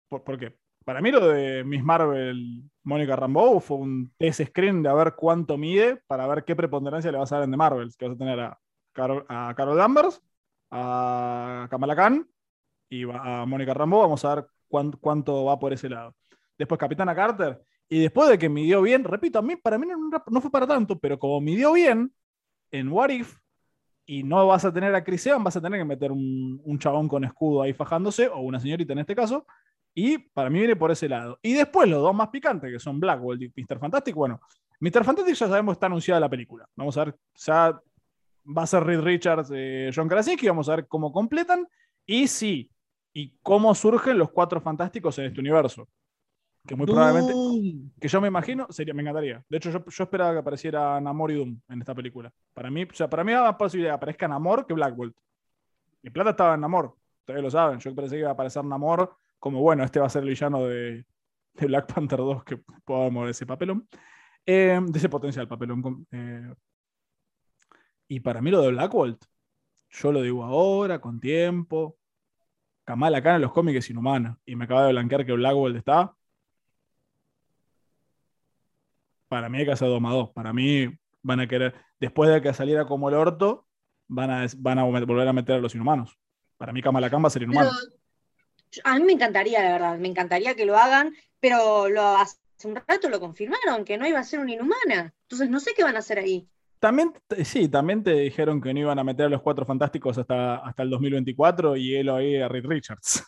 Por, 0.07 0.23
por 0.23 0.37
qué. 0.37 0.55
Para 0.83 1.01
mí 1.01 1.11
lo 1.11 1.27
de 1.27 1.63
Miss 1.63 1.83
Marvel, 1.83 2.63
Mónica 2.83 3.15
Rambeau, 3.15 3.59
fue 3.59 3.77
un 3.77 4.11
test 4.17 4.41
screen 4.47 4.81
de 4.81 4.89
a 4.89 4.93
ver 4.93 5.13
cuánto 5.15 5.57
mide 5.57 6.01
para 6.07 6.27
ver 6.27 6.43
qué 6.43 6.55
preponderancia 6.55 7.11
le 7.11 7.17
vas 7.17 7.31
a 7.31 7.35
dar 7.35 7.45
en 7.45 7.51
The 7.51 7.57
Marvels. 7.57 7.95
Que 7.95 8.07
vas 8.07 8.15
a 8.15 8.17
tener 8.17 8.39
a 8.39 8.59
Carol, 8.93 9.25
a 9.29 9.53
Carol 9.55 9.77
Danvers, 9.77 10.21
a 10.69 11.67
Kamala 11.69 11.95
Khan 11.95 12.27
y 12.89 13.03
a 13.03 13.45
Mónica 13.45 13.73
Rambeau. 13.73 14.01
Vamos 14.01 14.23
a 14.25 14.35
ver 14.35 14.45
cuán- 14.67 14.91
cuánto 14.93 15.45
va 15.45 15.59
por 15.59 15.73
ese 15.73 15.89
lado. 15.89 16.15
Después 16.57 16.79
Capitana 16.79 17.15
Carter. 17.15 17.61
Y 17.89 17.99
después 17.99 18.29
de 18.29 18.39
que 18.39 18.47
midió 18.47 18.81
bien, 18.81 19.03
repito, 19.03 19.39
a 19.39 19.41
mí, 19.41 19.57
para 19.57 19.77
mí 19.77 19.85
no, 19.85 20.41
fue 20.41 20.49
para 20.49 20.65
tanto, 20.65 20.97
pero 20.97 21.19
como 21.19 21.41
midió 21.41 21.73
bien 21.73 22.13
en 22.71 22.87
What 22.87 23.09
If, 23.09 23.35
y 24.05 24.23
no 24.23 24.47
vas 24.47 24.63
a 24.63 24.71
tener 24.71 24.95
a 24.95 25.03
Chris 25.03 25.25
Evans, 25.27 25.43
vas 25.43 25.57
a 25.57 25.61
tener 25.61 25.77
que 25.77 25.83
meter 25.83 26.09
un, 26.09 26.79
chabón 26.79 27.09
con 27.09 27.25
escudo 27.25 27.61
ahí 27.61 27.73
fajándose, 27.73 28.29
o 28.29 28.39
una 28.39 28.61
señorita 28.61 28.93
en 28.93 28.99
este 28.99 29.13
caso, 29.13 29.45
y 29.93 30.17
para 30.19 30.49
mí 30.49 30.59
viene 30.59 30.77
por 30.77 30.89
ese 30.89 31.09
lado. 31.09 31.37
Y 31.41 31.51
después 31.51 31.89
los 31.89 32.01
dos 32.01 32.15
más 32.15 32.29
picantes, 32.29 32.71
que 32.71 32.79
son 32.79 32.97
Black 32.97 33.19
Bolt 33.19 33.41
y 33.41 33.51
Mr. 33.53 33.77
Fantastic, 33.77 34.15
bueno, 34.15 34.39
Mr. 34.79 35.03
Fantastic 35.03 35.35
ya 35.35 35.47
sabemos 35.47 35.73
está 35.73 35.87
anunciada 35.87 36.21
la 36.21 36.29
película. 36.29 36.65
Vamos 36.77 36.97
a 36.97 37.03
ver, 37.03 37.15
ya 37.35 37.77
va 38.45 38.63
a 38.63 38.67
ser 38.67 38.83
Reed 38.83 39.01
Richards, 39.01 39.51
eh, 39.53 39.91
John 39.93 40.07
Krasinski, 40.07 40.47
vamos 40.47 40.69
a 40.69 40.75
ver 40.77 40.87
cómo 40.87 41.11
completan, 41.11 41.67
y 42.05 42.27
sí, 42.27 42.71
y 43.13 43.37
cómo 43.41 43.73
surgen 43.75 44.17
los 44.17 44.31
cuatro 44.31 44.61
fantásticos 44.61 45.17
en 45.19 45.25
este 45.25 45.39
universo. 45.39 45.87
Que 46.65 46.75
muy 46.75 46.85
probablemente, 46.85 47.33
Doom. 47.33 47.91
que 47.99 48.07
yo 48.07 48.21
me 48.21 48.27
imagino, 48.27 48.67
sería, 48.69 48.93
me 48.93 49.01
encantaría. 49.01 49.43
De 49.49 49.57
hecho, 49.57 49.71
yo, 49.71 49.83
yo 49.83 50.03
esperaba 50.03 50.33
que 50.33 50.39
apareciera 50.39 51.01
Namor 51.01 51.31
y 51.31 51.35
Doom 51.35 51.59
en 51.69 51.79
esta 51.79 51.95
película. 51.95 52.31
Para 52.53 52.69
mí, 52.69 52.83
o 52.83 52.93
sea, 52.93 53.09
para 53.09 53.23
mí 53.23 53.31
era 53.31 53.41
más 53.41 53.55
posibilidad 53.55 53.93
que 53.93 53.95
aparezca 53.95 54.27
Namor 54.27 54.67
que 54.67 54.75
Black 54.75 54.95
Bolt. 54.95 55.15
Mi 56.03 56.11
plata 56.11 56.31
estaba 56.31 56.53
en 56.53 56.61
Namor, 56.61 56.95
ustedes 57.21 57.41
lo 57.41 57.49
saben. 57.49 57.79
Yo 57.79 57.95
pensé 57.95 58.15
que 58.15 58.19
iba 58.19 58.29
a 58.29 58.33
aparecer 58.33 58.63
Namor 58.63 59.15
como, 59.39 59.59
bueno, 59.59 59.83
este 59.83 59.99
va 59.99 60.05
a 60.05 60.09
ser 60.09 60.21
el 60.21 60.29
villano 60.29 60.65
de, 60.67 61.03
de 61.53 61.65
Black 61.65 61.91
Panther 61.91 62.19
2 62.19 62.43
que 62.43 62.59
podamos 62.85 63.27
ese 63.29 63.45
papelón. 63.47 63.87
Eh, 64.45 64.79
de 64.83 64.99
ese 64.99 65.09
potencial 65.09 65.47
papelón. 65.47 66.05
eh. 66.11 66.53
Y 68.11 68.19
para 68.19 68.41
mí 68.41 68.51
lo 68.51 68.61
de 68.61 68.71
Black 68.71 68.91
Bolt, 68.91 69.23
yo 69.89 70.11
lo 70.11 70.21
digo 70.21 70.43
ahora, 70.43 70.99
con 70.99 71.21
tiempo. 71.21 71.97
Kamala 72.83 73.23
Khan 73.23 73.35
en 73.35 73.41
los 73.43 73.53
cómics 73.53 73.77
es 73.77 73.89
inhumana. 73.89 74.37
Y 74.45 74.57
me 74.57 74.65
acaba 74.65 74.85
de 74.85 74.91
blanquear 74.91 75.25
que 75.25 75.31
Black 75.31 75.53
Bolt 75.53 75.77
está. 75.77 76.13
Para 79.29 79.47
mí 79.47 79.59
hay 79.59 79.65
que 79.65 79.71
hacer 79.71 79.87
dos. 79.87 80.29
Para 80.31 80.51
mí 80.51 80.93
van 81.21 81.39
a 81.39 81.47
querer, 81.47 81.73
después 82.01 82.29
de 82.29 82.41
que 82.41 82.53
saliera 82.53 82.83
como 82.83 83.07
el 83.07 83.15
orto, 83.15 83.65
van 84.09 84.29
a, 84.29 84.45
van 84.57 84.79
a 84.79 84.83
volver 84.83 85.25
a 85.29 85.31
meter 85.31 85.55
a 85.55 85.59
los 85.59 85.73
inhumanos. 85.73 86.19
Para 86.57 86.73
mí 86.73 86.81
Kamala 86.81 87.09
Khan 87.09 87.23
va 87.23 87.27
a 87.27 87.31
ser 87.31 87.43
inhumano. 87.43 87.71
a 88.83 88.99
mí 88.99 89.05
me 89.05 89.13
encantaría, 89.13 89.63
la 89.63 89.71
verdad, 89.71 89.97
me 89.97 90.09
encantaría 90.09 90.53
que 90.53 90.65
lo 90.65 90.75
hagan, 90.75 91.15
pero 91.39 91.87
lo, 91.87 92.01
hace 92.17 92.35
un 92.65 92.75
rato 92.75 93.07
lo 93.07 93.21
confirmaron, 93.21 93.85
que 93.85 93.97
no 93.97 94.05
iba 94.05 94.19
a 94.19 94.25
ser 94.25 94.41
una 94.41 94.51
inhumana. 94.51 95.13
Entonces 95.21 95.49
no 95.49 95.61
sé 95.61 95.71
qué 95.73 95.85
van 95.85 95.95
a 95.95 95.99
hacer 95.99 96.19
ahí. 96.19 96.49
También, 96.81 97.13
sí, 97.45 97.69
también 97.69 98.01
te 98.03 98.11
dijeron 98.13 98.59
que 98.59 98.73
no 98.73 98.79
iban 98.79 98.97
a 98.97 99.03
meter 99.03 99.27
a 99.27 99.29
los 99.29 99.43
cuatro 99.43 99.65
fantásticos 99.67 100.17
hasta, 100.17 100.55
hasta 100.55 100.81
el 100.81 100.89
2024 100.89 101.77
y 101.77 101.95
él 101.95 102.09
ahí 102.09 102.37
a 102.41 102.47
Reed 102.49 102.65
Richards. 102.65 103.23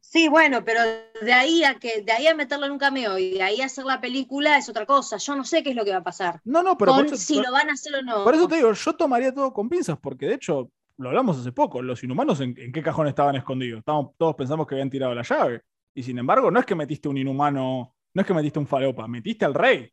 Sí, 0.00 0.26
bueno, 0.28 0.64
pero 0.64 0.80
de 1.22 1.32
ahí 1.32 1.62
a 1.64 1.78
que, 1.78 2.02
de 2.02 2.10
ahí 2.12 2.26
a 2.26 2.34
meterlo 2.34 2.66
en 2.66 2.72
un 2.72 2.78
cameo 2.78 3.16
y 3.18 3.32
de 3.34 3.42
ahí 3.42 3.60
a 3.60 3.66
hacer 3.66 3.84
la 3.84 4.00
película 4.00 4.56
es 4.56 4.68
otra 4.68 4.86
cosa. 4.86 5.18
Yo 5.18 5.36
no 5.36 5.44
sé 5.44 5.62
qué 5.62 5.70
es 5.70 5.76
lo 5.76 5.84
que 5.84 5.90
va 5.92 5.98
a 5.98 6.02
pasar. 6.02 6.40
No, 6.44 6.62
no, 6.62 6.76
pero 6.78 6.92
por 6.92 7.04
Con 7.04 7.06
eso, 7.06 7.16
si 7.16 7.34
por- 7.34 7.44
lo 7.44 7.52
van 7.52 7.68
a 7.68 7.74
hacer 7.74 7.94
o 7.94 8.02
no. 8.02 8.24
por 8.24 8.34
eso 8.34 8.48
te 8.48 8.56
digo, 8.56 8.72
yo 8.72 8.92
tomaría 8.96 9.32
todo 9.32 9.52
con 9.52 9.68
pinzas, 9.68 9.98
porque 10.00 10.26
de 10.26 10.34
hecho, 10.34 10.70
lo 10.96 11.10
hablamos 11.10 11.38
hace 11.38 11.52
poco, 11.52 11.80
los 11.82 12.02
inhumanos 12.02 12.40
en, 12.40 12.54
en 12.58 12.72
qué 12.72 12.82
cajón 12.82 13.06
estaban 13.06 13.36
escondidos. 13.36 13.80
Estábamos, 13.80 14.12
todos 14.16 14.34
pensamos 14.34 14.66
que 14.66 14.74
habían 14.74 14.90
tirado 14.90 15.14
la 15.14 15.22
llave. 15.22 15.62
Y 15.94 16.02
sin 16.02 16.18
embargo, 16.18 16.50
no 16.50 16.58
es 16.58 16.66
que 16.66 16.74
metiste 16.74 17.08
un 17.08 17.18
inhumano, 17.18 17.94
no 18.14 18.20
es 18.22 18.26
que 18.26 18.34
metiste 18.34 18.58
un 18.58 18.66
falopa, 18.66 19.06
metiste 19.06 19.44
al 19.44 19.54
rey. 19.54 19.92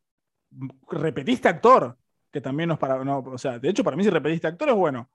Repetiste 0.89 1.47
actor, 1.47 1.97
que 2.31 2.41
también 2.41 2.69
nos 2.69 2.77
para. 2.79 3.03
No, 3.03 3.19
o 3.19 3.37
sea, 3.37 3.59
de 3.59 3.69
hecho, 3.69 3.83
para 3.83 3.97
mí, 3.97 4.03
si 4.03 4.09
repetiste 4.09 4.47
actor 4.47 4.69
es 4.69 4.75
bueno. 4.75 5.09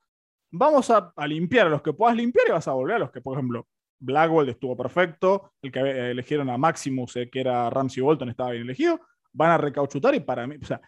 Vamos 0.53 0.91
a, 0.91 1.13
a 1.17 1.27
limpiar 1.27 1.67
a 1.69 1.71
los 1.71 1.83
que 1.83 1.93
puedas 1.93 2.17
limpiar 2.17 2.47
y 2.49 2.53
vas 2.53 2.67
a 2.69 2.73
volver 2.73 2.97
a 2.97 2.99
los 3.01 3.11
que, 3.13 3.21
por 3.21 3.35
ejemplo, 3.39 3.69
Blackwell 4.01 4.49
estuvo 4.49 4.77
perfecto, 4.77 5.53
el 5.63 5.71
que 5.73 5.81
eh, 5.81 6.11
eligieron 6.11 6.51
a 6.51 6.59
Maximus, 6.59 7.17
eh, 7.17 7.31
que 7.31 7.41
era 7.41 7.71
Ramsey 7.71 8.03
Bolton, 8.03 8.29
estaba 8.31 8.51
bien 8.51 8.65
elegido. 8.65 9.01
Van 9.33 9.51
a 9.53 9.59
recauchutar 9.59 10.15
y 10.15 10.21
para 10.21 10.47
mí, 10.47 10.57
o 10.61 10.67
sea, 10.67 10.81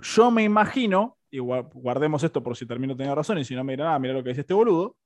yo 0.00 0.30
me 0.32 0.42
imagino, 0.44 1.16
y 1.30 1.38
gua- 1.38 1.68
guardemos 1.72 2.24
esto 2.24 2.42
por 2.42 2.56
si 2.56 2.66
termino 2.66 2.96
teniendo 2.96 3.14
razón, 3.14 3.38
y 3.38 3.44
si 3.44 3.54
no 3.54 3.62
me 3.64 3.74
dirán, 3.74 3.88
ah, 3.94 3.98
mira 4.00 4.14
lo 4.14 4.22
que 4.22 4.30
dice 4.30 4.40
este 4.42 4.54
boludo. 4.54 4.96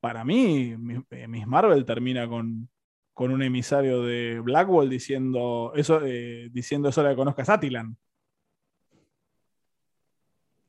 Para 0.00 0.24
mí, 0.24 0.74
eh, 1.10 1.28
Miss 1.28 1.46
Marvel 1.46 1.84
termina 1.84 2.28
con, 2.28 2.68
con 3.14 3.30
un 3.32 3.42
emisario 3.42 4.02
de 4.02 4.40
Blackwell 4.40 4.88
diciendo 4.90 5.72
eso, 5.74 6.00
diciendo 6.00 6.88
eso 6.88 7.02
la 7.02 7.10
que 7.10 7.16
conozcas 7.16 7.48
Atilan. 7.50 7.96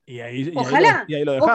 Y 0.06 0.20
ahí, 0.20 0.42
y 0.42 0.48
ahí 0.50 0.52
lo- 0.54 0.62
Ojalá, 0.62 1.06
y 1.08 1.16
ahí 1.16 1.24
lo 1.26 1.32
dejas. 1.34 1.50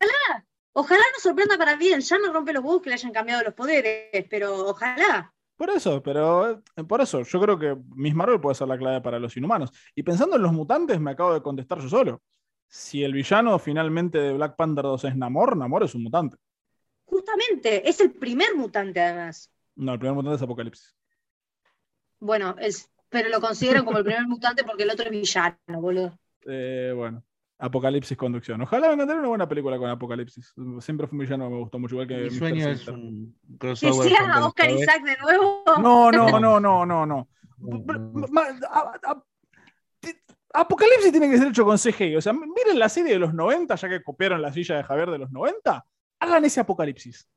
Ojalá, 0.00 0.46
ojalá 0.72 1.02
nos 1.14 1.22
sorprenda 1.22 1.56
para 1.58 1.76
bien. 1.76 2.00
Ya 2.00 2.18
me 2.18 2.28
rompe 2.32 2.52
los 2.52 2.62
huevos 2.64 2.82
que 2.82 2.90
le 2.90 2.94
hayan 2.94 3.12
cambiado 3.12 3.42
los 3.42 3.54
poderes, 3.54 4.26
pero 4.28 4.66
ojalá. 4.68 5.32
Por 5.56 5.70
eso, 5.70 6.00
pero 6.02 6.62
eh, 6.76 6.84
por 6.84 7.00
eso, 7.00 7.22
yo 7.22 7.40
creo 7.40 7.58
que 7.58 7.76
Miss 7.96 8.14
Marvel 8.14 8.40
puede 8.40 8.54
ser 8.54 8.68
la 8.68 8.78
clave 8.78 9.00
para 9.00 9.18
los 9.18 9.36
inhumanos. 9.36 9.70
Y 9.94 10.02
pensando 10.04 10.36
en 10.36 10.42
los 10.42 10.52
mutantes, 10.52 11.00
me 11.00 11.10
acabo 11.10 11.34
de 11.34 11.42
contestar 11.42 11.80
yo 11.80 11.88
solo. 11.88 12.22
Si 12.68 13.02
el 13.02 13.12
villano 13.12 13.58
finalmente 13.58 14.18
de 14.18 14.34
Black 14.34 14.54
Panther 14.54 14.84
2 14.84 15.04
es 15.04 15.16
Namor, 15.16 15.56
Namor 15.56 15.82
es 15.82 15.94
un 15.94 16.04
mutante. 16.04 16.36
Justamente, 17.06 17.88
es 17.88 17.98
el 18.00 18.12
primer 18.12 18.54
mutante 18.54 19.00
además. 19.00 19.50
No, 19.74 19.94
el 19.94 19.98
primer 19.98 20.14
mutante 20.14 20.36
es 20.36 20.42
Apocalipsis. 20.42 20.94
Bueno, 22.20 22.54
es, 22.58 22.90
pero 23.08 23.28
lo 23.28 23.40
consideran 23.40 23.84
como 23.84 23.98
el 23.98 24.04
primer 24.04 24.26
mutante 24.28 24.64
porque 24.64 24.82
el 24.82 24.90
otro 24.90 25.06
es 25.06 25.10
villano, 25.10 25.56
boludo. 25.80 26.18
Eh, 26.46 26.92
bueno, 26.94 27.24
Apocalipsis 27.60 28.16
Conducción. 28.16 28.60
Ojalá 28.62 28.88
venga 28.88 29.02
a 29.04 29.06
tener 29.06 29.18
una 29.20 29.28
buena 29.28 29.48
película 29.48 29.78
con 29.78 29.90
Apocalipsis. 29.90 30.54
Siempre 30.80 31.06
fue 31.08 31.16
un 31.16 31.20
villano 31.24 31.46
que 31.48 31.54
me 31.54 31.60
gustó 31.60 31.78
mucho, 31.78 31.94
igual 31.96 32.06
que 32.08 32.16
Mi 32.16 32.24
Mr. 32.30 32.38
sueño 32.38 32.68
es 32.68 32.86
un 32.88 33.36
Que 33.50 33.58
crossover. 33.58 34.08
sea 34.08 34.32
con 34.32 34.42
Oscar. 34.44 34.70
Isaac 34.70 35.02
de 35.04 35.16
nuevo. 35.18 35.62
No, 35.82 36.10
no, 36.12 36.38
no, 36.40 36.60
no, 36.60 36.86
no, 36.86 37.06
no. 37.06 37.28
A- 38.70 38.98
a- 39.10 39.24
Apocalipsis 40.54 41.10
tiene 41.12 41.28
que 41.30 41.36
ser 41.38 41.48
hecho 41.48 41.64
con 41.64 41.76
CGI. 41.78 42.16
O 42.16 42.20
sea, 42.20 42.32
miren 42.32 42.78
la 42.78 42.88
serie 42.88 43.12
de 43.12 43.18
los 43.18 43.34
90, 43.34 43.74
ya 43.74 43.88
que 43.88 44.02
copiaron 44.02 44.40
la 44.40 44.52
silla 44.52 44.76
de 44.76 44.84
Javier 44.84 45.10
de 45.10 45.18
los 45.18 45.30
90. 45.30 45.84
Hagan 46.20 46.44
ese 46.44 46.60
Apocalipsis. 46.60 47.28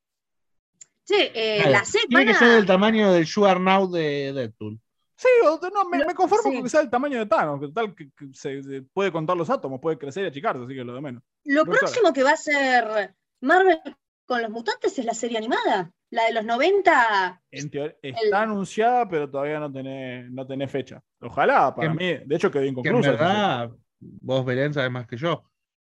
Che, 1.05 1.31
eh, 1.33 1.57
Claro, 1.57 1.71
la 1.71 1.85
serie 1.85 2.07
Tiene 2.07 2.25
que 2.27 2.33
ser 2.35 2.49
a- 2.49 2.53
del 2.53 2.65
tamaño 2.65 3.11
del 3.11 3.25
You 3.25 3.45
Are 3.45 3.59
Now 3.59 3.89
de 3.91 4.31
Deadpool. 4.33 4.79
Sí, 5.21 5.27
o- 5.45 5.59
no, 5.71 5.87
me, 5.87 6.15
conformo 6.15 6.49
sí. 6.49 6.55
con 6.55 6.63
que 6.63 6.69
sea 6.69 6.81
el 6.81 6.89
tamaño 6.89 7.19
de 7.19 7.27
Thanos, 7.27 7.59
que 7.59 7.67
tal 7.71 7.93
que, 7.93 8.09
que 8.17 8.27
se, 8.33 8.63
se 8.63 8.81
puede 8.81 9.11
contar 9.11 9.37
los 9.37 9.51
átomos, 9.51 9.79
puede 9.79 9.97
crecer 9.99 10.23
y 10.23 10.27
achicarse, 10.27 10.63
así 10.63 10.73
que 10.73 10.83
lo 10.83 10.95
de 10.95 11.01
menos. 11.01 11.21
Lo 11.45 11.63
próximo 11.65 12.11
que 12.11 12.23
va 12.23 12.31
a 12.31 12.37
ser 12.37 13.13
Marvel 13.41 13.79
con 14.25 14.41
los 14.41 14.49
mutantes 14.49 14.97
es 14.97 15.05
la 15.05 15.13
serie 15.13 15.37
animada. 15.37 15.91
La 16.09 16.25
de 16.25 16.33
los 16.33 16.43
90. 16.43 17.41
En 17.51 17.69
teoría, 17.69 17.95
está 18.01 18.41
anunciada, 18.41 19.07
pero 19.07 19.29
todavía 19.29 19.59
no 19.59 19.71
tenés, 19.71 20.29
no 20.31 20.45
tenés 20.47 20.71
fecha. 20.71 21.01
Ojalá, 21.21 21.73
para 21.75 21.89
Que- 21.89 21.97
mí, 22.19 22.25
de 22.25 22.35
hecho 22.35 22.49
quedó 22.49 22.61
Que 22.63 22.67
en 22.69 22.71
inconclusa. 22.73 23.11
verdad, 23.11 23.71
vos 23.99 24.43
Belén 24.45 24.73
sabes 24.73 24.89
más 24.91 25.05
que 25.05 25.17
yo. 25.17 25.43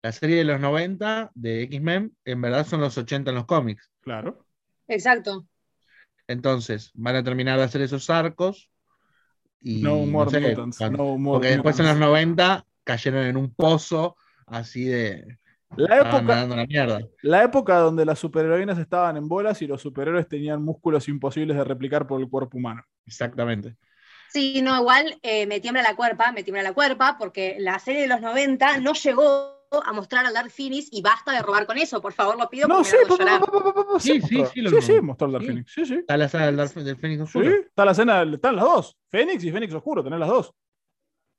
La 0.03 0.11
serie 0.13 0.37
de 0.39 0.45
los 0.45 0.59
90 0.61 1.31
de 1.35 1.63
X-Men, 1.63 2.17
en 2.25 2.41
verdad 2.41 2.67
son 2.67 2.81
los 2.81 2.99
80 2.99 3.31
en 3.31 3.37
los 3.37 3.45
cómics. 3.47 3.91
Claro. 4.01 4.45
Exacto. 4.89 5.47
Entonces, 6.27 6.91
van 6.95 7.17
a 7.17 7.23
terminar 7.25 7.59
de 7.59 7.65
hacer 7.65 7.83
esos 7.83 8.09
arcos. 8.11 8.70
Y 9.63 9.83
No 9.83 9.97
more 10.07 10.31
sé, 10.31 10.41
mutants. 10.41 10.79
cuando- 10.79 10.99
no 10.99 11.19
more 11.19 11.35
porque 11.37 11.49
después 11.51 11.79
en 11.81 11.87
los 11.87 11.95
mutants. 11.97 12.11
90 12.11 12.67
cayeron 12.85 13.25
en 13.27 13.37
un 13.37 13.55
pozo 13.55 14.17
así 14.47 14.85
de. 14.85 15.39
La 15.77 15.99
época, 15.99 16.23
nadando 16.23 16.57
la 16.57 16.67
mierda. 16.67 17.01
la 17.23 17.45
época 17.45 17.77
donde 17.79 18.05
las 18.05 18.19
superheroínas 18.19 18.77
estaban 18.79 19.17
en 19.17 19.29
bolas 19.29 19.63
y 19.63 19.69
los 19.69 19.81
superhéroes 19.81 20.27
tenían 20.29 20.65
músculos 20.65 21.07
imposibles 21.09 21.57
de 21.57 21.63
replicar 21.63 22.07
por 22.09 22.21
el 22.21 22.29
cuerpo 22.29 22.59
humano. 22.59 22.83
Exactamente. 23.07 23.77
Sí, 24.33 24.63
no, 24.63 24.77
igual 24.81 25.19
eh, 25.23 25.47
me 25.47 25.61
tiembla 25.61 25.83
la 25.83 25.95
cuerpa, 25.95 26.33
me 26.33 26.43
tiembla 26.43 26.63
la 26.63 26.73
cuerpa, 26.73 27.17
porque 27.19 27.57
la 27.61 27.79
serie 27.79 28.03
de 28.03 28.09
los 28.09 28.21
90 28.21 28.79
no 28.79 28.95
llegó 28.95 29.60
a 29.73 29.93
mostrar 29.93 30.27
al 30.27 30.35
Dark 30.35 30.51
Phoenix 30.51 30.89
y 30.91 31.01
basta 31.01 31.31
de 31.33 31.43
robar 31.43 31.65
con 31.67 31.79
eso, 31.79 32.01
por 32.01 32.13
favor, 32.13 32.37
lo 32.37 32.49
pido 32.51 32.67
No, 32.67 32.79
porque 32.79 32.91
sí, 32.91 32.97
pa- 33.07 34.01
Sí, 34.01 34.21
sí, 34.21 34.27
sí, 34.29 34.37
mostró. 34.39 34.53
sí, 34.53 34.61
lo- 34.63 34.71
sí, 34.71 34.81
sí, 34.83 35.01
mostró 35.01 35.27
el 35.29 35.33
Dark 35.33 35.43
sí. 35.45 35.49
Phoenix. 35.49 35.73
Sí, 35.73 35.87
sí. 35.87 35.95
Está 35.95 36.17
la 36.17 36.29
saga 36.29 36.47
del, 36.47 36.57
Dark- 36.57 36.75
del 36.75 36.97
Fénix 36.97 37.19
Sí, 37.19 37.23
Oscuro. 37.39 37.51
está 37.51 37.85
la 37.85 37.93
escena, 37.93 38.23
están 38.23 38.57
las 38.57 38.65
dos. 38.65 38.97
Fénix 39.09 39.45
y 39.45 39.53
Fénix 39.53 39.73
Oscuro, 39.75 40.03
tenés 40.03 40.19
las 40.19 40.29
dos. 40.29 40.53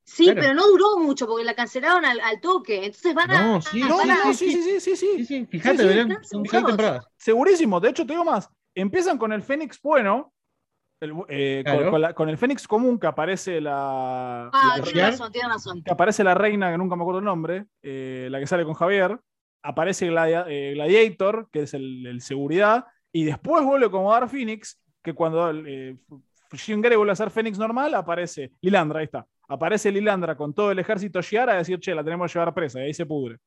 Sí, 0.03 0.25
Claro. 0.25 0.39
pero 0.41 0.53
no 0.55 0.67
duró 0.67 0.97
mucho 0.97 1.27
porque 1.27 1.43
la 1.43 1.53
cancelaron 1.53 2.05
al, 2.05 2.19
al 2.21 2.41
toque. 2.41 2.85
Entonces 2.85 3.13
van 3.13 3.31
a. 3.31 3.41
No, 3.43 3.61
sí, 3.61 3.81
No, 3.81 3.97
van 3.97 4.07
no, 4.07 4.13
a- 4.13 4.25
no, 4.25 4.33
sí, 4.33 4.51
sí, 4.51 4.61
sí, 4.63 4.79
sí, 4.79 4.95
sí. 4.95 5.07
Sí, 5.17 5.25
sí, 5.25 5.45
fíjate, 5.45 5.77
Sí, 5.77 5.83
sí, 5.83 5.87
verán, 5.89 6.09
son 6.23 6.45
seis 6.45 6.65
temporadas. 6.65 7.05
Segurísimo. 7.17 7.79
De 7.79 7.89
hecho, 7.89 8.05
te 8.05 8.13
digo 8.13 8.25
más. 8.25 8.49
Empiezan 8.73 9.17
con 9.17 9.31
el 9.33 9.43
Fénix 9.43 9.79
bueno, 9.81 10.33
el, 11.01 11.13
eh, 11.29 11.63
con- 11.65 11.75
Claro. 11.75 11.91
con, 11.91 12.01
la- 12.01 12.13
con 12.13 12.29
el 12.29 12.37
Fénix 12.37 12.67
común 12.67 12.99
que 12.99 13.07
aparece 13.07 13.59
la, 13.59 14.47
Ah, 14.47 14.51
la- 14.77 14.83
tiene 14.83 14.87
Javier. 15.01 15.05
razón, 15.11 15.31
tiene 15.31 15.49
razón. 15.49 15.83
que 15.83 15.91
aparece 15.91 16.23
la 16.23 16.33
reina, 16.35 16.71
que 16.71 16.77
nunca 16.77 16.95
me 16.95 17.01
acuerdo 17.03 17.19
el 17.19 17.25
nombre, 17.25 17.65
eh, 17.81 18.27
la 18.31 18.39
que 18.39 18.47
sale 18.47 18.63
con 18.63 18.73
Javier, 18.75 19.19
aparece 19.63 20.07
Gladia- 20.09 20.45
eh, 20.47 20.73
Gladiator, 20.75 21.49
que 21.51 21.63
es 21.63 21.73
el, 21.73 22.05
el 22.07 22.21
seguridad, 22.21 22.85
y 23.11 23.23
después 23.25 23.63
vuelve 23.65 23.89
como 23.91 24.11
Dark 24.11 24.29
Phoenix, 24.29 24.79
que 25.03 25.13
cuando 25.13 25.49
eh, 25.51 25.97
Jean 26.53 26.81
Grey 26.81 26.95
vuelve 26.97 27.13
a 27.13 27.15
ser 27.15 27.31
Fénix 27.31 27.57
normal, 27.57 27.93
aparece 27.95 28.51
Lilandra, 28.61 28.99
ahí 28.99 29.05
está. 29.05 29.25
Aparece 29.47 29.91
Lilandra 29.91 30.35
con 30.37 30.53
todo 30.53 30.71
el 30.71 30.79
ejército 30.79 31.21
Shi'ar 31.21 31.49
a 31.49 31.55
decir, 31.57 31.79
che, 31.79 31.93
la 31.95 32.03
tenemos 32.03 32.31
que 32.31 32.37
llevar 32.39 32.53
presa, 32.53 32.79
y 32.79 32.83
ahí 32.83 32.93
se 32.93 33.05
pudre. 33.05 33.37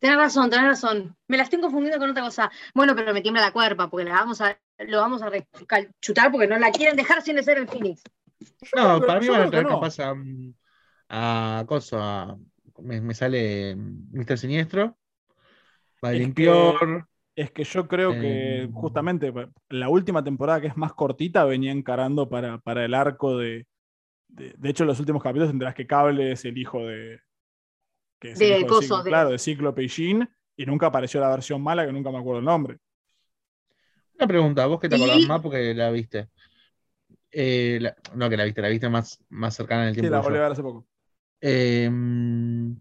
Tenés 0.00 0.16
razón, 0.16 0.50
tenés 0.50 0.66
razón. 0.66 1.16
Me 1.28 1.36
la 1.36 1.42
estoy 1.44 1.60
confundiendo 1.60 1.98
con 1.98 2.10
otra 2.10 2.22
cosa. 2.22 2.50
Bueno, 2.74 2.94
pero 2.96 3.12
me 3.12 3.20
tiembla 3.20 3.42
la 3.42 3.52
cuerpa 3.52 3.88
porque 3.88 4.04
la 4.06 4.14
vamos 4.14 4.40
a, 4.40 4.58
lo 4.78 4.98
vamos 4.98 5.22
a 5.22 5.28
rechutar 5.30 6.32
porque 6.32 6.46
no 6.46 6.58
la 6.58 6.70
quieren 6.70 6.96
dejar 6.96 7.22
sin 7.22 7.42
ser 7.42 7.58
el 7.58 7.68
Phoenix. 7.68 8.02
No, 8.74 9.00
para 9.00 9.20
mí 9.20 9.28
van 9.28 9.42
a 9.42 9.50
traer 9.50 9.64
no. 9.66 9.74
capaz 9.74 10.00
a, 10.00 10.14
a 11.08 11.64
Coso, 11.66 11.98
a- 12.00 12.36
me, 12.78 13.00
me 13.00 13.14
sale 13.14 13.76
Mr. 13.76 14.38
Siniestro, 14.38 14.96
Madeline 16.02 16.30
Es 16.30 16.34
que- 16.34 16.42
Pior, 16.42 17.06
Es 17.36 17.50
que 17.52 17.64
yo 17.64 17.86
creo 17.88 18.12
que 18.12 18.62
Eh, 18.64 18.68
justamente 18.72 19.32
la 19.68 19.88
última 19.88 20.22
temporada, 20.24 20.60
que 20.60 20.66
es 20.66 20.76
más 20.76 20.92
cortita, 20.94 21.44
venía 21.44 21.72
encarando 21.72 22.28
para, 22.28 22.58
para 22.58 22.84
el 22.84 22.92
arco 22.94 23.36
de, 23.38 23.66
de. 24.28 24.54
de 24.58 24.70
hecho, 24.70 24.84
en 24.84 24.88
los 24.88 25.00
últimos 25.00 25.22
capítulos 25.22 25.50
tendrás 25.50 25.74
que 25.74 25.86
Cable 25.86 26.32
es 26.32 26.44
el 26.44 26.58
hijo 26.58 26.86
de. 26.86 27.20
Que 28.20 28.32
es 28.32 28.40
el 28.40 28.48
De 28.50 28.58
hijo 28.60 28.68
coso, 28.68 28.82
Cíclope, 28.82 29.04
de- 29.04 29.10
Claro, 29.10 29.30
de 29.30 29.38
Cíclope 29.38 29.82
y 29.82 29.88
Jean, 29.88 30.30
y 30.56 30.66
nunca 30.66 30.86
apareció 30.86 31.20
la 31.20 31.30
versión 31.30 31.62
mala, 31.62 31.86
que 31.86 31.92
nunca 31.92 32.10
me 32.10 32.18
acuerdo 32.18 32.38
el 32.40 32.44
nombre. 32.44 32.78
Una 34.16 34.26
pregunta, 34.28 34.66
vos 34.66 34.78
que 34.78 34.88
te 34.88 34.96
Y- 34.98 35.02
acordás 35.02 35.26
más 35.26 35.40
porque 35.40 35.74
la 35.74 35.90
viste. 35.90 36.28
Eh, 37.32 37.78
la- 37.80 37.96
no 38.14 38.28
que 38.28 38.36
la 38.36 38.44
viste, 38.44 38.60
la 38.60 38.68
viste 38.68 38.88
más, 38.88 39.18
más 39.30 39.54
cercana 39.54 39.82
en 39.84 39.88
el 39.88 39.94
Sí, 39.94 40.00
tiempo. 40.00 40.16
la 40.16 40.20
que 40.20 40.24
yo. 40.24 40.28
volví 40.28 40.38
a 40.38 40.42
ver 40.42 40.52
hace 40.52 40.62
poco. 40.62 40.86
Eh, 41.40 41.88
mm, 41.90 42.72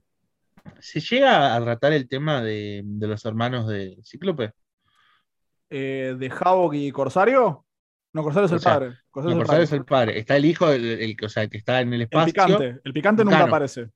¿Se 0.79 0.99
llega 0.99 1.55
a 1.55 1.63
tratar 1.63 1.93
el 1.93 2.07
tema 2.09 2.41
de, 2.41 2.81
de 2.83 3.07
los 3.07 3.23
hermanos 3.25 3.67
de 3.67 3.97
Cíclope? 4.03 4.51
Eh, 5.69 6.15
de 6.17 6.29
Havok 6.29 6.73
y 6.73 6.91
Corsario. 6.91 7.65
No, 8.11 8.23
Corsario 8.23 8.47
es 8.47 8.51
el 8.51 8.57
O 8.57 8.59
sea, 8.59 8.73
padre. 8.73 8.95
Corsario 9.11 9.35
No, 9.37 9.41
es 9.43 9.43
el 9.43 9.47
Corsario 9.47 9.47
padre. 9.47 9.63
es 9.63 9.71
el 9.71 9.85
padre. 9.85 10.19
Está 10.19 10.35
el 10.37 10.45
hijo, 10.45 10.69
el, 10.69 10.85
el- 10.85 11.17
o 11.23 11.29
sea, 11.29 11.43
el 11.43 11.49
que 11.49 11.57
está 11.57 11.79
en 11.81 11.89
el 11.89 11.93
El 11.95 12.01
espacio. 12.01 12.33
picante. 12.33 12.81
El 12.83 12.93
picante 12.93 13.23
nunca 13.23 13.43
aparece. 13.43 13.89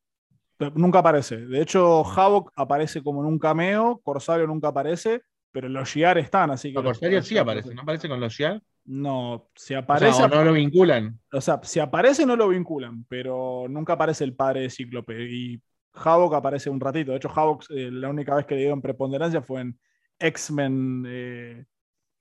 Nunca 0.76 0.99
aparece. 0.99 1.38
De 1.38 1.62
hecho, 1.62 2.06
Havok 2.06 2.51
aparece 2.56 3.01
como 3.04 3.22
en 3.22 3.28
un 3.28 3.39
cameo, 3.39 3.99
Corsario 4.04 4.47
nunca 4.47 4.70
aparece, 4.70 5.24
pero 5.51 5.68
los 5.68 5.89
Shi'ar 5.89 6.18
están, 6.18 6.51
así 6.51 6.70
que. 6.70 6.76
No, 6.76 6.84
Corsario 6.84 7.22
sí 7.22 7.38
aparece, 7.38 7.74
¿no 7.74 7.82
aparece 7.82 8.08
con 8.08 8.20
los 8.20 8.34
Shi'ar? 8.34 8.62
No, 8.86 9.49
si 9.56 9.74
O 9.74 9.78
sea, 9.78 9.80
aparece, 9.80 10.24
o 10.24 10.28
no 10.28 10.43
lo 10.43 10.54
vinculan. 10.54 11.20
O 11.32 11.41
sea, 11.41 11.60
si 11.64 11.80
aparece 11.80 12.26
no 12.26 12.36
lo 12.36 12.49
vinculan, 12.49 13.06
pero 13.10 13.66
nunca 13.70 13.93
aparece 13.93 14.24
el 14.26 14.36
padre 14.36 14.62
de 14.62 14.70
Cíclope. 14.70 15.24
Y 15.30 15.62
Havok 15.93 16.34
aparece 16.36 16.70
un 16.70 16.80
ratito. 16.80 17.12
De 17.12 17.18
hecho, 17.18 17.32
Havok 17.34 17.64
eh, 17.70 17.89
la 17.91 18.10
única 18.10 18.36
vez 18.36 18.45
que 18.45 18.56
le 18.56 18.62
dieron 18.62 18.82
preponderancia 18.82 19.41
fue 19.41 19.62
en 19.62 19.80
X-Men, 20.20 21.04
eh, 21.08 21.66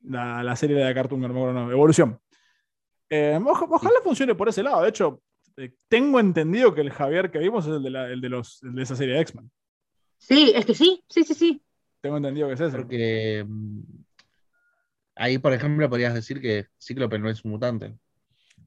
la, 0.05 0.43
la 0.43 0.57
serie 0.57 0.77
de 0.77 0.95
Cartoon, 0.95 1.21
no 1.21 1.29
me 1.29 1.35
acuerdo, 1.35 1.53
no, 1.53 1.71
Evolución. 1.71 2.19
Eh, 3.11 3.39
oja- 3.45 3.67
ojalá 3.69 3.95
funcione 4.03 4.35
por 4.35 4.49
ese 4.49 4.63
lado. 4.63 4.83
De 4.83 4.89
hecho, 4.89 5.21
eh, 5.57 5.73
tengo 5.89 6.21
entendido 6.21 6.75
que 6.75 6.81
el 6.81 6.91
Javier 6.91 7.31
que 7.31 7.39
vimos 7.39 7.67
es 7.67 7.73
el 7.73 7.83
de, 7.83 7.91
la- 7.91 8.09
el 8.09 8.21
de, 8.21 8.29
los, 8.29 8.63
el 8.63 8.75
de 8.75 8.83
esa 8.83 8.97
serie 8.97 9.15
de 9.15 9.21
X-Men. 9.23 9.51
Sí, 10.19 10.53
es 10.55 10.65
que 10.65 10.75
sí, 10.75 11.03
sí, 11.09 11.25
sí, 11.25 11.35
sí. 11.35 11.63
Tengo 12.01 12.17
entendido 12.17 12.49
que 12.49 12.55
es 12.55 12.61
ese. 12.61 12.77
Porque 12.77 13.45
mm, 13.47 13.81
ahí, 15.17 15.39
por 15.39 15.53
ejemplo, 15.53 15.89
podrías 15.89 16.15
decir 16.15 16.41
que 16.41 16.67
Cíclope 16.81 17.19
no 17.19 17.29
es 17.29 17.45
un 17.45 17.53
mutante. 17.53 17.97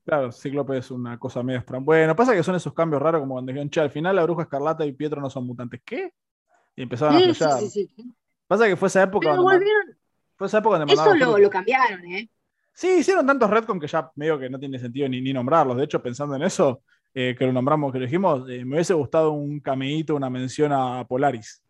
Claro, 0.05 0.31
Cíclope 0.31 0.77
es 0.77 0.91
una 0.91 1.17
cosa 1.17 1.41
medio 1.41 1.59
extra. 1.59 1.79
Bueno, 1.79 2.15
pasa 2.15 2.33
que 2.35 2.43
son 2.43 2.55
esos 2.55 2.73
cambios 2.73 3.01
raros 3.01 3.21
como 3.21 3.35
cuando 3.35 3.51
dijeron, 3.51 3.69
che, 3.69 3.79
al 3.79 3.89
final 3.89 4.15
la 4.15 4.23
bruja 4.23 4.43
escarlata 4.43 4.85
y 4.85 4.93
Pietro 4.93 5.19
no 5.19 5.29
son 5.29 5.47
mutantes. 5.47 5.81
¿Qué? 5.83 6.13
Y 6.75 6.83
empezaron 6.83 7.15
a 7.15 7.19
Sí, 7.19 7.33
sí, 7.33 7.69
sí, 7.69 7.91
sí. 7.95 8.13
Pasa 8.47 8.67
que 8.67 8.75
fue 8.75 8.87
esa 8.87 9.01
época 9.03 9.29
Pero 9.29 9.41
donde, 9.41 9.55
volvieron, 9.57 9.97
fue 10.35 10.47
esa 10.47 10.59
época 10.59 10.77
donde 10.77 10.93
eso 10.93 11.15
lo, 11.15 11.37
lo 11.39 11.49
cambiaron, 11.49 12.05
¿eh? 12.05 12.29
Sí, 12.77 12.89
hicieron 12.99 13.25
tantos 13.25 13.49
retcon 13.49 13.79
que 13.79 13.87
ya 13.87 14.11
medio 14.15 14.37
que 14.37 14.49
no 14.49 14.59
tiene 14.59 14.77
sentido 14.77 15.07
ni, 15.07 15.21
ni 15.21 15.31
nombrarlos. 15.31 15.77
De 15.77 15.85
hecho, 15.85 16.03
pensando 16.03 16.35
en 16.35 16.43
eso, 16.43 16.81
eh, 17.13 17.33
que 17.39 17.45
lo 17.45 17.53
nombramos, 17.53 17.91
que 17.93 17.99
lo 17.99 18.05
dijimos, 18.05 18.49
eh, 18.49 18.65
me 18.65 18.75
hubiese 18.75 18.93
gustado 18.93 19.31
un 19.31 19.61
cameíto, 19.61 20.13
una 20.15 20.29
mención 20.29 20.73
a 20.73 21.05
Polaris. 21.07 21.63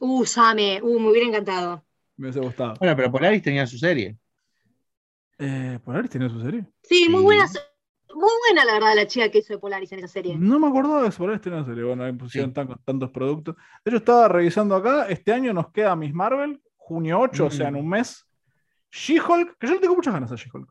Uh, 0.00 0.24
Same, 0.26 0.80
uh, 0.82 1.00
me 1.00 1.10
hubiera 1.10 1.26
encantado. 1.28 1.82
Me 2.18 2.26
hubiese 2.26 2.40
gustado. 2.40 2.74
Bueno, 2.78 2.94
pero 2.96 3.10
Polaris 3.10 3.42
tenía 3.42 3.66
su 3.66 3.78
serie. 3.78 4.16
Eh, 5.38 5.78
¿Polaris 5.84 6.10
tiene 6.10 6.28
su 6.28 6.40
serie? 6.42 6.64
Sí, 6.82 7.08
muy 7.08 7.22
buena, 7.22 7.46
muy 8.14 8.30
buena 8.46 8.64
la 8.64 8.74
verdad 8.74 8.94
la 8.94 9.06
chica 9.06 9.30
que 9.30 9.38
hizo 9.38 9.54
de 9.54 9.58
Polaris 9.58 9.90
en 9.92 10.00
esa 10.00 10.08
serie. 10.08 10.36
No 10.36 10.58
me 10.58 10.68
acordaba 10.68 11.02
de 11.02 11.10
que 11.10 11.16
Polaris 11.16 11.40
tenía 11.40 11.58
una 11.60 11.66
serie. 11.66 11.84
Bueno, 11.84 12.04
ahí 12.04 12.12
pusieron 12.12 12.50
Sí. 12.50 12.54
tan- 12.54 12.76
tantos 12.84 13.10
productos. 13.10 13.56
De 13.84 13.90
hecho, 13.90 13.96
estaba 13.98 14.28
revisando 14.28 14.74
acá. 14.76 15.08
Este 15.08 15.32
año 15.32 15.54
nos 15.54 15.70
queda 15.72 15.96
Miss 15.96 16.12
Marvel, 16.12 16.60
junio 16.76 17.20
8, 17.20 17.46
o 17.46 17.50
sea, 17.50 17.68
en 17.68 17.74
Mm. 17.74 17.78
un 17.78 17.88
mes. 17.88 18.25
She-Hulk, 18.96 19.56
que 19.58 19.66
yo 19.66 19.74
le 19.74 19.80
tengo 19.80 19.94
muchas 19.94 20.14
ganas 20.14 20.32
a 20.32 20.36
She-Hulk. 20.36 20.70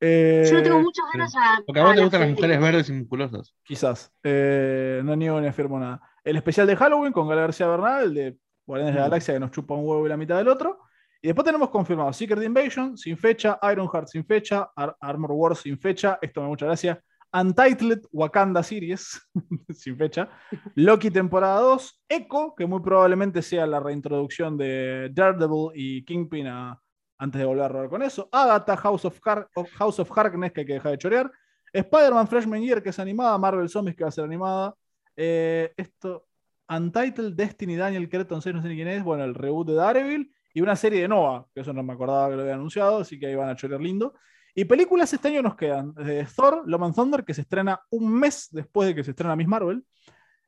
Eh, 0.00 0.44
Yo 0.48 0.56
no 0.58 0.62
tengo 0.62 0.80
muchas 0.80 1.04
ganas 1.12 1.34
a. 1.36 1.60
Porque 1.66 1.80
a 1.80 1.84
vos 1.84 1.94
te 1.96 2.02
gustan 2.02 2.20
las 2.20 2.30
mujeres 2.30 2.60
verdes 2.60 2.88
y 2.88 2.92
musculosas. 2.92 3.54
Quizás. 3.64 4.12
Eh, 4.22 5.02
no 5.04 5.16
niego 5.16 5.40
ni 5.40 5.48
afirmo 5.48 5.78
nada. 5.78 6.00
El 6.24 6.36
especial 6.36 6.66
de 6.66 6.76
Halloween 6.76 7.12
con 7.12 7.28
Gala 7.28 7.42
García 7.42 7.66
Bernal, 7.66 8.04
el 8.04 8.14
de 8.14 8.38
Guardianes 8.66 8.94
de 8.94 9.00
la. 9.00 9.06
Galaxia, 9.06 9.34
que 9.34 9.40
nos 9.40 9.50
chupa 9.50 9.74
un 9.74 9.86
huevo 9.86 10.06
y 10.06 10.08
la 10.08 10.16
mitad 10.16 10.36
del 10.38 10.48
otro. 10.48 10.78
Y 11.20 11.26
después 11.26 11.44
tenemos 11.44 11.68
confirmado 11.70 12.12
Secret 12.12 12.42
Invasion, 12.44 12.96
sin 12.96 13.18
fecha, 13.18 13.58
Ironheart 13.72 14.06
sin 14.06 14.24
fecha, 14.24 14.70
Ar- 14.76 14.96
Armor 15.00 15.32
Wars 15.32 15.60
sin 15.60 15.76
fecha, 15.78 16.16
esto 16.22 16.40
me 16.40 16.44
da 16.44 16.48
mucha 16.50 16.66
gracia. 16.66 17.02
Untitled 17.32 18.02
Wakanda 18.12 18.62
Series, 18.62 19.20
sin 19.74 19.96
fecha. 19.96 20.28
Loki 20.76 21.10
temporada 21.10 21.58
2, 21.60 22.02
Echo, 22.08 22.54
que 22.56 22.66
muy 22.66 22.80
probablemente 22.80 23.42
sea 23.42 23.66
la 23.66 23.80
reintroducción 23.80 24.56
de 24.56 25.10
Daredevil 25.12 25.72
y 25.74 26.04
Kingpin 26.04 26.46
a- 26.46 26.80
antes 27.18 27.38
de 27.38 27.44
volver 27.44 27.64
a 27.64 27.68
robar 27.68 27.88
con 27.88 28.02
eso. 28.02 28.28
Agatha, 28.32 28.76
House 28.76 29.04
of, 29.04 29.18
Har- 29.26 29.48
House 29.76 29.98
of 29.98 30.10
Harkness, 30.16 30.52
que 30.52 30.60
hay 30.60 30.66
que 30.66 30.72
dejar 30.74 30.92
de 30.92 30.98
chorear. 30.98 31.32
Spider-Man 31.72 32.28
Freshman 32.28 32.62
Year, 32.62 32.82
que 32.82 32.90
es 32.90 32.98
animada, 32.98 33.36
Marvel 33.36 33.68
Zombies, 33.68 33.96
que 33.96 34.04
va 34.04 34.08
a 34.08 34.12
ser 34.12 34.24
animada. 34.24 34.74
Eh, 35.16 35.72
esto, 35.76 36.26
Untitled, 36.68 37.34
Destiny, 37.34 37.76
Daniel 37.76 38.08
Cretton, 38.08 38.36
no 38.36 38.62
sé 38.62 38.68
ni 38.68 38.76
quién 38.76 38.88
es, 38.88 39.02
bueno, 39.02 39.24
el 39.24 39.34
reboot 39.34 39.66
de 39.68 39.74
Daredevil, 39.74 40.32
y 40.54 40.60
una 40.60 40.76
serie 40.76 41.02
de 41.02 41.08
Nova, 41.08 41.46
que 41.54 41.60
eso 41.60 41.72
no 41.72 41.82
me 41.82 41.92
acordaba 41.92 42.30
que 42.30 42.36
lo 42.36 42.42
había 42.42 42.54
anunciado, 42.54 42.98
así 42.98 43.18
que 43.18 43.26
ahí 43.26 43.34
van 43.34 43.48
a 43.48 43.56
chorear 43.56 43.80
lindo. 43.80 44.14
Y 44.54 44.64
películas 44.64 45.12
este 45.12 45.28
año 45.28 45.42
nos 45.42 45.56
quedan, 45.56 45.94
Thor, 46.34 46.62
Love 46.66 46.82
and 46.82 46.94
Thunder, 46.94 47.24
que 47.24 47.34
se 47.34 47.42
estrena 47.42 47.80
un 47.90 48.12
mes 48.12 48.48
después 48.50 48.88
de 48.88 48.94
que 48.94 49.04
se 49.04 49.10
estrena 49.10 49.36
Miss 49.36 49.46
Marvel, 49.46 49.84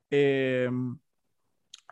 eh, 0.09 0.69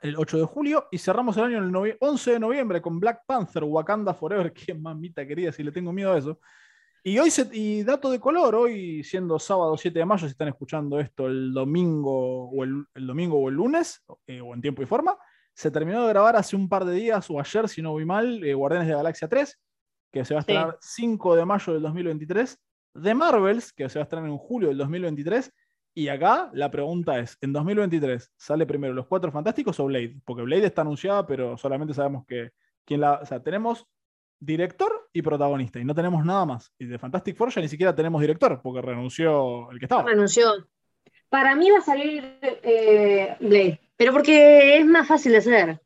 el 0.02 0.16
8 0.18 0.38
de 0.38 0.44
julio, 0.46 0.88
y 0.92 0.98
cerramos 0.98 1.38
el 1.38 1.44
año 1.46 1.58
el 1.60 1.72
novie- 1.72 1.98
11 2.00 2.32
de 2.34 2.40
noviembre 2.40 2.82
con 2.82 3.00
Black 3.00 3.22
Panther, 3.26 3.64
Wakanda 3.64 4.14
Forever, 4.14 4.54
que 4.54 4.74
mamita 4.74 5.26
querida, 5.26 5.52
si 5.52 5.64
le 5.64 5.72
tengo 5.72 5.92
miedo 5.94 6.14
a 6.14 6.18
eso. 6.18 6.40
Y 7.04 7.18
hoy, 7.18 7.32
se- 7.32 7.50
y 7.54 7.84
dato 7.84 8.12
de 8.12 8.20
color, 8.20 8.56
hoy 8.56 9.04
siendo 9.04 9.40
sábado 9.40 9.78
7 9.78 10.00
de 10.00 10.06
mayo, 10.06 10.28
si 10.28 10.32
están 10.32 10.50
escuchando 10.50 11.00
esto 11.00 11.28
el 11.28 11.54
domingo 11.54 12.50
o 12.50 12.64
el, 12.64 12.84
el 12.94 13.08
domingo 13.08 13.38
o 13.40 13.50
el 13.50 13.56
lunes, 13.56 14.04
eh, 14.28 14.42
o 14.42 14.54
en 14.54 14.62
tiempo 14.62 14.82
y 14.82 14.86
forma, 14.86 15.18
se 15.54 15.72
terminó 15.72 16.04
de 16.04 16.10
grabar 16.10 16.36
hace 16.36 16.56
un 16.56 16.68
par 16.70 16.86
de 16.86 16.94
días 16.94 17.30
o 17.30 17.40
ayer, 17.40 17.68
si 17.70 17.82
no 17.82 17.92
voy 17.92 18.06
mal, 18.06 18.44
eh, 18.44 18.54
Guardianes 18.54 18.88
de 18.88 18.94
la 18.94 19.00
Galaxia 19.00 19.28
3, 19.28 19.60
que 20.12 20.26
se 20.26 20.34
va 20.34 20.40
a 20.42 20.44
Sí. 20.44 20.52
estrenar 20.52 20.78
5 20.82 21.36
de 21.36 21.46
mayo 21.46 21.74
del 21.74 21.82
2023, 21.84 22.58
The 23.02 23.14
Marvels, 23.14 23.72
que 23.74 23.88
se 23.90 24.00
va 24.00 24.04
a 24.04 24.06
estrenar 24.06 24.30
en 24.30 24.38
julio 24.38 24.70
del 24.70 24.78
2023, 24.78 25.54
y 25.94 26.08
acá 26.08 26.50
la 26.54 26.72
pregunta 26.72 27.20
es, 27.20 27.38
¿en 27.42 27.54
2023 27.54 28.32
sale 28.38 28.66
primero 28.66 28.94
Los 28.94 29.08
Cuatro 29.08 29.32
Fantásticos 29.32 29.80
o 29.80 29.86
Blade? 29.86 30.20
Porque 30.26 30.44
Blade 30.44 30.66
está 30.66 30.82
anunciada, 30.82 31.26
pero 31.26 31.58
solamente 31.58 31.94
sabemos 31.94 32.26
que 32.26 32.52
quién 32.86 33.02
la... 33.02 33.16
O 33.16 33.26
sea, 33.26 33.42
tenemos 33.42 33.88
director 34.40 35.10
y 35.12 35.22
protagonista, 35.22 35.80
y 35.80 35.86
no 35.86 35.94
tenemos 35.94 36.24
nada 36.26 36.46
más. 36.46 36.74
Y 36.78 36.86
de 36.86 36.98
Fantastic 36.98 37.36
Four 37.36 37.50
ya 37.50 37.62
ni 37.62 37.68
siquiera 37.68 37.94
tenemos 37.94 38.22
director, 38.22 38.62
porque 38.62 38.82
renunció 38.82 39.70
el 39.72 39.80
que 39.80 39.86
estaba. 39.86 40.04
Renunció. 40.04 40.68
Para 41.28 41.56
mí 41.56 41.70
va 41.70 41.80
a 41.80 41.82
salir 41.82 42.40
eh, 42.42 43.36
Blade, 43.40 43.80
pero 43.96 44.14
porque 44.14 44.78
es 44.80 44.86
más 44.86 45.08
fácil 45.08 45.34
de 45.34 45.38
hacer. 45.38 45.82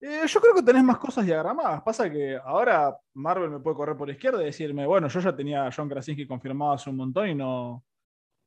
Eh, 0.00 0.22
yo 0.26 0.40
creo 0.40 0.54
que 0.54 0.62
tenés 0.62 0.84
más 0.84 0.98
cosas 0.98 1.26
diagramadas. 1.26 1.82
Pasa 1.82 2.10
que 2.10 2.36
ahora 2.36 2.96
Marvel 3.14 3.50
me 3.50 3.60
puede 3.60 3.76
correr 3.76 3.96
por 3.96 4.10
izquierda 4.10 4.42
y 4.42 4.46
decirme, 4.46 4.86
bueno, 4.86 5.08
yo 5.08 5.20
ya 5.20 5.34
tenía 5.34 5.66
a 5.66 5.72
John 5.72 5.88
Krasinski 5.88 6.26
confirmado 6.26 6.72
hace 6.72 6.90
un 6.90 6.96
montón 6.96 7.28
y 7.28 7.34
no. 7.34 7.84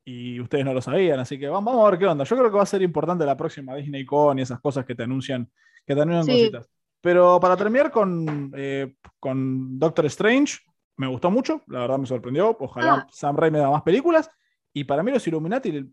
Y 0.04 0.40
ustedes 0.40 0.64
no 0.64 0.74
lo 0.74 0.82
sabían, 0.82 1.20
así 1.20 1.38
que 1.38 1.48
vamos, 1.48 1.72
vamos 1.72 1.86
a 1.86 1.90
ver 1.90 1.98
qué 1.98 2.06
onda. 2.06 2.24
Yo 2.24 2.36
creo 2.36 2.50
que 2.50 2.56
va 2.56 2.62
a 2.64 2.66
ser 2.66 2.82
importante 2.82 3.24
la 3.24 3.36
próxima 3.36 3.74
Disney 3.76 4.04
Con 4.04 4.38
y 4.38 4.42
esas 4.42 4.60
cosas 4.60 4.84
que 4.84 4.94
te 4.94 5.04
anuncian, 5.04 5.48
que 5.86 5.94
te 5.94 6.00
anuncian 6.00 6.24
Sí. 6.24 6.42
cositas. 6.50 6.68
Pero 7.00 7.38
para 7.40 7.56
terminar 7.56 7.90
con, 7.90 8.52
eh, 8.56 8.94
con 9.20 9.78
Doctor 9.78 10.06
Strange, 10.06 10.58
me 10.96 11.06
gustó 11.06 11.30
mucho, 11.30 11.62
la 11.68 11.80
verdad 11.80 11.98
me 11.98 12.06
sorprendió. 12.06 12.56
Ojalá 12.60 12.94
Ah. 12.94 13.06
Sam 13.10 13.36
Raimi 13.36 13.58
da 13.58 13.70
más 13.70 13.82
películas. 13.82 14.30
Y 14.72 14.84
para 14.84 15.02
mí 15.02 15.10
los 15.12 15.26
Illuminati, 15.26 15.84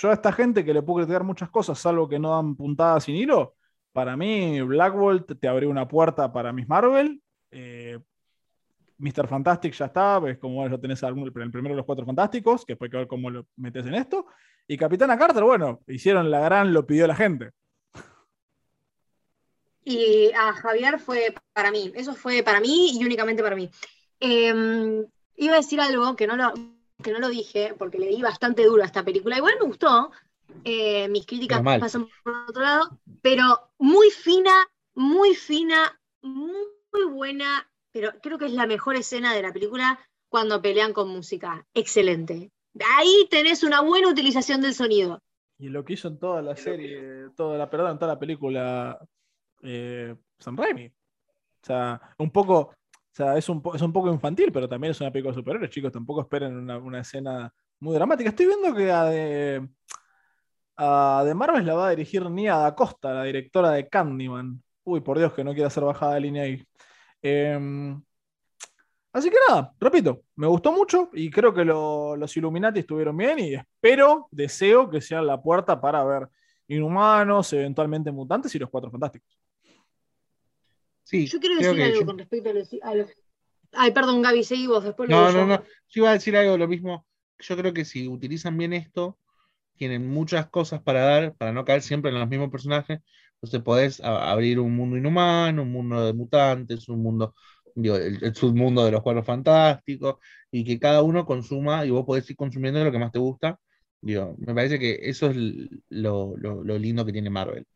yo 0.00 0.10
a 0.10 0.14
esta 0.14 0.32
gente 0.32 0.64
que 0.64 0.74
le 0.74 0.82
puedo 0.82 0.98
criticar 1.04 1.24
muchas 1.24 1.50
cosas, 1.50 1.78
salvo 1.78 2.08
que 2.08 2.18
no 2.18 2.30
dan 2.30 2.56
puntadas 2.56 3.04
sin 3.04 3.14
hilo, 3.16 3.54
para 3.92 4.16
mí 4.16 4.60
Black 4.62 4.94
Bolt 4.94 5.38
te 5.40 5.46
abrió 5.48 5.70
una 5.70 5.86
puerta 5.86 6.32
para 6.32 6.52
Miss 6.52 6.68
Marvel. 6.68 7.20
eh, 7.56 8.00
Mr. 8.98 9.26
Fantastic 9.28 9.72
ya 9.74 9.86
está, 9.86 10.20
es 10.28 10.38
como 10.38 10.56
bueno, 10.56 10.76
ya 10.76 10.80
tenés 10.80 11.02
algún- 11.02 11.24
el 11.26 11.32
primero 11.32 11.70
de 11.74 11.76
los 11.76 11.86
cuatro 11.86 12.06
fantásticos, 12.06 12.64
que 12.64 12.72
después 12.74 12.88
hay 12.88 12.90
que 12.92 12.96
ver 12.98 13.06
cómo 13.06 13.30
lo 13.30 13.46
metes 13.56 13.84
en 13.86 13.94
esto. 13.94 14.26
Y 14.66 14.76
Capitana 14.76 15.18
Carter, 15.18 15.42
bueno, 15.44 15.80
hicieron 15.88 16.30
la 16.30 16.40
gran, 16.40 16.72
lo 16.72 16.86
pidió 16.86 17.06
la 17.06 17.16
gente. 17.16 17.50
Y 19.84 20.30
a 20.32 20.52
Javier 20.54 20.98
fue 20.98 21.34
para 21.52 21.70
mí, 21.70 21.92
eso 21.94 22.14
fue 22.14 22.42
para 22.42 22.60
mí 22.60 22.98
y 22.98 23.04
únicamente 23.04 23.42
para 23.42 23.56
mí. 23.56 23.68
Eh, 24.20 25.04
iba 25.36 25.52
a 25.54 25.56
decir 25.58 25.80
algo 25.80 26.16
que 26.16 26.26
no, 26.26 26.36
lo, 26.36 26.54
que 27.02 27.12
no 27.12 27.18
lo 27.18 27.28
dije, 27.28 27.74
porque 27.78 27.98
le 27.98 28.06
di 28.08 28.22
bastante 28.22 28.64
duro 28.64 28.82
a 28.82 28.86
esta 28.86 29.04
película. 29.04 29.36
Igual 29.36 29.56
me 29.60 29.66
gustó, 29.66 30.10
eh, 30.64 31.08
mis 31.08 31.26
críticas 31.26 31.58
Normal. 31.58 31.80
pasan 31.80 32.08
por 32.22 32.34
otro 32.48 32.62
lado, 32.62 32.98
pero 33.20 33.72
muy 33.78 34.08
fina, 34.10 34.52
muy 34.94 35.34
fina, 35.34 36.00
muy 36.22 37.04
buena, 37.12 37.68
pero 37.94 38.10
creo 38.20 38.38
que 38.38 38.46
es 38.46 38.52
la 38.52 38.66
mejor 38.66 38.96
escena 38.96 39.32
de 39.32 39.40
la 39.40 39.52
película 39.52 40.00
cuando 40.28 40.60
pelean 40.60 40.92
con 40.92 41.08
música. 41.08 41.64
Excelente. 41.72 42.50
Ahí 42.96 43.28
tenés 43.30 43.62
una 43.62 43.82
buena 43.82 44.08
utilización 44.08 44.60
del 44.60 44.74
sonido. 44.74 45.22
Y 45.58 45.68
lo 45.68 45.84
que 45.84 45.92
hizo 45.92 46.08
en 46.08 46.18
toda 46.18 46.42
la 46.42 46.56
serie, 46.56 47.28
toda 47.36 47.56
la, 47.56 47.70
perdón, 47.70 47.92
en 47.92 47.98
toda 48.00 48.14
la 48.14 48.18
película 48.18 48.98
eh, 49.62 50.12
Sam 50.40 50.56
Raimi. 50.56 50.86
O 50.86 50.92
sea, 51.62 52.00
un 52.18 52.32
poco, 52.32 52.58
o 52.58 52.74
sea, 53.12 53.38
es 53.38 53.48
un, 53.48 53.62
es 53.72 53.80
un 53.80 53.92
poco 53.92 54.12
infantil, 54.12 54.50
pero 54.50 54.68
también 54.68 54.90
es 54.90 55.00
una 55.00 55.12
película 55.12 55.32
de 55.32 55.40
superhéroes, 55.40 55.70
chicos. 55.70 55.92
Tampoco 55.92 56.22
esperen 56.22 56.56
una, 56.56 56.78
una 56.78 56.98
escena 56.98 57.54
muy 57.78 57.94
dramática. 57.94 58.30
Estoy 58.30 58.46
viendo 58.46 58.74
que 58.74 58.90
a 58.90 59.04
de, 59.04 59.68
a 60.78 61.22
de 61.24 61.34
Marvel 61.34 61.64
la 61.64 61.74
va 61.74 61.86
a 61.86 61.90
dirigir 61.90 62.28
Nia 62.28 62.56
Da 62.56 62.74
Costa, 62.74 63.14
la 63.14 63.22
directora 63.22 63.70
de 63.70 63.88
Candyman. 63.88 64.60
Uy, 64.82 65.00
por 65.00 65.16
Dios, 65.16 65.32
que 65.32 65.44
no 65.44 65.52
quiere 65.52 65.68
hacer 65.68 65.84
bajada 65.84 66.14
de 66.14 66.20
línea 66.22 66.42
ahí. 66.42 66.60
Em, 67.26 68.02
así 69.14 69.30
que 69.30 69.36
nada, 69.48 69.74
repito, 69.80 70.24
me 70.36 70.46
gustó 70.46 70.72
mucho 70.72 71.08
y 71.14 71.30
creo 71.30 71.54
que 71.54 71.64
lo- 71.64 72.16
los 72.16 72.36
Illuminati 72.36 72.80
estuvieron 72.80 73.16
bien 73.16 73.38
y 73.38 73.54
espero, 73.54 74.28
deseo 74.30 74.90
que 74.90 75.00
sean 75.00 75.26
la 75.26 75.40
puerta 75.40 75.80
para 75.80 76.04
ver 76.04 76.28
inhumanos, 76.68 77.50
eventualmente 77.54 78.12
mutantes 78.12 78.54
y 78.54 78.58
los 78.58 78.68
cuatro 78.68 78.90
fantásticos. 78.90 79.38
Sí, 81.02 81.26
Yo 81.26 81.40
quiero 81.40 81.56
decir 81.56 81.82
algo 81.82 82.00
yo- 82.00 82.06
con 82.06 82.18
respecto 82.18 82.50
a 82.50 82.52
los, 82.52 82.70
a 82.82 82.94
los- 82.94 83.10
Ay, 83.72 83.92
perdón, 83.92 84.20
Gaby, 84.20 84.44
seguí 84.44 84.66
vos, 84.66 84.84
después 84.84 85.08
lo 85.08 85.16
No, 85.16 85.32
no, 85.32 85.38
yo. 85.40 85.46
no. 85.46 85.56
Yo 85.88 86.02
iba 86.02 86.10
a 86.10 86.14
decir 86.14 86.36
algo 86.36 86.58
lo 86.58 86.68
mismo. 86.68 87.06
Yo 87.38 87.56
creo 87.56 87.72
que 87.72 87.86
si 87.86 88.06
utilizan 88.06 88.56
bien 88.58 88.72
esto, 88.74 89.18
tienen 89.76 90.08
muchas 90.08 90.48
cosas 90.50 90.80
para 90.82 91.00
dar, 91.00 91.34
para 91.36 91.52
no 91.52 91.64
caer 91.64 91.80
siempre 91.82 92.10
en 92.10 92.18
los 92.20 92.28
mismos 92.28 92.50
personajes. 92.50 93.00
Entonces 93.42 93.62
podés 93.62 94.00
a- 94.00 94.30
abrir 94.32 94.58
un 94.60 94.74
mundo 94.76 94.96
inhumano, 94.96 95.62
un 95.62 95.72
mundo 95.72 96.04
de 96.06 96.12
mutantes, 96.14 96.88
un 96.88 97.02
mundo, 97.02 97.34
digo, 97.74 97.96
el, 97.96 98.22
el 98.24 98.34
submundo 98.34 98.84
de 98.84 98.92
los 98.92 99.02
cuadros 99.02 99.26
fantásticos, 99.26 100.16
y 100.50 100.64
que 100.64 100.78
cada 100.78 101.02
uno 101.02 101.26
consuma, 101.26 101.84
y 101.86 101.90
vos 101.90 102.04
podés 102.06 102.28
ir 102.30 102.36
consumiendo 102.36 102.82
lo 102.84 102.92
que 102.92 102.98
más 102.98 103.12
te 103.12 103.18
gusta. 103.18 103.58
Digo, 104.00 104.34
me 104.38 104.54
parece 104.54 104.78
que 104.78 104.98
eso 105.02 105.30
es 105.30 105.36
lo, 105.88 106.36
lo- 106.36 106.62
lo 106.64 106.78
lindo 106.78 107.04
que 107.06 107.12
tiene 107.12 107.30
Marvel. 107.30 107.66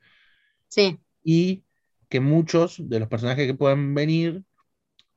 Sí, 0.69 0.99
Y 1.23 1.65
que 2.09 2.21
muchos 2.21 2.77
de 2.89 3.01
los 3.01 3.09
personajes 3.09 3.47
que 3.47 3.55
pueden 3.55 3.95
venir, 3.95 4.45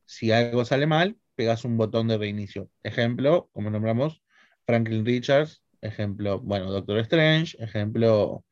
si 0.05 0.31
algo 0.31 0.65
sale 0.65 0.87
mal, 0.87 1.17
pegas 1.35 1.65
un 1.65 1.77
botón 1.77 2.07
de 2.09 2.17
reinicio. 2.17 2.69
Ejemplo, 2.83 3.49
como 3.53 3.69
nombramos, 3.71 4.23
Franklin 4.65 5.05
Richards, 5.05 5.63
ejemplo, 5.81 6.39
bueno, 6.41 6.71
Doctor 6.71 6.99
Strange, 6.99 7.57
ejemplo, 7.63 8.45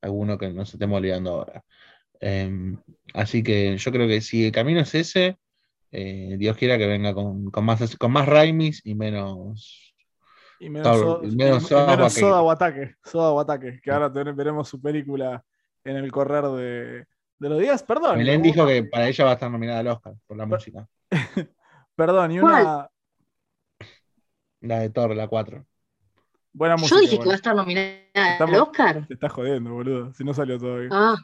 alguno 0.00 0.38
que 0.38 0.50
nos 0.50 0.72
estemos 0.72 0.96
olvidando 0.98 1.30
ahora. 1.30 1.64
Em, 2.20 2.76
así 3.14 3.42
que 3.42 3.76
yo 3.78 3.92
creo 3.92 4.06
que 4.06 4.20
si 4.20 4.46
el 4.46 4.52
camino 4.52 4.80
es 4.80 4.94
ese, 4.94 5.38
eh, 5.90 6.36
Dios 6.38 6.56
quiera 6.56 6.78
que 6.78 6.86
venga 6.86 7.14
con, 7.14 7.50
con 7.50 7.64
más, 7.64 7.96
con 7.96 8.12
más 8.12 8.26
Raimis 8.28 8.82
y 8.84 8.94
menos. 8.94 9.94
Y 10.58 10.68
menos, 10.68 10.98
so- 10.98 11.20
y 11.24 11.34
menos 11.34 11.64
y 11.64 11.66
Soda 11.68 11.86
menos 11.86 11.98
Wakake. 12.02 12.20
Soda 12.20 12.42
o 12.42 12.50
ataque. 12.50 12.94
Soda 13.04 13.30
o 13.30 13.40
ataque, 13.40 13.80
que 13.82 13.90
ahora 13.90 14.12
ten- 14.12 14.36
veremos 14.36 14.68
su 14.68 14.80
película 14.80 15.42
en 15.84 15.96
el 15.96 16.12
correr 16.12 16.44
de, 16.44 17.06
de 17.38 17.48
los 17.48 17.58
días. 17.58 17.82
Perdón. 17.82 18.18
Belén 18.18 18.42
dijo 18.42 18.66
que 18.66 18.84
para 18.84 19.08
ella 19.08 19.24
va 19.24 19.30
a 19.30 19.34
estar 19.34 19.50
nominada 19.50 19.80
al 19.80 19.88
Oscar 19.88 20.14
por 20.26 20.36
la 20.36 20.44
música. 20.46 20.86
Perdón, 21.96 22.32
y 22.32 22.40
¿Cuál? 22.40 22.62
una 22.62 22.90
La 24.60 24.78
de 24.80 24.90
Thor, 24.90 25.16
la 25.16 25.26
4. 25.28 25.64
Buena 26.52 26.76
música. 26.76 26.96
yo 26.96 27.00
dije 27.02 27.18
que 27.18 27.28
va 27.28 27.32
a 27.34 27.36
estar 27.36 27.54
nominada 27.56 27.98
al 28.38 28.54
Oscar. 28.56 29.06
Te 29.08 29.14
estás 29.14 29.32
jodiendo, 29.32 29.72
boludo. 29.72 30.12
Si 30.14 30.24
no 30.24 30.34
salió 30.34 30.58
todavía. 30.58 30.90
Ah, 30.90 31.16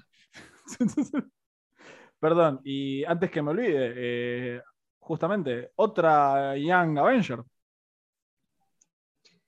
Perdón, 2.21 2.61
y 2.65 3.05
antes 3.05 3.31
que 3.31 3.43
me 3.43 3.51
olvide, 3.51 3.93
eh, 4.57 4.63
justamente, 4.99 5.73
otra 5.77 6.57
Young 6.57 6.99
Avenger. 6.99 7.41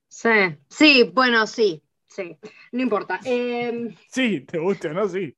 sí, 0.09 0.29
sí, 0.68 1.11
bueno, 1.14 1.47
sí, 1.47 1.83
sí, 2.07 2.39
no 2.72 2.83
importa. 2.83 3.20
Eh, 3.24 3.95
Sí, 4.09 4.41
te 4.43 4.59
guste 4.59 4.89
o 4.89 4.93
no, 4.95 5.09
sí. 5.09 5.35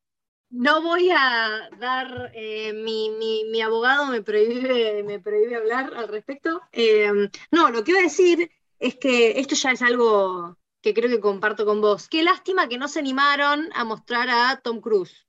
no 0.50 0.82
voy 0.82 1.10
a 1.10 1.68
dar, 1.78 2.32
eh, 2.34 2.72
mi, 2.72 3.10
mi- 3.10 3.44
mi 3.50 3.62
abogado 3.62 4.06
me 4.06 4.22
prohíbe, 4.22 5.02
me 5.04 5.20
prohíbe 5.20 5.56
hablar 5.56 5.92
al 5.94 6.08
respecto. 6.08 6.60
Eh, 6.72 7.10
no, 7.52 7.70
lo 7.70 7.84
que 7.84 7.92
iba 7.92 8.00
a 8.00 8.02
decir 8.04 8.50
es 8.80 8.96
que 8.96 9.38
esto 9.38 9.54
ya 9.54 9.72
es 9.72 9.82
algo 9.82 10.56
que 10.80 10.94
creo 10.94 11.10
que 11.10 11.20
comparto 11.20 11.66
con 11.66 11.80
vos. 11.80 12.08
Qué 12.08 12.22
lástima 12.22 12.68
que 12.68 12.78
no 12.78 12.88
se 12.88 12.98
animaron 12.98 13.68
a 13.74 13.84
mostrar 13.84 14.28
a 14.30 14.60
Tom 14.62 14.80
Cruise. 14.80 15.26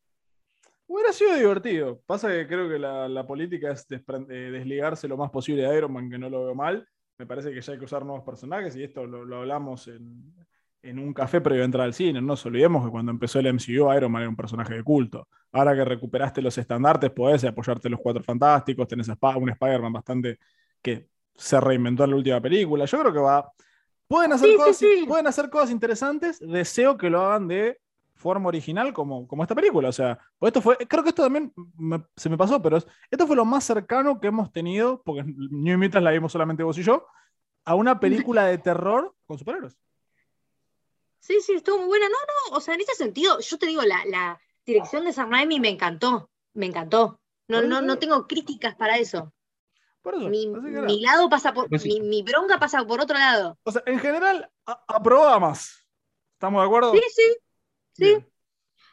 Hubiera 0.87 1.13
sido 1.13 1.35
divertido. 1.35 2.01
Pasa 2.05 2.29
que 2.29 2.47
creo 2.47 2.69
que 2.69 2.79
la, 2.79 3.27
política 3.27 3.71
es 3.71 3.85
eh, 3.89 4.33
desligarse 4.51 5.07
lo 5.07 5.17
más 5.17 5.29
posible 5.29 5.63
de 5.63 5.77
Iron 5.77 5.91
Man, 5.93 6.09
que 6.09 6.17
no 6.17 6.29
lo 6.29 6.45
veo 6.45 6.55
mal. 6.55 6.87
Me 7.17 7.25
parece 7.25 7.51
que 7.53 7.61
ya 7.61 7.73
hay 7.73 7.79
que 7.79 7.85
usar 7.85 8.05
nuevos 8.05 8.23
personajes 8.23 8.75
y 8.75 8.83
esto 8.83 9.05
lo, 9.05 9.37
hablamos 9.37 9.87
en, 9.87 10.99
un 10.99 11.13
café 11.13 11.39
previo 11.41 11.63
a 11.63 11.65
entrar 11.65 11.85
al 11.85 11.93
cine. 11.93 12.21
No 12.21 12.27
nos 12.27 12.45
olvidemos 12.45 12.85
que 12.85 12.91
cuando 12.91 13.11
empezó 13.11 13.39
el 13.39 13.53
MCU, 13.53 13.93
Iron 13.93 14.11
Man 14.11 14.23
era 14.23 14.29
un 14.29 14.35
personaje 14.35 14.75
de 14.75 14.83
culto. 14.83 15.27
Ahora 15.51 15.75
que 15.75 15.83
recuperaste 15.83 16.41
los 16.41 16.57
estandartes, 16.57 17.11
podés 17.11 17.43
apoyarte 17.43 17.89
en 17.89 17.91
los 17.91 18.01
cuatro 18.01 18.23
fantásticos, 18.23 18.87
tenés 18.87 19.07
un 19.07 19.49
Spider-Man 19.49 19.93
bastante 19.93 20.39
que 20.81 21.09
se 21.35 21.59
reinventó 21.59 22.03
en 22.03 22.11
la 22.11 22.15
última 22.17 22.41
película. 22.41 22.85
Yo 22.85 22.99
creo 22.99 23.13
que 23.13 23.19
va. 23.19 23.51
Pueden 24.07 24.33
hacer, 24.33 24.49
Sí, 24.49 24.55
cosas, 24.57 24.77
sí. 24.77 25.05
pueden 25.07 25.27
hacer 25.27 25.49
cosas 25.49 25.71
interesantes. 25.71 26.39
Deseo 26.39 26.97
que 26.97 27.09
lo 27.09 27.21
hagan 27.21 27.47
de 27.47 27.79
forma 28.15 28.49
original 28.49 28.93
como, 28.93 29.27
como 29.27 29.41
esta 29.43 29.55
película. 29.55 29.89
O 29.89 29.93
sea, 29.93 30.19
pues 30.37 30.49
esto 30.49 30.61
fue, 30.61 30.77
creo 30.77 31.01
que 31.03 31.09
esto 31.09 31.23
también 31.23 31.51
me- 31.77 32.03
se 32.15 32.29
me 32.29 32.37
pasó, 32.37 32.61
pero 32.61 32.77
es- 32.77 32.85
esto 33.09 33.25
fue 33.25 33.35
lo 33.35 33.45
más 33.45 33.63
cercano 33.63 34.19
que 34.19 34.27
hemos 34.27 34.51
tenido, 34.51 35.01
porque 35.03 35.23
New 35.25 35.77
Mutants 35.79 36.03
la 36.03 36.11
vimos 36.11 36.31
solamente 36.31 36.61
vos 36.63 36.77
y 36.77 36.83
yo, 36.83 37.07
a 37.65 37.73
una 37.75 37.99
película 37.99 38.45
de 38.45 38.57
terror 38.57 39.15
con 39.25 39.37
superhéroes. 39.39 39.77
Sí, 41.19 41.37
sí, 41.41 41.53
estuvo 41.53 41.77
muy 41.77 41.87
buena. 41.87 42.07
No, 42.09 42.15
no, 42.51 42.57
o 42.57 42.61
sea, 42.61 42.73
en 42.75 42.81
ese 42.81 42.95
sentido, 42.95 43.39
yo 43.39 43.57
te 43.57 43.67
digo, 43.67 43.81
la, 43.83 44.03
la 44.05 44.39
dirección 44.65 45.05
de 45.05 45.13
Sam 45.13 45.29
Raimi 45.31 45.59
me 45.59 45.69
encantó, 45.69 46.29
me 46.53 46.65
encantó. 46.65 47.19
No, 47.47 47.61
no, 47.61 47.81
no 47.81 47.97
tengo 47.97 48.27
críticas 48.27 48.75
para 48.75 48.97
eso. 48.97 49.33
Por 50.01 50.15
eso. 50.15 50.29
Mi, 50.29 51.01
lado 51.01 51.29
pasa 51.29 51.53
por, 51.53 51.69
Pues 51.69 51.83
sí. 51.83 51.99
mi, 51.99 52.07
mi 52.07 52.23
bronca 52.23 52.59
pasa 52.59 52.83
por 52.85 52.99
otro 53.01 53.17
lado. 53.17 53.57
O 53.63 53.71
sea, 53.71 53.83
en 53.85 53.99
general, 53.99 54.49
a- 54.65 54.83
aprobada 54.87 55.37
más. 55.39 55.85
¿Estamos 56.33 56.61
de 56.61 56.65
acuerdo? 56.67 56.91
Sí, 56.93 57.01
sí, 57.09 57.23
sí. 57.93 58.03
Bien. 58.05 58.27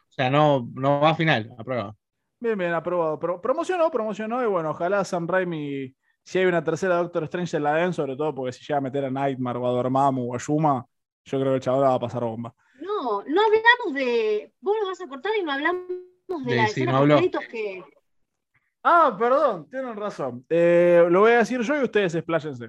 O 0.08 0.12
sea, 0.12 0.30
no, 0.30 0.68
no 0.74 1.00
va 1.00 1.10
a 1.10 1.14
final, 1.14 1.50
a 1.58 1.64
prueba. 1.64 1.96
Bien, 2.40 2.58
bien, 2.58 2.72
aprobado. 2.74 3.18
Pro- 3.18 3.40
promocionó, 3.40 3.90
promocionó, 3.90 4.42
y 4.42 4.46
bueno, 4.46 4.70
ojalá 4.70 5.04
Sam 5.04 5.26
Raimi, 5.26 5.94
si 6.24 6.38
hay 6.38 6.44
una 6.44 6.62
tercera 6.62 6.96
Doctor 6.96 7.24
Strange, 7.24 7.50
se 7.52 7.60
la 7.60 7.74
den, 7.74 7.92
sobre 7.94 8.16
todo 8.16 8.34
porque 8.34 8.52
si 8.52 8.64
llega 8.66 8.78
a 8.78 8.82
meter 8.82 9.04
a 9.06 9.10
Nightmare 9.10 9.58
o 9.58 9.66
a 9.66 9.70
Dormammu 9.70 10.32
o 10.32 10.34
a 10.34 10.38
Yuma, 10.38 10.86
yo 11.24 11.38
creo 11.40 11.52
que 11.52 11.56
el 11.56 11.62
chaval 11.62 11.80
la 11.80 11.88
va 11.88 11.94
a 11.94 12.00
pasar 12.00 12.22
bomba. 12.22 12.54
No, 12.80 13.22
no 13.22 13.40
hablamos 13.42 13.94
de. 13.94 14.52
Vos 14.60 14.76
lo 14.80 14.86
vas 14.88 15.00
a 15.00 15.08
cortar 15.08 15.32
y 15.40 15.42
no 15.42 15.52
hablamos 15.52 15.86
de, 16.44 16.50
De 16.50 16.56
la 16.56 16.64
si 16.66 16.70
escena 16.70 16.92
no 16.92 16.98
habló. 16.98 17.14
post-créditos 17.16 17.46
que. 17.50 17.84
Ah, 18.82 19.14
perdón, 19.18 19.68
tienen 19.68 19.96
razón. 19.96 20.44
Eh, 20.48 21.06
lo 21.10 21.20
voy 21.20 21.32
a 21.32 21.38
decir 21.38 21.60
yo 21.60 21.80
y 21.80 21.84
ustedes 21.84 22.14
expláyense. 22.14 22.68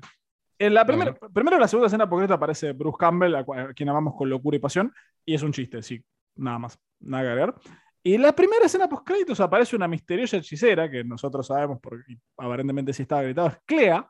En 0.58 0.74
la 0.74 0.86
primera, 0.86 1.14
primero 1.14 1.56
en 1.56 1.62
la 1.62 1.68
segunda 1.68 1.88
escena 1.88 2.10
porque 2.10 2.32
aparece 2.32 2.74
Bruce 2.74 2.98
Campbell, 3.00 3.36
a 3.36 3.46
quien 3.74 3.88
amamos 3.88 4.14
con 4.16 4.30
locura 4.30 4.58
y 4.58 4.60
pasión, 4.60 4.94
y 5.26 5.34
es 5.34 5.42
un 5.42 5.54
chiste, 5.54 5.82
sí, 5.82 6.04
nada 6.36 6.60
más, 6.60 6.78
nada 7.00 7.24
que 7.24 7.30
agregar. 7.30 7.56
Y 8.04 8.16
en 8.16 8.24
la 8.24 8.34
primera 8.34 8.66
escena 8.66 8.90
post 8.90 9.06
créditos 9.06 9.40
aparece 9.40 9.76
una 9.76 9.88
misteriosa 9.88 10.38
hechicera, 10.38 10.90
que 10.90 11.04
nosotros 11.04 11.48
sabemos, 11.48 11.80
porque 11.82 12.18
aparentemente 12.38 12.92
sí 12.92 13.04
estaba 13.04 13.22
gritado, 13.22 13.48
es 13.48 13.58
Clea, 13.66 14.10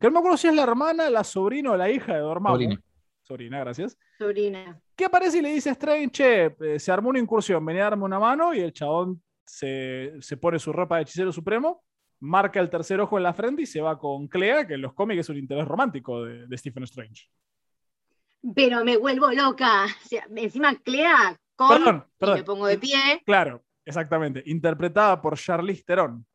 que 0.00 0.06
no 0.08 0.12
me 0.12 0.18
acuerdo 0.18 0.36
si 0.36 0.48
es 0.48 0.54
la 0.54 0.62
hermana, 0.64 1.08
la 1.10 1.22
sobrina 1.22 1.72
o 1.72 1.76
la 1.76 1.88
hija 1.88 2.14
de 2.14 2.20
Dormammu. 2.20 2.56
Sobrina. 2.56 2.80
Sobrina, 3.22 3.60
gracias. 3.60 3.96
Sobrina. 4.18 4.78
que 4.94 5.04
aparece 5.06 5.38
y 5.38 5.42
le 5.42 5.52
dice 5.52 5.70
a 5.70 5.72
Strange, 5.72 6.10
che, 6.10 6.56
eh, 6.60 6.78
se 6.78 6.92
armó 6.92 7.08
una 7.08 7.18
incursión, 7.18 7.64
venía 7.64 7.82
a 7.82 7.90
darme 7.90 8.04
una 8.04 8.18
mano 8.18 8.52
y 8.52 8.60
el 8.60 8.72
chabón 8.72 9.22
se, 9.46 10.12
se 10.20 10.36
pone 10.36 10.58
su 10.58 10.72
ropa 10.72 10.96
de 10.96 11.02
hechicero 11.02 11.32
supremo, 11.32 11.82
marca 12.20 12.60
el 12.60 12.70
tercer 12.70 13.00
ojo 13.00 13.16
en 13.18 13.22
la 13.24 13.34
frente 13.34 13.62
y 13.62 13.66
se 13.66 13.80
va 13.80 13.98
con 13.98 14.28
Clea, 14.28 14.66
que 14.66 14.74
en 14.74 14.82
los 14.82 14.94
cómics 14.94 15.20
es 15.20 15.28
un 15.28 15.36
interés 15.38 15.66
romántico 15.66 16.24
de, 16.24 16.46
de 16.46 16.58
Stephen 16.58 16.84
Strange. 16.84 17.28
pero 18.54 18.84
me 18.84 18.96
vuelvo 18.96 19.30
loca. 19.32 19.84
O 19.84 20.08
sea, 20.08 20.26
encima 20.34 20.74
Clea 20.76 21.36
con 21.56 21.68
Perdón, 21.68 22.04
y 22.06 22.18
perdón. 22.18 22.36
me 22.38 22.44
pongo 22.44 22.66
de 22.66 22.78
pie. 22.78 23.22
Claro, 23.24 23.62
exactamente. 23.84 24.42
Interpretada 24.46 25.20
por 25.20 25.36
Charlize 25.38 25.84
Theron. 25.84 26.26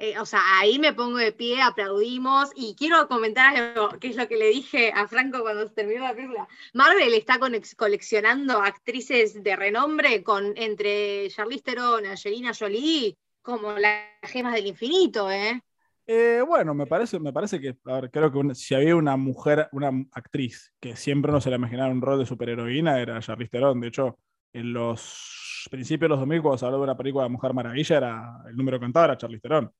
Eh, 0.00 0.16
o 0.18 0.24
sea, 0.24 0.40
ahí 0.60 0.78
me 0.78 0.92
pongo 0.92 1.16
de 1.16 1.32
pie, 1.32 1.60
aplaudimos 1.60 2.52
y 2.54 2.76
quiero 2.76 3.08
comentar 3.08 3.56
algo, 3.56 3.98
que 3.98 4.08
es 4.08 4.16
lo 4.16 4.28
que 4.28 4.36
le 4.36 4.46
dije 4.48 4.92
a 4.94 5.08
Franco 5.08 5.40
cuando 5.40 5.68
terminó 5.72 6.04
la 6.04 6.14
película. 6.14 6.46
Marvel 6.72 7.14
está 7.14 7.40
coleccionando 7.76 8.60
actrices 8.60 9.42
de 9.42 9.56
renombre 9.56 10.22
con 10.22 10.52
entre 10.56 11.28
Charlize 11.30 11.64
Theron, 11.64 12.06
Angelina 12.06 12.52
Jolie, 12.56 13.16
como 13.42 13.72
las 13.72 14.04
gemas 14.22 14.54
del 14.54 14.68
infinito, 14.68 15.32
¿eh? 15.32 15.60
Eh, 16.06 16.42
bueno, 16.46 16.74
me 16.74 16.86
parece, 16.86 17.18
me 17.18 17.32
parece 17.32 17.60
que, 17.60 17.76
a 17.84 18.00
ver, 18.00 18.10
creo 18.10 18.32
que 18.32 18.54
si 18.54 18.74
había 18.74 18.94
una 18.94 19.16
mujer, 19.16 19.68
una 19.72 19.90
actriz 20.12 20.72
que 20.80 20.94
siempre 20.94 21.30
uno 21.30 21.40
se 21.40 21.50
la 21.50 21.56
imaginaba 21.56 21.90
un 21.90 22.00
rol 22.00 22.20
de 22.20 22.24
superheroína, 22.24 23.00
era 23.00 23.20
Charlize 23.20 23.50
Theron. 23.50 23.80
De 23.80 23.88
hecho, 23.88 24.16
en 24.52 24.72
los 24.72 25.68
principios 25.70 26.06
de 26.06 26.10
los 26.10 26.20
2000, 26.20 26.40
cuando 26.40 26.58
se 26.58 26.64
habló 26.66 26.78
de 26.78 26.84
una 26.84 26.96
película 26.96 27.24
de 27.24 27.30
Mujer 27.30 27.52
Maravilla, 27.52 27.96
era 27.96 28.42
el 28.48 28.56
número 28.56 28.78
cantado 28.78 29.06
era 29.06 29.18
Charlize 29.18 29.42
Theron. 29.42 29.72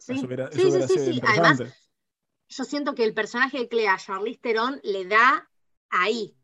Sí, 0.00 0.14
Eso 0.14 0.26
hubiera, 0.26 0.50
sí, 0.50 0.58
eso 0.58 0.62
sí, 0.62 0.68
hubiera 0.70 0.88
sí, 0.88 0.98
sido 0.98 1.12
sí. 1.12 1.20
Además, 1.26 1.62
yo 2.48 2.64
siento 2.64 2.94
que 2.94 3.04
el 3.04 3.12
personaje 3.12 3.58
de 3.58 3.68
Clea, 3.68 3.96
Charlize 3.98 4.40
Theron, 4.40 4.80
le 4.82 5.04
da 5.04 5.48
ahí. 5.90 6.34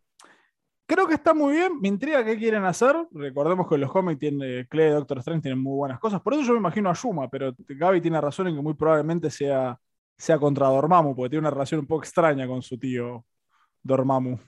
Creo 0.85 1.09
que 1.09 1.15
está 1.15 1.35
muy 1.35 1.55
bien. 1.55 1.81
Me 1.81 1.89
intriga 1.89 2.25
qué 2.25 2.39
quieren 2.39 2.65
hacer. 2.65 2.95
Recordemos 3.11 3.67
que 3.67 3.79
los 3.79 3.91
cómics 3.91 4.21
tienen, 4.21 4.67
Clay 4.67 4.89
y 4.89 4.93
Doctor 4.93 5.19
Strange 5.19 5.43
tienen 5.43 5.59
muy 5.59 5.75
buenas 5.75 5.99
cosas. 5.99 6.21
Por 6.21 6.35
eso 6.35 6.43
yo 6.43 6.53
me 6.53 6.59
imagino 6.59 6.91
a 6.91 6.95
Yuma, 6.95 7.29
pero 7.29 7.57
Gaby 7.59 8.01
tiene 8.01 8.21
razón 8.21 8.49
en 8.49 8.57
que 8.57 8.63
muy 8.63 8.75
probablemente 8.75 9.31
sea, 9.31 9.77
sea 10.17 10.39
contra 10.39 10.69
Dormammu, 10.69 11.17
porque 11.17 11.31
tiene 11.31 11.41
una 11.41 11.51
relación 11.51 11.81
un 11.81 11.87
poco 11.87 12.03
extraña 12.05 12.47
con 12.47 12.63
su 12.63 12.79
tío 12.79 13.25
Dormammu. 13.83 14.39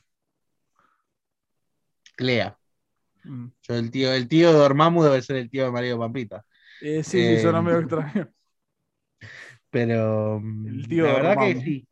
Clea. 2.14 2.56
Mm. 3.24 3.46
Yo, 3.62 3.74
el 3.74 3.90
tío, 3.90 4.12
el 4.12 4.28
tío 4.28 4.52
de 4.52 4.58
Dormammu 4.58 5.02
debe 5.02 5.22
ser 5.22 5.36
el 5.36 5.50
tío 5.50 5.64
de 5.64 5.72
Mario 5.72 5.98
Pampita. 5.98 6.44
Eh, 6.80 7.02
sí, 7.02 7.36
sí, 7.36 7.42
suena 7.42 7.58
Eh, 7.58 7.62
medio 7.62 7.78
extraño. 7.80 8.32
Pero 9.70 10.40
mm, 10.40 10.66
El 10.66 10.88
tío 10.88 11.06
la 11.06 11.12
verdad 11.14 11.36
que 11.38 11.60
sí. 11.60 11.88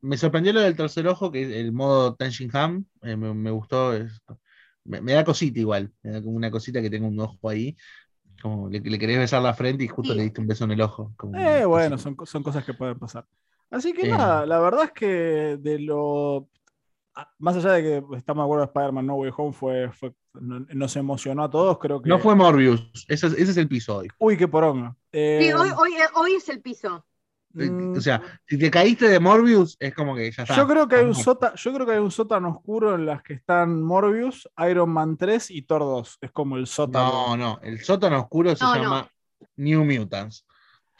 Me 0.00 0.16
sorprendió 0.16 0.52
lo 0.52 0.60
del 0.60 0.76
tercer 0.76 1.06
ojo, 1.08 1.32
que 1.32 1.42
es 1.42 1.50
el 1.50 1.72
modo 1.72 2.14
Tenshin 2.14 2.50
Han. 2.54 2.86
eh, 3.02 3.16
me, 3.16 3.34
me 3.34 3.50
gustó. 3.50 3.94
es- 3.94 4.20
me, 4.84 5.00
me 5.00 5.12
da 5.14 5.24
cosita 5.24 5.58
igual. 5.58 5.92
Me 6.02 6.12
da 6.12 6.22
como 6.22 6.36
una 6.36 6.50
cosita 6.50 6.80
que 6.80 6.90
tenga 6.90 7.08
un 7.08 7.18
ojo 7.18 7.48
ahí. 7.48 7.76
Como 8.40 8.68
le, 8.68 8.80
le 8.80 8.98
querés 8.98 9.18
besar 9.18 9.42
la 9.42 9.54
frente 9.54 9.84
y 9.84 9.88
justo 9.88 10.12
Sí. 10.12 10.18
le 10.18 10.24
diste 10.24 10.40
un 10.40 10.46
beso 10.46 10.64
en 10.64 10.72
el 10.72 10.80
ojo. 10.80 11.12
como 11.16 11.36
Eh, 11.38 11.64
bueno, 11.64 11.98
son, 11.98 12.16
son 12.24 12.42
cosas 12.42 12.64
que 12.64 12.74
pueden 12.74 12.98
pasar. 12.98 13.26
Así 13.70 13.92
que 13.92 14.06
Eh. 14.06 14.10
nada, 14.10 14.46
la 14.46 14.60
verdad 14.60 14.84
es 14.84 14.92
que 14.92 15.56
de 15.58 15.78
lo. 15.80 16.48
Más 17.38 17.56
allá 17.56 17.72
de 17.72 17.82
que 17.82 18.16
estamos 18.16 18.42
de 18.42 18.44
acuerdo 18.44 18.64
Spider-Man 18.64 19.06
No 19.06 19.14
Way 19.14 19.32
Home 19.36 19.52
fue, 19.54 19.90
fue- 19.90 20.12
nos 20.40 20.96
emocionó 20.96 21.44
a 21.44 21.50
todos, 21.50 21.78
creo 21.78 22.00
que. 22.02 22.08
No 22.08 22.18
fue 22.18 22.34
Morbius. 22.34 22.90
Ese 23.08 23.26
es, 23.28 23.32
ese 23.34 23.50
es 23.52 23.56
el 23.56 23.68
piso 23.68 23.96
hoy. 23.98 24.08
Uy, 24.18 24.36
qué 24.36 24.48
poronga. 24.48 24.90
Sí, 25.12 25.18
Eh, 25.18 25.54
hoy, 25.54 25.70
hoy, 25.76 25.92
hoy 26.14 26.32
es 26.34 26.48
el 26.48 26.60
piso. 26.60 27.04
mm, 27.54 27.96
O 27.96 28.00
sea, 28.00 28.20
si 28.46 28.58
te 28.58 28.70
caíste 28.70 29.08
de 29.08 29.18
Morbius, 29.20 29.76
es 29.80 29.94
como 29.94 30.14
que 30.14 30.30
ya 30.30 30.42
está. 30.42 30.54
Yo 30.56 30.66
creo 30.66 30.86
que 30.88 30.96
hay 30.96 31.04
un 31.04 31.14
sótano, 31.14 31.54
yo 31.56 31.72
creo 31.74 31.86
que 31.86 31.92
hay 31.92 31.98
un 31.98 32.10
sótano 32.10 32.48
oscuro 32.50 32.94
en 32.94 33.06
las 33.06 33.22
que 33.22 33.34
están 33.34 33.82
Morbius, 33.82 34.48
Iron 34.68 34.90
Man 34.90 35.16
3 35.16 35.50
y 35.50 35.62
Thor 35.62 35.80
2. 35.80 36.18
Es 36.20 36.30
como 36.32 36.56
el 36.56 36.66
sótano. 36.66 37.28
No, 37.28 37.36
no. 37.36 37.60
El 37.62 37.80
sótano 37.82 38.20
oscuro 38.20 38.54
se 38.54 38.64
No, 38.64 38.74
no. 38.76 38.82
llama 38.82 39.10
New 39.56 39.84
Mutants. 39.84 40.44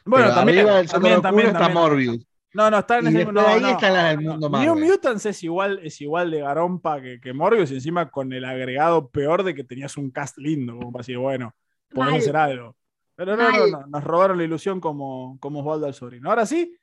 bueno, 0.05 0.27
Pero 0.27 0.35
también, 0.37 0.59
arriba 0.61 0.77
del 0.79 0.89
sótano 0.89 1.03
también, 1.03 1.17
oscuro 1.19 1.23
también, 1.23 1.47
está 1.49 1.59
también. 1.61 1.83
Morbius. 1.83 2.27
No, 2.55 2.71
no, 2.71 2.79
está 2.79 2.99
en 2.99 3.07
Y 3.13 3.21
ese 3.21 3.33
no, 3.33 3.41
ahí 3.41 3.61
no, 3.61 3.69
está 3.71 3.91
la 3.91 4.09
del 4.11 4.25
no. 4.25 4.31
mundo 4.33 4.49
New 4.49 4.75
Marvel. 4.75 4.85
Mutants 4.85 5.27
es 5.27 5.43
igual, 5.43 5.81
es 5.83 6.01
igual 6.01 6.31
de 6.31 6.41
garompa 6.41 7.01
que, 7.03 7.21
que 7.21 7.33
Morbius, 7.33 7.71
y 7.71 7.75
encima 7.75 8.11
con 8.11 8.33
el 8.33 8.45
agregado 8.45 9.09
peor 9.11 9.43
de 9.43 9.55
que 9.55 9.65
tenías 9.65 9.97
un 9.97 10.11
cast 10.11 10.39
lindo, 10.39 10.77
como 10.79 10.93
para 10.93 11.03
decir, 11.03 11.19
bueno, 11.19 11.55
podemos 11.91 12.13
Mal. 12.13 12.21
hacer 12.21 12.37
algo. 12.37 12.77
Pero 13.15 13.37
no, 13.37 13.51
no, 13.51 13.67
no, 13.67 13.87
nos 13.87 14.03
sobraron 14.03 14.39
la 14.39 14.45
ilusión 14.45 14.81
como, 14.81 15.39
como 15.41 15.61
Osvaldo 15.61 15.87
al 15.87 15.95
sobrino. 15.95 16.29
Ahora 16.29 16.47
sí, 16.47 16.77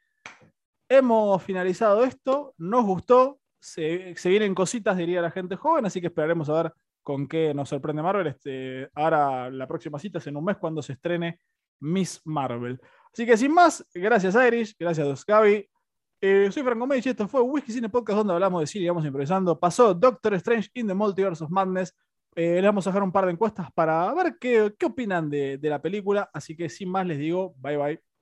hemos 0.89 1.41
finalizado 1.43 2.03
esto, 2.03 2.53
nos 2.57 2.85
gustó, 2.85 3.39
se, 3.59 4.15
se 4.15 4.29
vienen 4.29 4.53
cositas, 4.55 4.97
diría 4.97 5.21
la 5.21 5.31
gente 5.31 5.55
joven, 5.55 5.85
así 5.85 6.01
que 6.01 6.07
esperaremos 6.07 6.49
a 6.49 6.63
ver 6.63 6.73
con 7.01 7.27
qué 7.27 7.53
nos 7.53 7.69
sorprende 7.69 8.01
Marvel. 8.01 8.27
Este, 8.27 8.89
ahora 8.95 9.49
la 9.49 9.67
próxima 9.67 9.99
cita 9.99 10.17
es 10.17 10.27
en 10.27 10.37
un 10.37 10.45
mes 10.45 10.57
cuando 10.57 10.81
se 10.81 10.93
estrene 10.93 11.39
Miss 11.79 12.21
Marvel. 12.25 12.79
Así 13.13 13.25
que 13.27 13.37
sin 13.37 13.53
más, 13.53 13.85
gracias 13.93 14.35
Irish, 14.35 14.75
gracias 14.77 15.23
Gaby. 15.25 15.69
Eh, 16.19 16.49
soy 16.51 16.63
Franco 16.63 16.87
Medici, 16.87 17.09
esto 17.09 17.27
fue 17.27 17.41
Whisky 17.41 17.73
Cine 17.73 17.89
Podcast 17.89 18.17
donde 18.17 18.33
hablamos 18.33 18.61
de 18.61 18.67
cine 18.67 18.85
y 18.85 18.87
vamos 18.87 19.05
improvisando. 19.05 19.59
Pasó 19.59 19.93
Doctor 19.93 20.33
Strange 20.35 20.69
in 20.73 20.87
the 20.87 20.93
Multiverse 20.93 21.43
of 21.43 21.51
Madness. 21.51 21.93
Eh, 22.35 22.55
le 22.55 22.67
vamos 22.67 22.87
a 22.87 22.89
dejar 22.89 23.03
un 23.03 23.11
par 23.11 23.25
de 23.25 23.33
encuestas 23.33 23.71
para 23.73 24.11
ver 24.15 24.37
qué, 24.39 24.73
qué 24.79 24.85
opinan 24.87 25.29
de, 25.29 25.59
de 25.59 25.69
la 25.69 25.81
película. 25.81 26.29
Así 26.33 26.55
que 26.55 26.69
sin 26.69 26.89
más 26.89 27.05
les 27.05 27.19
digo, 27.19 27.53
bye 27.57 27.77
bye. 27.77 28.12